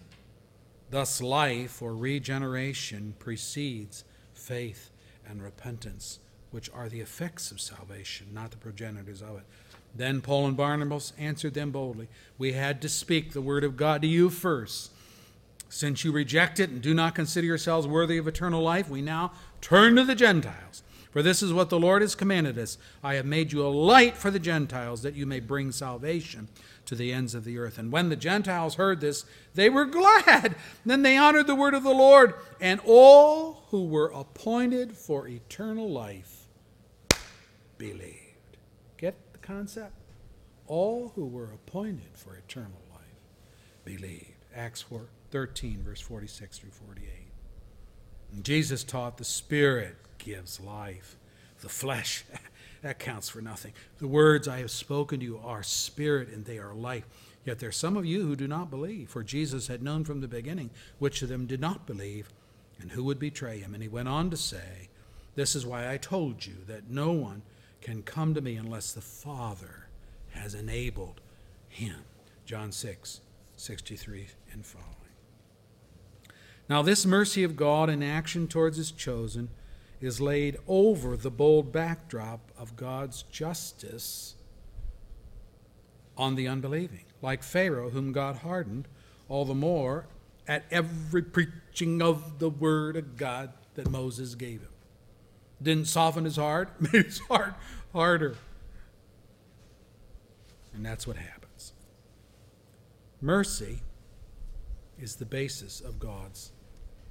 Thus, 0.90 1.22
life 1.22 1.80
or 1.80 1.96
regeneration 1.96 3.14
precedes 3.18 4.04
faith 4.34 4.90
and 5.26 5.42
repentance 5.42 6.18
which 6.50 6.70
are 6.72 6.90
the 6.90 7.00
effects 7.00 7.50
of 7.50 7.60
salvation, 7.60 8.28
not 8.32 8.50
the 8.50 8.56
progenitors 8.58 9.22
of 9.22 9.38
it. 9.38 9.44
Then 9.92 10.20
Paul 10.20 10.46
and 10.46 10.56
Barnabas 10.56 11.12
answered 11.18 11.54
them 11.54 11.72
boldly 11.72 12.06
We 12.38 12.52
had 12.52 12.80
to 12.82 12.88
speak 12.88 13.32
the 13.32 13.40
word 13.40 13.64
of 13.64 13.76
God 13.76 14.02
to 14.02 14.06
you 14.06 14.28
first. 14.28 14.92
Since 15.68 16.04
you 16.04 16.12
reject 16.12 16.60
it 16.60 16.70
and 16.70 16.80
do 16.80 16.94
not 16.94 17.16
consider 17.16 17.46
yourselves 17.46 17.88
worthy 17.88 18.18
of 18.18 18.28
eternal 18.28 18.62
life, 18.62 18.88
we 18.88 19.02
now 19.02 19.32
turn 19.60 19.96
to 19.96 20.04
the 20.04 20.14
Gentiles. 20.14 20.83
For 21.14 21.22
this 21.22 21.44
is 21.44 21.52
what 21.52 21.70
the 21.70 21.78
Lord 21.78 22.02
has 22.02 22.16
commanded 22.16 22.58
us 22.58 22.76
I 23.00 23.14
have 23.14 23.24
made 23.24 23.52
you 23.52 23.64
a 23.64 23.70
light 23.70 24.16
for 24.16 24.32
the 24.32 24.40
Gentiles, 24.40 25.02
that 25.02 25.14
you 25.14 25.26
may 25.26 25.38
bring 25.38 25.70
salvation 25.70 26.48
to 26.86 26.96
the 26.96 27.12
ends 27.12 27.36
of 27.36 27.44
the 27.44 27.56
earth. 27.56 27.78
And 27.78 27.92
when 27.92 28.08
the 28.08 28.16
Gentiles 28.16 28.74
heard 28.74 29.00
this, 29.00 29.24
they 29.54 29.70
were 29.70 29.84
glad. 29.84 30.56
Then 30.84 31.02
they 31.02 31.16
honored 31.16 31.46
the 31.46 31.54
word 31.54 31.72
of 31.72 31.84
the 31.84 31.94
Lord, 31.94 32.34
and 32.60 32.80
all 32.84 33.62
who 33.68 33.84
were 33.84 34.08
appointed 34.08 34.96
for 34.96 35.28
eternal 35.28 35.88
life 35.88 36.48
believed. 37.78 38.56
Get 38.96 39.14
the 39.32 39.38
concept? 39.38 39.94
All 40.66 41.12
who 41.14 41.26
were 41.26 41.52
appointed 41.54 42.10
for 42.14 42.34
eternal 42.34 42.82
life 42.92 43.84
believed. 43.84 44.32
Acts 44.52 44.82
4, 44.82 45.02
13, 45.30 45.84
verse 45.84 46.00
46 46.00 46.58
through 46.58 46.70
48. 46.70 47.08
And 48.32 48.42
Jesus 48.42 48.82
taught 48.82 49.18
the 49.18 49.24
Spirit 49.24 49.94
gives 50.24 50.60
life. 50.60 51.16
The 51.60 51.68
flesh, 51.68 52.24
that 52.82 52.98
counts 52.98 53.28
for 53.28 53.40
nothing. 53.40 53.72
The 53.98 54.08
words 54.08 54.48
I 54.48 54.58
have 54.58 54.70
spoken 54.70 55.20
to 55.20 55.26
you 55.26 55.40
are 55.44 55.62
spirit 55.62 56.28
and 56.28 56.44
they 56.44 56.58
are 56.58 56.74
life. 56.74 57.04
Yet 57.44 57.58
there 57.58 57.68
are 57.68 57.72
some 57.72 57.96
of 57.96 58.06
you 58.06 58.26
who 58.26 58.36
do 58.36 58.48
not 58.48 58.70
believe, 58.70 59.10
for 59.10 59.22
Jesus 59.22 59.68
had 59.68 59.82
known 59.82 60.04
from 60.04 60.20
the 60.20 60.28
beginning 60.28 60.70
which 60.98 61.22
of 61.22 61.28
them 61.28 61.46
did 61.46 61.60
not 61.60 61.86
believe 61.86 62.30
and 62.80 62.92
who 62.92 63.04
would 63.04 63.18
betray 63.18 63.58
him. 63.58 63.74
And 63.74 63.82
he 63.82 63.88
went 63.88 64.08
on 64.08 64.30
to 64.30 64.36
say, 64.36 64.88
This 65.34 65.54
is 65.54 65.66
why 65.66 65.92
I 65.92 65.98
told 65.98 66.46
you 66.46 66.54
that 66.66 66.90
no 66.90 67.12
one 67.12 67.42
can 67.80 68.02
come 68.02 68.34
to 68.34 68.40
me 68.40 68.56
unless 68.56 68.92
the 68.92 69.02
Father 69.02 69.88
has 70.30 70.54
enabled 70.54 71.20
him. 71.68 71.96
John 72.46 72.72
6, 72.72 73.20
63 73.56 74.28
and 74.52 74.64
following. 74.64 74.94
Now, 76.68 76.80
this 76.80 77.04
mercy 77.04 77.44
of 77.44 77.56
God 77.56 77.90
in 77.90 78.02
action 78.02 78.48
towards 78.48 78.78
his 78.78 78.90
chosen 78.90 79.50
is 80.04 80.20
laid 80.20 80.58
over 80.68 81.16
the 81.16 81.30
bold 81.30 81.72
backdrop 81.72 82.52
of 82.58 82.76
God's 82.76 83.22
justice 83.22 84.34
on 86.16 86.34
the 86.34 86.46
unbelieving, 86.46 87.04
like 87.22 87.42
Pharaoh, 87.42 87.88
whom 87.88 88.12
God 88.12 88.36
hardened, 88.36 88.86
all 89.30 89.46
the 89.46 89.54
more 89.54 90.06
at 90.46 90.64
every 90.70 91.22
preaching 91.22 92.02
of 92.02 92.38
the 92.38 92.50
word 92.50 92.96
of 92.96 93.16
God 93.16 93.54
that 93.76 93.90
Moses 93.90 94.34
gave 94.34 94.60
him. 94.60 94.68
Didn't 95.62 95.86
soften 95.86 96.26
his 96.26 96.36
heart, 96.36 96.68
made 96.80 97.06
his 97.06 97.20
heart 97.20 97.54
harder. 97.94 98.36
And 100.74 100.84
that's 100.84 101.06
what 101.06 101.16
happens. 101.16 101.72
Mercy 103.22 103.80
is 104.98 105.16
the 105.16 105.24
basis 105.24 105.80
of 105.80 105.98
God's 105.98 106.52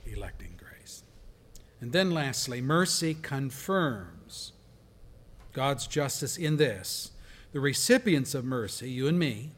electing 0.06 0.54
grace. 0.58 0.63
And 1.84 1.92
then, 1.92 2.12
lastly, 2.12 2.62
mercy 2.62 3.14
confirms 3.14 4.54
God's 5.52 5.86
justice 5.86 6.38
in 6.38 6.56
this 6.56 7.12
the 7.52 7.60
recipients 7.60 8.34
of 8.34 8.46
mercy, 8.46 8.90
you 8.90 9.10
and 9.10 9.20
me, 9.20 9.52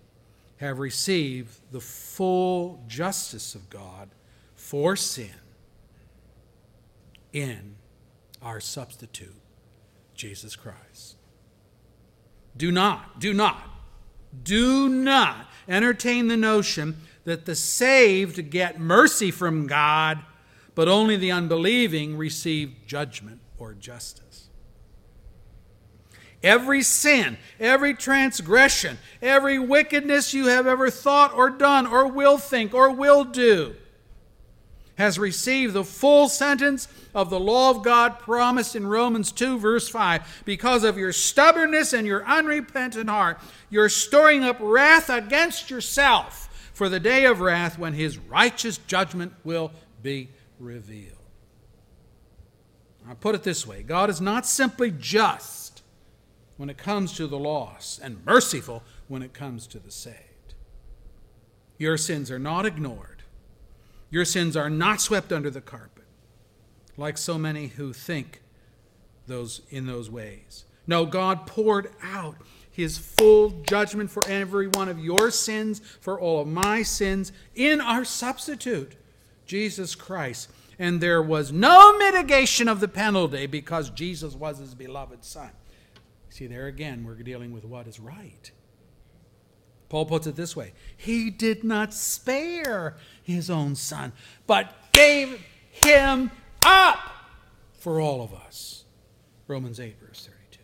have 0.57 0.79
received 0.79 1.59
the 1.71 1.79
full 1.79 2.83
justice 2.87 3.53
of 3.53 3.69
God 3.69 4.09
for 4.55 4.95
sin 4.95 5.35
in 7.31 7.75
our 8.41 8.59
substitute, 8.59 9.39
Jesus 10.15 10.55
Christ. 10.55 11.17
Do 12.57 12.71
not, 12.71 13.19
do 13.19 13.35
not, 13.35 13.69
do 14.43 14.89
not 14.89 15.47
entertain 15.69 16.27
the 16.27 16.37
notion 16.37 16.97
that 17.25 17.45
the 17.45 17.53
saved 17.53 18.49
get 18.49 18.79
mercy 18.79 19.29
from 19.29 19.67
God, 19.67 20.23
but 20.75 20.87
only 20.87 21.15
the 21.15 21.31
unbelieving 21.31 22.17
receive 22.17 22.73
judgment 22.85 23.39
or 23.57 23.73
justice. 23.73 24.49
Every 26.43 26.83
sin, 26.83 27.37
every 27.59 27.95
transgression, 27.95 28.99
every 29.21 29.57
wickedness 29.57 30.33
you 30.33 30.47
have 30.47 30.67
ever 30.67 30.91
thought 30.91 31.33
or 31.33 31.49
done 31.49 31.87
or 31.87 32.07
will 32.07 32.37
think 32.37 32.73
or 32.73 32.91
will 32.91 33.23
do 33.23 33.75
has 34.95 35.19
received 35.19 35.73
the 35.73 35.83
full 35.83 36.29
sentence 36.29 36.87
of 37.13 37.29
the 37.29 37.39
law 37.39 37.69
of 37.69 37.83
God 37.83 38.19
promised 38.19 38.75
in 38.75 38.87
Romans 38.87 39.31
2, 39.31 39.59
verse 39.59 39.89
5. 39.89 40.43
Because 40.45 40.83
of 40.83 40.97
your 40.97 41.11
stubbornness 41.11 41.93
and 41.93 42.07
your 42.07 42.25
unrepentant 42.25 43.09
heart, 43.09 43.39
you're 43.69 43.89
storing 43.89 44.43
up 44.43 44.57
wrath 44.59 45.09
against 45.09 45.69
yourself 45.69 46.69
for 46.73 46.89
the 46.89 46.99
day 46.99 47.25
of 47.25 47.41
wrath 47.41 47.77
when 47.77 47.93
his 47.93 48.17
righteous 48.17 48.77
judgment 48.79 49.33
will 49.43 49.71
be 50.01 50.29
revealed. 50.59 51.17
I 53.07 53.13
put 53.13 53.35
it 53.35 53.43
this 53.43 53.67
way 53.67 53.83
God 53.83 54.09
is 54.09 54.19
not 54.19 54.45
simply 54.45 54.91
just 54.91 55.83
when 56.57 56.69
it 56.69 56.77
comes 56.77 57.13
to 57.17 57.27
the 57.27 57.37
lost 57.37 57.99
and 58.01 58.25
merciful 58.25 58.83
when 59.07 59.21
it 59.21 59.33
comes 59.33 59.67
to 59.67 59.79
the 59.79 59.91
saved. 59.91 60.55
Your 61.77 61.97
sins 61.97 62.31
are 62.31 62.39
not 62.39 62.65
ignored. 62.65 63.23
Your 64.09 64.25
sins 64.25 64.55
are 64.55 64.69
not 64.69 65.01
swept 65.01 65.33
under 65.33 65.49
the 65.49 65.61
carpet, 65.61 66.05
like 66.95 67.17
so 67.17 67.37
many 67.37 67.67
who 67.67 67.91
think 67.91 68.41
those 69.27 69.61
in 69.69 69.85
those 69.87 70.09
ways. 70.09 70.65
No, 70.87 71.05
God 71.05 71.47
poured 71.47 71.91
out 72.01 72.35
his 72.71 72.97
full 72.97 73.49
judgment 73.63 74.11
for 74.11 74.21
every 74.27 74.67
one 74.67 74.89
of 74.89 74.99
your 74.99 75.31
sins, 75.31 75.81
for 75.99 76.19
all 76.19 76.41
of 76.41 76.47
my 76.47 76.83
sins, 76.83 77.31
in 77.55 77.81
our 77.81 78.05
substitute, 78.05 78.95
Jesus 79.45 79.95
Christ. 79.95 80.49
And 80.77 80.99
there 80.99 81.21
was 81.21 81.51
no 81.51 81.97
mitigation 81.97 82.67
of 82.67 82.79
the 82.79 82.87
penalty 82.87 83.45
because 83.45 83.89
Jesus 83.89 84.35
was 84.35 84.57
his 84.57 84.75
beloved 84.75 85.23
Son. 85.23 85.51
See, 86.29 86.47
there 86.47 86.67
again, 86.67 87.05
we're 87.05 87.15
dealing 87.15 87.53
with 87.53 87.63
what 87.63 87.87
is 87.87 87.99
right. 87.99 88.51
Paul 89.87 90.05
puts 90.05 90.27
it 90.27 90.35
this 90.35 90.55
way 90.55 90.73
He 90.97 91.29
did 91.29 91.63
not 91.63 91.93
spare 91.93 92.97
his 93.23 93.49
own 93.49 93.75
son, 93.75 94.11
but 94.45 94.73
gave 94.91 95.41
him 95.69 96.31
up 96.65 96.99
for 97.73 98.01
all 98.01 98.21
of 98.21 98.33
us. 98.33 98.83
Romans 99.47 99.79
8, 99.79 99.95
verse 99.99 100.27
32. 100.27 100.59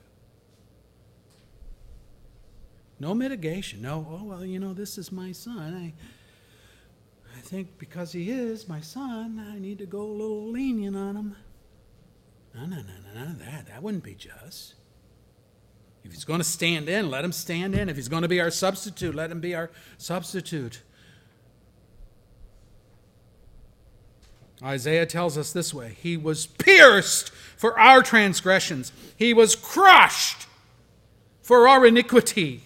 No 2.99 3.13
mitigation. 3.13 3.81
No, 3.81 4.05
oh, 4.09 4.23
well, 4.23 4.45
you 4.45 4.59
know, 4.59 4.73
this 4.73 4.97
is 4.97 5.11
my 5.11 5.31
son. 5.31 5.73
I, 5.73 5.93
think 7.51 7.77
because 7.77 8.13
he 8.13 8.31
is 8.31 8.69
my 8.69 8.79
son, 8.79 9.45
I 9.53 9.59
need 9.59 9.77
to 9.79 9.85
go 9.85 10.01
a 10.01 10.13
little 10.13 10.47
lenient 10.47 10.95
on 10.95 11.17
him. 11.17 11.35
No, 12.55 12.61
no, 12.61 12.77
no, 12.77 12.93
no, 13.13 13.31
of 13.31 13.39
that. 13.39 13.67
That 13.67 13.83
wouldn't 13.83 14.05
be 14.05 14.15
just. 14.15 14.75
If 16.05 16.13
he's 16.13 16.23
going 16.23 16.39
to 16.39 16.45
stand 16.45 16.87
in, 16.87 17.09
let 17.09 17.25
him 17.25 17.33
stand 17.33 17.75
in. 17.75 17.89
If 17.89 17.97
he's 17.97 18.07
going 18.07 18.21
to 18.21 18.29
be 18.29 18.39
our 18.39 18.51
substitute, 18.51 19.13
let 19.13 19.29
him 19.29 19.41
be 19.41 19.53
our 19.53 19.69
substitute. 19.97 20.81
Isaiah 24.63 25.05
tells 25.05 25.37
us 25.37 25.51
this 25.51 25.73
way 25.73 25.97
He 26.01 26.15
was 26.15 26.45
pierced 26.45 27.31
for 27.31 27.77
our 27.77 28.01
transgressions, 28.01 28.93
He 29.17 29.33
was 29.33 29.57
crushed 29.57 30.47
for 31.41 31.67
our 31.67 31.85
iniquity. 31.85 32.63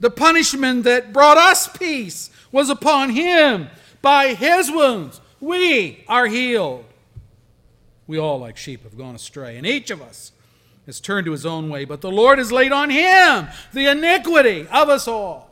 The 0.00 0.10
punishment 0.10 0.82
that 0.84 1.12
brought 1.12 1.36
us 1.36 1.68
peace 1.68 2.29
was 2.52 2.70
upon 2.70 3.10
Him. 3.10 3.68
By 4.02 4.34
His 4.34 4.70
wounds, 4.70 5.20
we 5.40 6.04
are 6.08 6.26
healed. 6.26 6.84
We 8.06 8.18
all, 8.18 8.40
like 8.40 8.56
sheep, 8.56 8.82
have 8.82 8.98
gone 8.98 9.14
astray, 9.14 9.56
and 9.56 9.66
each 9.66 9.90
of 9.90 10.02
us 10.02 10.32
has 10.86 11.00
turned 11.00 11.26
to 11.26 11.32
his 11.32 11.46
own 11.46 11.68
way, 11.68 11.84
but 11.84 12.00
the 12.00 12.10
Lord 12.10 12.38
has 12.38 12.50
laid 12.50 12.72
on 12.72 12.90
him 12.90 13.46
the 13.72 13.86
iniquity 13.86 14.66
of 14.66 14.88
us 14.88 15.06
all. 15.06 15.48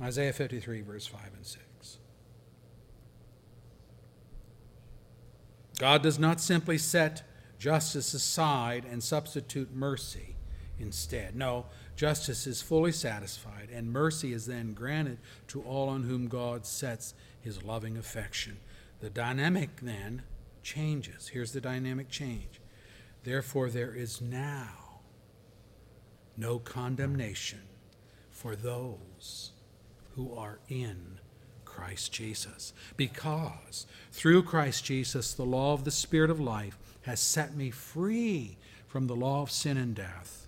Isaiah 0.00 0.32
53, 0.32 0.80
verse 0.82 1.06
5 1.06 1.20
and 1.36 1.44
6. 1.44 1.98
God 5.78 6.02
does 6.02 6.18
not 6.18 6.40
simply 6.40 6.78
set 6.78 7.22
justice 7.58 8.14
aside 8.14 8.86
and 8.90 9.02
substitute 9.02 9.74
mercy 9.74 10.35
instead. 10.78 11.34
No, 11.34 11.66
justice 11.96 12.46
is 12.46 12.62
fully 12.62 12.92
satisfied, 12.92 13.68
and 13.72 13.92
mercy 13.92 14.32
is 14.32 14.46
then 14.46 14.74
granted 14.74 15.18
to 15.48 15.62
all 15.62 15.88
on 15.88 16.04
whom 16.04 16.28
God 16.28 16.66
sets 16.66 17.14
his 17.40 17.62
loving 17.62 17.96
affection. 17.96 18.58
The 19.00 19.10
dynamic 19.10 19.80
then 19.80 20.22
changes. 20.62 21.28
Here's 21.28 21.52
the 21.52 21.60
dynamic 21.60 22.08
change. 22.08 22.60
Therefore, 23.24 23.70
there 23.70 23.94
is 23.94 24.20
now 24.20 25.00
no 26.36 26.58
condemnation 26.58 27.62
for 28.30 28.54
those 28.54 29.52
who 30.14 30.34
are 30.34 30.58
in 30.68 31.18
Christ 31.64 32.12
Jesus. 32.12 32.72
Because 32.96 33.86
through 34.12 34.42
Christ 34.42 34.84
Jesus, 34.84 35.34
the 35.34 35.44
law 35.44 35.72
of 35.72 35.84
the 35.84 35.90
Spirit 35.90 36.30
of 36.30 36.40
life 36.40 36.78
has 37.02 37.20
set 37.20 37.54
me 37.54 37.70
free 37.70 38.56
from 38.86 39.06
the 39.06 39.16
law 39.16 39.42
of 39.42 39.50
sin 39.50 39.76
and 39.76 39.94
death. 39.94 40.45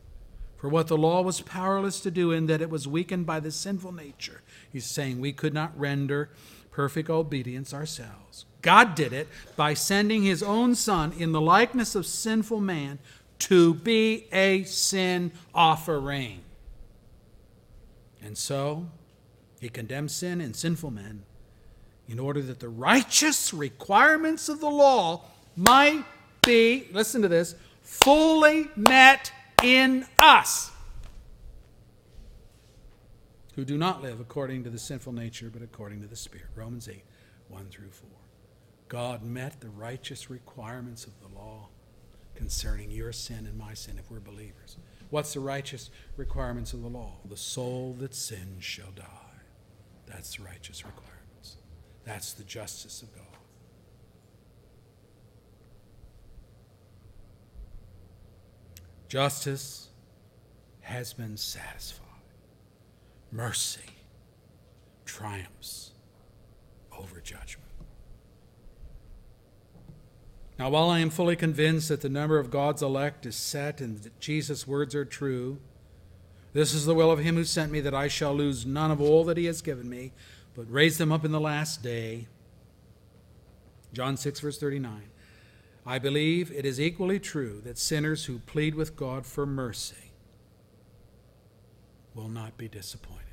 For 0.58 0.68
what 0.68 0.88
the 0.88 0.98
law 0.98 1.22
was 1.22 1.40
powerless 1.40 2.00
to 2.00 2.10
do, 2.10 2.32
in 2.32 2.46
that 2.46 2.60
it 2.60 2.68
was 2.68 2.86
weakened 2.86 3.26
by 3.26 3.40
the 3.40 3.52
sinful 3.52 3.92
nature, 3.92 4.42
he's 4.70 4.84
saying 4.84 5.20
we 5.20 5.32
could 5.32 5.54
not 5.54 5.78
render 5.78 6.30
perfect 6.72 7.08
obedience 7.08 7.72
ourselves. 7.72 8.44
God 8.60 8.96
did 8.96 9.12
it 9.12 9.28
by 9.56 9.74
sending 9.74 10.24
his 10.24 10.42
own 10.42 10.74
son 10.74 11.12
in 11.16 11.30
the 11.30 11.40
likeness 11.40 11.94
of 11.94 12.06
sinful 12.06 12.60
man 12.60 12.98
to 13.38 13.74
be 13.74 14.26
a 14.32 14.64
sin 14.64 15.30
offering. 15.54 16.40
And 18.20 18.36
so 18.36 18.88
he 19.60 19.68
condemned 19.68 20.10
sin 20.10 20.40
and 20.40 20.56
sinful 20.56 20.90
men 20.90 21.22
in 22.08 22.18
order 22.18 22.42
that 22.42 22.58
the 22.58 22.68
righteous 22.68 23.54
requirements 23.54 24.48
of 24.48 24.60
the 24.60 24.70
law 24.70 25.22
might 25.56 26.04
be, 26.44 26.88
listen 26.92 27.22
to 27.22 27.28
this, 27.28 27.54
fully 27.82 28.68
met 28.74 29.30
in 29.62 30.06
us 30.18 30.70
who 33.54 33.64
do 33.64 33.76
not 33.76 34.02
live 34.02 34.20
according 34.20 34.64
to 34.64 34.70
the 34.70 34.78
sinful 34.78 35.12
nature, 35.12 35.50
but 35.52 35.62
according 35.62 36.00
to 36.00 36.06
the 36.06 36.16
Spirit. 36.16 36.48
Romans 36.54 36.88
8, 36.88 37.02
1 37.48 37.66
through 37.70 37.90
4. 37.90 38.08
God 38.88 39.22
met 39.22 39.60
the 39.60 39.68
righteous 39.68 40.30
requirements 40.30 41.04
of 41.04 41.12
the 41.20 41.38
law 41.38 41.68
concerning 42.34 42.90
your 42.90 43.12
sin 43.12 43.46
and 43.46 43.58
my 43.58 43.74
sin 43.74 43.98
if 43.98 44.10
we're 44.10 44.20
believers 44.20 44.76
What's 45.10 45.32
the 45.34 45.40
righteous 45.40 45.90
requirements 46.16 46.72
of 46.72 46.82
the 46.82 46.88
law? 46.88 47.16
The 47.24 47.36
soul 47.36 47.96
that 48.00 48.14
sins 48.14 48.62
shall 48.62 48.90
die. 48.94 49.04
That's 50.06 50.36
the 50.36 50.44
righteous 50.44 50.84
requirements. 50.84 51.56
That's 52.04 52.34
the 52.34 52.44
justice 52.44 53.02
of 53.02 53.14
God. 53.14 53.24
Justice 59.08 59.88
has 60.80 61.12
been 61.14 61.36
satisfied. 61.36 62.04
Mercy 63.32 63.80
triumphs 65.04 65.92
over 66.96 67.20
judgment. 67.20 67.64
Now, 70.58 70.70
while 70.70 70.90
I 70.90 70.98
am 70.98 71.10
fully 71.10 71.36
convinced 71.36 71.88
that 71.88 72.00
the 72.00 72.08
number 72.08 72.38
of 72.38 72.50
God's 72.50 72.82
elect 72.82 73.24
is 73.24 73.36
set 73.36 73.80
and 73.80 73.98
that 73.98 74.18
Jesus' 74.18 74.66
words 74.66 74.94
are 74.94 75.04
true, 75.04 75.58
this 76.52 76.74
is 76.74 76.84
the 76.84 76.94
will 76.94 77.10
of 77.10 77.20
him 77.20 77.36
who 77.36 77.44
sent 77.44 77.70
me 77.70 77.80
that 77.80 77.94
I 77.94 78.08
shall 78.08 78.34
lose 78.34 78.66
none 78.66 78.90
of 78.90 79.00
all 79.00 79.24
that 79.24 79.36
he 79.36 79.44
has 79.44 79.62
given 79.62 79.88
me, 79.88 80.12
but 80.54 80.70
raise 80.70 80.98
them 80.98 81.12
up 81.12 81.24
in 81.24 81.30
the 81.30 81.40
last 81.40 81.82
day. 81.82 82.26
John 83.92 84.16
6, 84.16 84.40
verse 84.40 84.58
39. 84.58 85.02
I 85.88 85.98
believe 85.98 86.52
it 86.52 86.66
is 86.66 86.78
equally 86.78 87.18
true 87.18 87.62
that 87.64 87.78
sinners 87.78 88.26
who 88.26 88.40
plead 88.40 88.74
with 88.74 88.94
God 88.94 89.24
for 89.24 89.46
mercy 89.46 90.12
will 92.14 92.28
not 92.28 92.58
be 92.58 92.68
disappointed. 92.68 93.24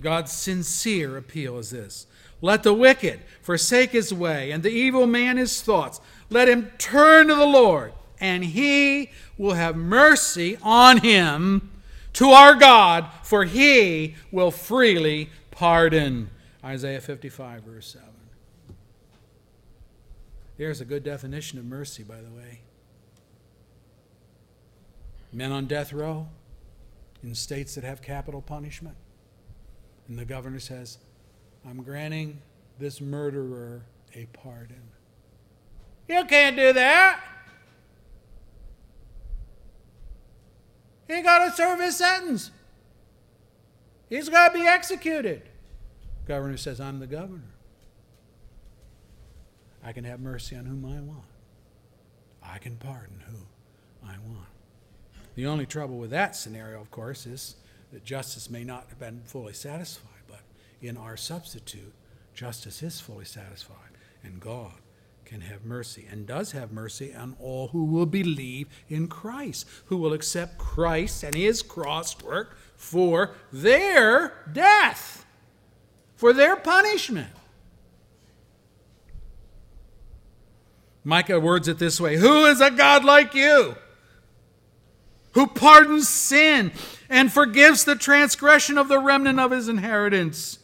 God's 0.00 0.30
sincere 0.30 1.16
appeal 1.16 1.58
is 1.58 1.70
this 1.70 2.06
Let 2.40 2.62
the 2.62 2.72
wicked 2.72 3.22
forsake 3.42 3.90
his 3.90 4.14
way, 4.14 4.52
and 4.52 4.62
the 4.62 4.70
evil 4.70 5.08
man 5.08 5.38
his 5.38 5.60
thoughts. 5.60 6.00
Let 6.30 6.48
him 6.48 6.70
turn 6.78 7.26
to 7.26 7.34
the 7.34 7.46
Lord, 7.46 7.94
and 8.20 8.44
he 8.44 9.10
will 9.36 9.54
have 9.54 9.74
mercy 9.74 10.56
on 10.62 10.98
him 10.98 11.72
to 12.12 12.28
our 12.28 12.54
God, 12.54 13.06
for 13.24 13.42
he 13.42 14.14
will 14.30 14.52
freely 14.52 15.30
pardon. 15.50 16.30
Isaiah 16.62 17.00
55, 17.00 17.64
verse 17.64 17.88
7. 17.88 18.13
There's 20.56 20.80
a 20.80 20.84
good 20.84 21.02
definition 21.02 21.58
of 21.58 21.64
mercy, 21.64 22.02
by 22.02 22.20
the 22.20 22.30
way. 22.30 22.60
Men 25.32 25.50
on 25.50 25.66
death 25.66 25.92
row 25.92 26.28
in 27.22 27.34
states 27.34 27.74
that 27.74 27.84
have 27.84 28.00
capital 28.02 28.40
punishment 28.40 28.96
and 30.08 30.18
the 30.18 30.24
governor 30.24 30.60
says, 30.60 30.98
I'm 31.66 31.82
granting 31.82 32.42
this 32.78 33.00
murderer 33.00 33.82
a 34.14 34.26
pardon. 34.26 34.82
You 36.08 36.24
can't 36.26 36.56
do 36.56 36.72
that. 36.72 37.20
He 41.08 41.22
got 41.22 41.46
to 41.46 41.52
serve 41.52 41.80
his 41.80 41.96
sentence. 41.96 42.50
He's 44.08 44.28
got 44.28 44.52
to 44.52 44.58
be 44.58 44.66
executed. 44.66 45.42
Governor 46.26 46.56
says, 46.56 46.80
I'm 46.80 46.98
the 46.98 47.06
governor. 47.06 47.53
I 49.84 49.92
can 49.92 50.04
have 50.04 50.20
mercy 50.20 50.56
on 50.56 50.64
whom 50.64 50.86
I 50.86 51.00
want. 51.00 51.26
I 52.42 52.58
can 52.58 52.76
pardon 52.76 53.22
who 53.28 53.36
I 54.06 54.16
want. 54.26 54.48
The 55.34 55.46
only 55.46 55.66
trouble 55.66 55.98
with 55.98 56.10
that 56.10 56.34
scenario, 56.34 56.80
of 56.80 56.90
course, 56.90 57.26
is 57.26 57.56
that 57.92 58.04
justice 58.04 58.48
may 58.48 58.64
not 58.64 58.86
have 58.88 58.98
been 58.98 59.22
fully 59.24 59.52
satisfied, 59.52 60.22
but 60.26 60.40
in 60.80 60.96
our 60.96 61.16
substitute, 61.16 61.92
justice 62.32 62.82
is 62.82 63.00
fully 63.00 63.24
satisfied, 63.24 63.76
and 64.22 64.40
God 64.40 64.72
can 65.24 65.42
have 65.42 65.64
mercy 65.64 66.06
and 66.10 66.26
does 66.26 66.52
have 66.52 66.72
mercy 66.72 67.14
on 67.14 67.36
all 67.40 67.68
who 67.68 67.84
will 67.84 68.06
believe 68.06 68.68
in 68.88 69.08
Christ, 69.08 69.66
who 69.86 69.96
will 69.96 70.12
accept 70.12 70.58
Christ 70.58 71.22
and 71.22 71.34
his 71.34 71.62
cross 71.62 72.20
work 72.22 72.56
for 72.76 73.34
their 73.52 74.44
death, 74.52 75.24
for 76.14 76.32
their 76.32 76.56
punishment. 76.56 77.30
Micah 81.04 81.38
words 81.38 81.68
it 81.68 81.78
this 81.78 82.00
way 82.00 82.16
Who 82.16 82.46
is 82.46 82.60
a 82.60 82.70
God 82.70 83.04
like 83.04 83.34
you? 83.34 83.76
Who 85.32 85.46
pardons 85.46 86.08
sin 86.08 86.72
and 87.10 87.32
forgives 87.32 87.84
the 87.84 87.96
transgression 87.96 88.78
of 88.78 88.88
the 88.88 88.98
remnant 88.98 89.40
of 89.40 89.50
his 89.50 89.68
inheritance. 89.68 90.58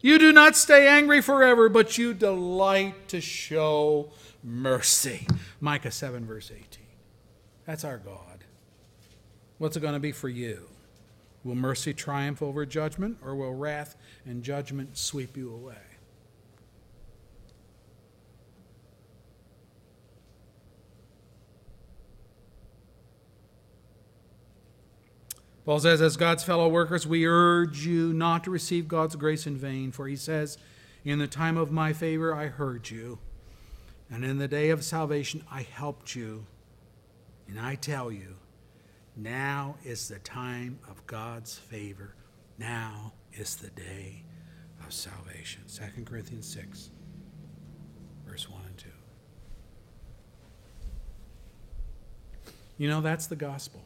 You 0.00 0.18
do 0.18 0.32
not 0.32 0.56
stay 0.56 0.86
angry 0.86 1.20
forever, 1.20 1.68
but 1.68 1.98
you 1.98 2.14
delight 2.14 3.08
to 3.08 3.20
show 3.20 4.10
mercy. 4.42 5.26
Micah 5.60 5.90
7, 5.90 6.24
verse 6.24 6.52
18. 6.54 6.66
That's 7.66 7.84
our 7.84 7.98
God. 7.98 8.44
What's 9.58 9.76
it 9.76 9.80
going 9.80 9.94
to 9.94 10.00
be 10.00 10.12
for 10.12 10.28
you? 10.28 10.68
Will 11.42 11.56
mercy 11.56 11.92
triumph 11.92 12.42
over 12.42 12.64
judgment, 12.66 13.18
or 13.24 13.34
will 13.34 13.54
wrath 13.54 13.96
and 14.24 14.42
judgment 14.42 14.96
sweep 14.96 15.36
you 15.36 15.52
away? 15.52 15.74
Paul 25.66 25.80
says, 25.80 26.00
as 26.00 26.16
God's 26.16 26.44
fellow 26.44 26.68
workers, 26.68 27.08
we 27.08 27.26
urge 27.26 27.84
you 27.84 28.12
not 28.12 28.44
to 28.44 28.52
receive 28.52 28.86
God's 28.86 29.16
grace 29.16 29.48
in 29.48 29.56
vain, 29.56 29.90
for 29.90 30.06
he 30.06 30.14
says, 30.14 30.58
In 31.04 31.18
the 31.18 31.26
time 31.26 31.56
of 31.56 31.72
my 31.72 31.92
favor 31.92 32.32
I 32.32 32.46
heard 32.46 32.88
you, 32.88 33.18
and 34.08 34.24
in 34.24 34.38
the 34.38 34.46
day 34.46 34.70
of 34.70 34.84
salvation 34.84 35.42
I 35.50 35.62
helped 35.62 36.14
you. 36.14 36.46
And 37.48 37.58
I 37.58 37.74
tell 37.74 38.12
you, 38.12 38.36
now 39.16 39.74
is 39.84 40.06
the 40.06 40.20
time 40.20 40.78
of 40.88 41.04
God's 41.08 41.58
favor. 41.58 42.14
Now 42.58 43.14
is 43.32 43.56
the 43.56 43.70
day 43.70 44.22
of 44.86 44.92
salvation. 44.92 45.62
2 45.66 46.04
Corinthians 46.04 46.46
6, 46.46 46.90
verse 48.24 48.48
1 48.48 48.62
and 48.68 48.78
2. 48.78 48.88
You 52.78 52.88
know, 52.88 53.00
that's 53.00 53.26
the 53.26 53.34
gospel. 53.36 53.85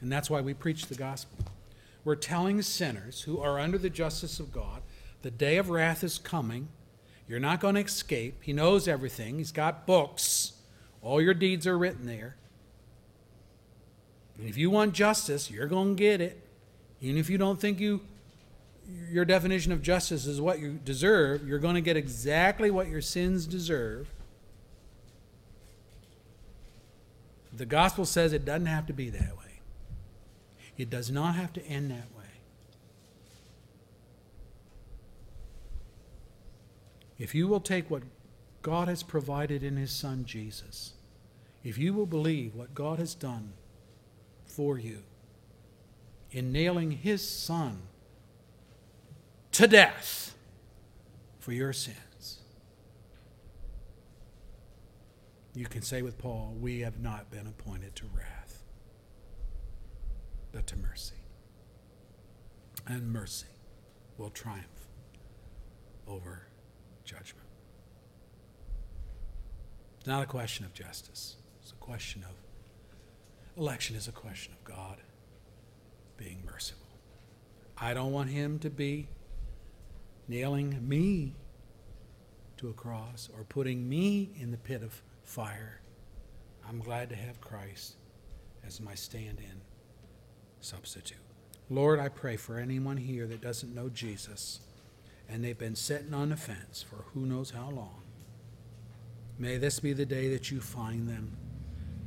And 0.00 0.10
that's 0.10 0.30
why 0.30 0.40
we 0.40 0.54
preach 0.54 0.86
the 0.86 0.94
gospel. 0.94 1.44
We're 2.04 2.16
telling 2.16 2.62
sinners 2.62 3.22
who 3.22 3.40
are 3.40 3.58
under 3.58 3.78
the 3.78 3.90
justice 3.90 4.40
of 4.40 4.52
God 4.52 4.82
the 5.22 5.30
day 5.30 5.56
of 5.56 5.68
wrath 5.68 6.04
is 6.04 6.18
coming. 6.18 6.68
You're 7.28 7.40
not 7.40 7.60
going 7.60 7.74
to 7.74 7.80
escape. 7.80 8.42
He 8.42 8.52
knows 8.52 8.88
everything, 8.88 9.38
He's 9.38 9.52
got 9.52 9.86
books. 9.86 10.52
All 11.02 11.20
your 11.20 11.34
deeds 11.34 11.66
are 11.66 11.78
written 11.78 12.06
there. 12.06 12.36
And 14.36 14.48
if 14.48 14.56
you 14.56 14.70
want 14.70 14.94
justice, 14.94 15.50
you're 15.50 15.66
going 15.66 15.96
to 15.96 16.02
get 16.02 16.20
it. 16.20 16.40
Even 17.00 17.18
if 17.18 17.30
you 17.30 17.38
don't 17.38 17.60
think 17.60 17.78
you 17.80 18.00
your 19.10 19.26
definition 19.26 19.70
of 19.70 19.82
justice 19.82 20.26
is 20.26 20.40
what 20.40 20.60
you 20.60 20.80
deserve, 20.82 21.46
you're 21.46 21.58
going 21.58 21.74
to 21.74 21.82
get 21.82 21.96
exactly 21.96 22.70
what 22.70 22.88
your 22.88 23.02
sins 23.02 23.46
deserve. 23.46 24.10
The 27.52 27.66
gospel 27.66 28.06
says 28.06 28.32
it 28.32 28.46
doesn't 28.46 28.66
have 28.66 28.86
to 28.86 28.94
be 28.94 29.10
that 29.10 29.36
way. 29.36 29.47
It 30.78 30.88
does 30.88 31.10
not 31.10 31.34
have 31.34 31.52
to 31.54 31.66
end 31.66 31.90
that 31.90 32.16
way. 32.16 32.24
If 37.18 37.34
you 37.34 37.48
will 37.48 37.60
take 37.60 37.90
what 37.90 38.04
God 38.62 38.86
has 38.86 39.02
provided 39.02 39.64
in 39.64 39.76
His 39.76 39.90
Son 39.90 40.24
Jesus, 40.24 40.94
if 41.64 41.76
you 41.76 41.92
will 41.92 42.06
believe 42.06 42.54
what 42.54 42.76
God 42.76 43.00
has 43.00 43.14
done 43.16 43.54
for 44.46 44.78
you 44.78 45.02
in 46.30 46.52
nailing 46.52 46.92
His 46.92 47.28
Son 47.28 47.82
to 49.50 49.66
death 49.66 50.36
for 51.40 51.52
your 51.52 51.72
sins, 51.72 52.38
you 55.54 55.66
can 55.66 55.82
say 55.82 56.02
with 56.02 56.18
Paul, 56.18 56.54
We 56.60 56.80
have 56.80 57.00
not 57.00 57.32
been 57.32 57.48
appointed 57.48 57.96
to 57.96 58.04
wrath 58.14 58.37
but 60.52 60.66
to 60.68 60.76
mercy. 60.76 61.14
And 62.86 63.12
mercy 63.12 63.46
will 64.16 64.30
triumph 64.30 64.88
over 66.06 66.42
judgment. 67.04 67.46
It's 69.98 70.06
not 70.06 70.22
a 70.22 70.26
question 70.26 70.64
of 70.64 70.72
justice, 70.72 71.36
it's 71.60 71.72
a 71.72 71.76
question 71.76 72.24
of 72.24 72.34
election, 73.56 73.96
is 73.96 74.08
a 74.08 74.12
question 74.12 74.52
of 74.52 74.64
God 74.64 74.98
being 76.16 76.42
merciful. 76.46 76.86
I 77.76 77.94
don't 77.94 78.12
want 78.12 78.30
him 78.30 78.58
to 78.60 78.70
be 78.70 79.08
nailing 80.26 80.86
me 80.86 81.34
to 82.58 82.68
a 82.68 82.72
cross 82.72 83.28
or 83.36 83.44
putting 83.44 83.88
me 83.88 84.30
in 84.38 84.50
the 84.50 84.56
pit 84.56 84.82
of 84.82 85.00
fire. 85.22 85.80
I'm 86.68 86.80
glad 86.80 87.08
to 87.10 87.16
have 87.16 87.40
Christ 87.40 87.96
as 88.66 88.80
my 88.80 88.94
stand 88.94 89.38
in 89.38 89.60
substitute. 90.60 91.18
Lord, 91.70 92.00
I 92.00 92.08
pray 92.08 92.36
for 92.36 92.58
anyone 92.58 92.96
here 92.96 93.26
that 93.26 93.40
doesn't 93.40 93.74
know 93.74 93.88
Jesus 93.88 94.60
and 95.28 95.44
they've 95.44 95.58
been 95.58 95.76
sitting 95.76 96.14
on 96.14 96.30
the 96.30 96.36
fence 96.36 96.82
for 96.82 97.04
who 97.12 97.26
knows 97.26 97.50
how 97.50 97.70
long. 97.70 98.02
May 99.38 99.58
this 99.58 99.78
be 99.78 99.92
the 99.92 100.06
day 100.06 100.28
that 100.30 100.50
you 100.50 100.60
find 100.60 101.08
them 101.08 101.36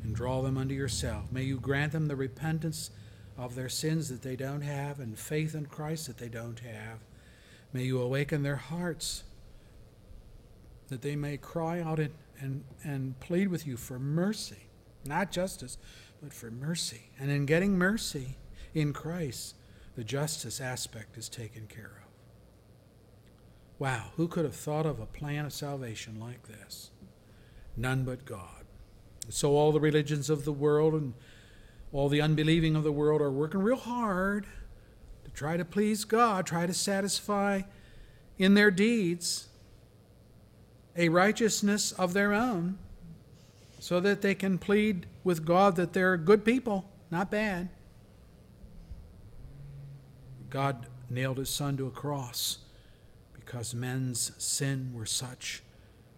and 0.04 0.16
draw 0.16 0.42
them 0.42 0.58
unto 0.58 0.74
yourself. 0.74 1.32
May 1.32 1.44
you 1.44 1.60
grant 1.60 1.92
them 1.92 2.08
the 2.08 2.16
repentance 2.16 2.90
of 3.38 3.56
their 3.56 3.70
sins 3.70 4.10
that 4.10 4.24
they 4.24 4.36
don't 4.36 4.62
have 4.62 5.00
and 5.00 5.18
faith 5.18 5.54
in 5.54 5.68
Christ 5.68 6.08
that 6.08 6.18
they 6.18 6.28
don't 6.28 6.60
have. 6.60 7.00
May 7.72 7.84
you 7.84 8.02
awaken 8.02 8.44
their 8.44 8.58
hearts 8.58 9.24
that 10.90 11.02
they 11.02 11.16
may 11.16 11.38
cry 11.38 11.80
out 11.80 12.00
and, 12.00 12.14
and, 12.40 12.64
and 12.84 13.20
plead 13.20 13.48
with 13.48 13.66
you 13.66 13.78
for 13.78 13.98
mercy, 13.98 14.68
not 15.06 15.32
justice, 15.32 15.78
but 16.22 16.34
for 16.34 16.52
mercy. 16.52 17.12
And 17.20 17.32
in 17.32 17.46
getting 17.46 17.78
mercy 17.78 18.36
in 18.74 18.94
Christ, 18.94 19.56
the 19.96 20.04
justice 20.04 20.62
aspect 20.62 21.18
is 21.18 21.30
taken 21.30 21.68
care 21.68 22.02
of. 22.04 22.12
Wow, 23.80 24.12
who 24.16 24.28
could 24.28 24.46
have 24.46 24.56
thought 24.56 24.86
of 24.86 25.00
a 25.00 25.06
plan 25.06 25.46
of 25.46 25.54
salvation 25.54 26.20
like 26.20 26.48
this? 26.48 26.92
None 27.76 28.04
but 28.04 28.26
God. 28.26 28.66
So 29.30 29.56
all 29.56 29.72
the 29.72 29.80
religions 29.80 30.30
of 30.30 30.46
the 30.46 30.52
world 30.52 30.94
and 30.94 31.14
all 31.92 32.10
the 32.10 32.22
unbelieving 32.22 32.76
of 32.76 32.84
the 32.84 32.92
world 32.92 33.22
are 33.22 33.32
working 33.32 33.62
real 33.62 33.78
hard 33.78 34.46
to 35.24 35.32
try 35.32 35.58
to 35.58 35.66
please 35.66 36.06
God, 36.06 36.46
try 36.46 36.66
to 36.66 36.74
satisfy 36.74 37.62
in 38.38 38.54
their 38.54 38.72
deeds 38.72 39.48
a 40.96 41.10
righteousness 41.10 41.92
of 41.94 42.14
their 42.14 42.34
own 42.34 42.78
so 43.80 44.00
that 44.00 44.22
they 44.22 44.36
can 44.36 44.58
plead 44.58 45.08
with 45.24 45.46
God 45.46 45.76
that 45.76 45.94
they're 45.94 46.18
good 46.18 46.46
people, 46.46 46.86
not 47.10 47.32
bad. 47.32 47.70
God 50.52 50.86
nailed 51.10 51.38
his 51.38 51.50
son 51.50 51.78
to 51.78 51.88
a 51.88 51.92
cross 51.92 52.60
because 53.34 53.74
men's 53.74 54.32
sin 54.38 54.92
were 54.94 55.06
such 55.06 55.64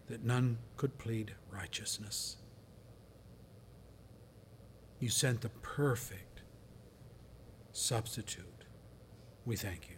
that 0.07 0.25
none 0.25 0.57
could 0.75 0.97
plead 0.97 1.35
righteousness. 1.51 2.35
You 4.99 5.09
sent 5.09 5.41
the 5.41 5.49
perfect 5.49 6.41
substitute. 7.71 8.65
We 9.45 9.55
thank 9.55 9.89
you. 9.89 9.95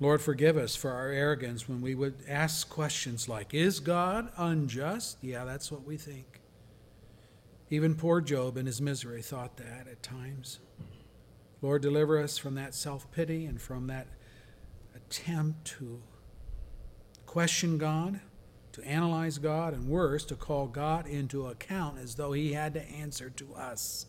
Lord, 0.00 0.22
forgive 0.22 0.56
us 0.56 0.76
for 0.76 0.92
our 0.92 1.08
arrogance 1.08 1.68
when 1.68 1.80
we 1.80 1.96
would 1.96 2.14
ask 2.28 2.68
questions 2.68 3.28
like, 3.28 3.52
Is 3.52 3.80
God 3.80 4.30
unjust? 4.36 5.18
Yeah, 5.20 5.44
that's 5.44 5.72
what 5.72 5.84
we 5.84 5.96
think. 5.96 6.40
Even 7.70 7.96
poor 7.96 8.20
Job 8.20 8.56
in 8.56 8.66
his 8.66 8.80
misery 8.80 9.22
thought 9.22 9.56
that 9.56 9.88
at 9.90 10.02
times. 10.02 10.60
Lord, 11.60 11.82
deliver 11.82 12.18
us 12.18 12.38
from 12.38 12.54
that 12.54 12.74
self 12.74 13.10
pity 13.10 13.46
and 13.46 13.60
from 13.60 13.88
that 13.88 14.06
attempt 14.94 15.64
to 15.64 16.02
question 17.26 17.78
God, 17.78 18.20
to 18.72 18.82
analyze 18.86 19.38
God, 19.38 19.74
and 19.74 19.88
worse, 19.88 20.24
to 20.26 20.36
call 20.36 20.66
God 20.66 21.06
into 21.06 21.46
account 21.46 21.98
as 21.98 22.14
though 22.14 22.32
he 22.32 22.52
had 22.52 22.74
to 22.74 22.82
answer 22.88 23.30
to 23.30 23.54
us. 23.54 24.06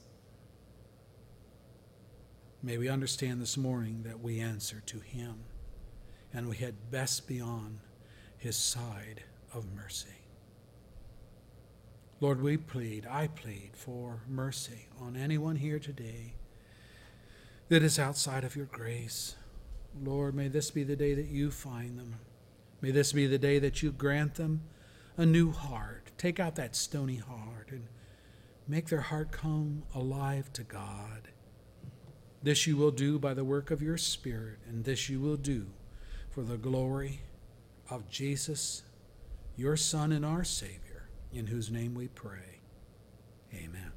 May 2.61 2.77
we 2.77 2.89
understand 2.89 3.41
this 3.41 3.57
morning 3.57 4.03
that 4.03 4.19
we 4.19 4.39
answer 4.39 4.81
to 4.87 4.99
him 4.99 5.45
and 6.33 6.49
we 6.49 6.57
had 6.57 6.91
best 6.91 7.27
be 7.27 7.39
on 7.39 7.79
his 8.37 8.57
side 8.57 9.23
of 9.53 9.65
mercy. 9.73 10.09
Lord, 12.19 12.41
we 12.41 12.57
plead, 12.57 13.07
I 13.09 13.27
plead 13.27 13.71
for 13.73 14.23
mercy 14.27 14.87
on 14.99 15.15
anyone 15.15 15.55
here 15.55 15.79
today 15.79 16.33
that 17.69 17.83
is 17.83 17.99
outside 17.99 18.43
of 18.43 18.55
your 18.55 18.65
grace. 18.65 19.35
Lord, 20.03 20.35
may 20.35 20.47
this 20.47 20.71
be 20.71 20.83
the 20.83 20.95
day 20.95 21.13
that 21.13 21.27
you 21.27 21.51
find 21.51 21.97
them. 21.97 22.15
May 22.81 22.91
this 22.91 23.13
be 23.13 23.27
the 23.27 23.37
day 23.37 23.59
that 23.59 23.81
you 23.81 23.91
grant 23.91 24.35
them 24.35 24.61
a 25.17 25.25
new 25.25 25.51
heart. 25.51 26.11
Take 26.17 26.39
out 26.39 26.55
that 26.55 26.75
stony 26.75 27.17
heart 27.17 27.69
and 27.69 27.87
make 28.67 28.87
their 28.87 29.01
heart 29.01 29.31
come 29.31 29.83
alive 29.93 30.51
to 30.53 30.63
God. 30.63 31.29
This 32.41 32.65
you 32.65 32.77
will 32.77 32.91
do 32.91 33.19
by 33.19 33.33
the 33.33 33.43
work 33.43 33.69
of 33.69 33.81
your 33.81 33.97
Spirit, 33.97 34.59
and 34.67 34.85
this 34.85 35.09
you 35.09 35.19
will 35.19 35.35
do 35.35 35.67
for 36.29 36.41
the 36.41 36.57
glory 36.57 37.21
of 37.89 38.09
Jesus, 38.09 38.83
your 39.57 39.75
Son 39.75 40.11
and 40.13 40.25
our 40.25 40.45
Savior, 40.45 41.09
in 41.33 41.47
whose 41.47 41.69
name 41.69 41.93
we 41.95 42.07
pray. 42.07 42.61
Amen. 43.53 43.88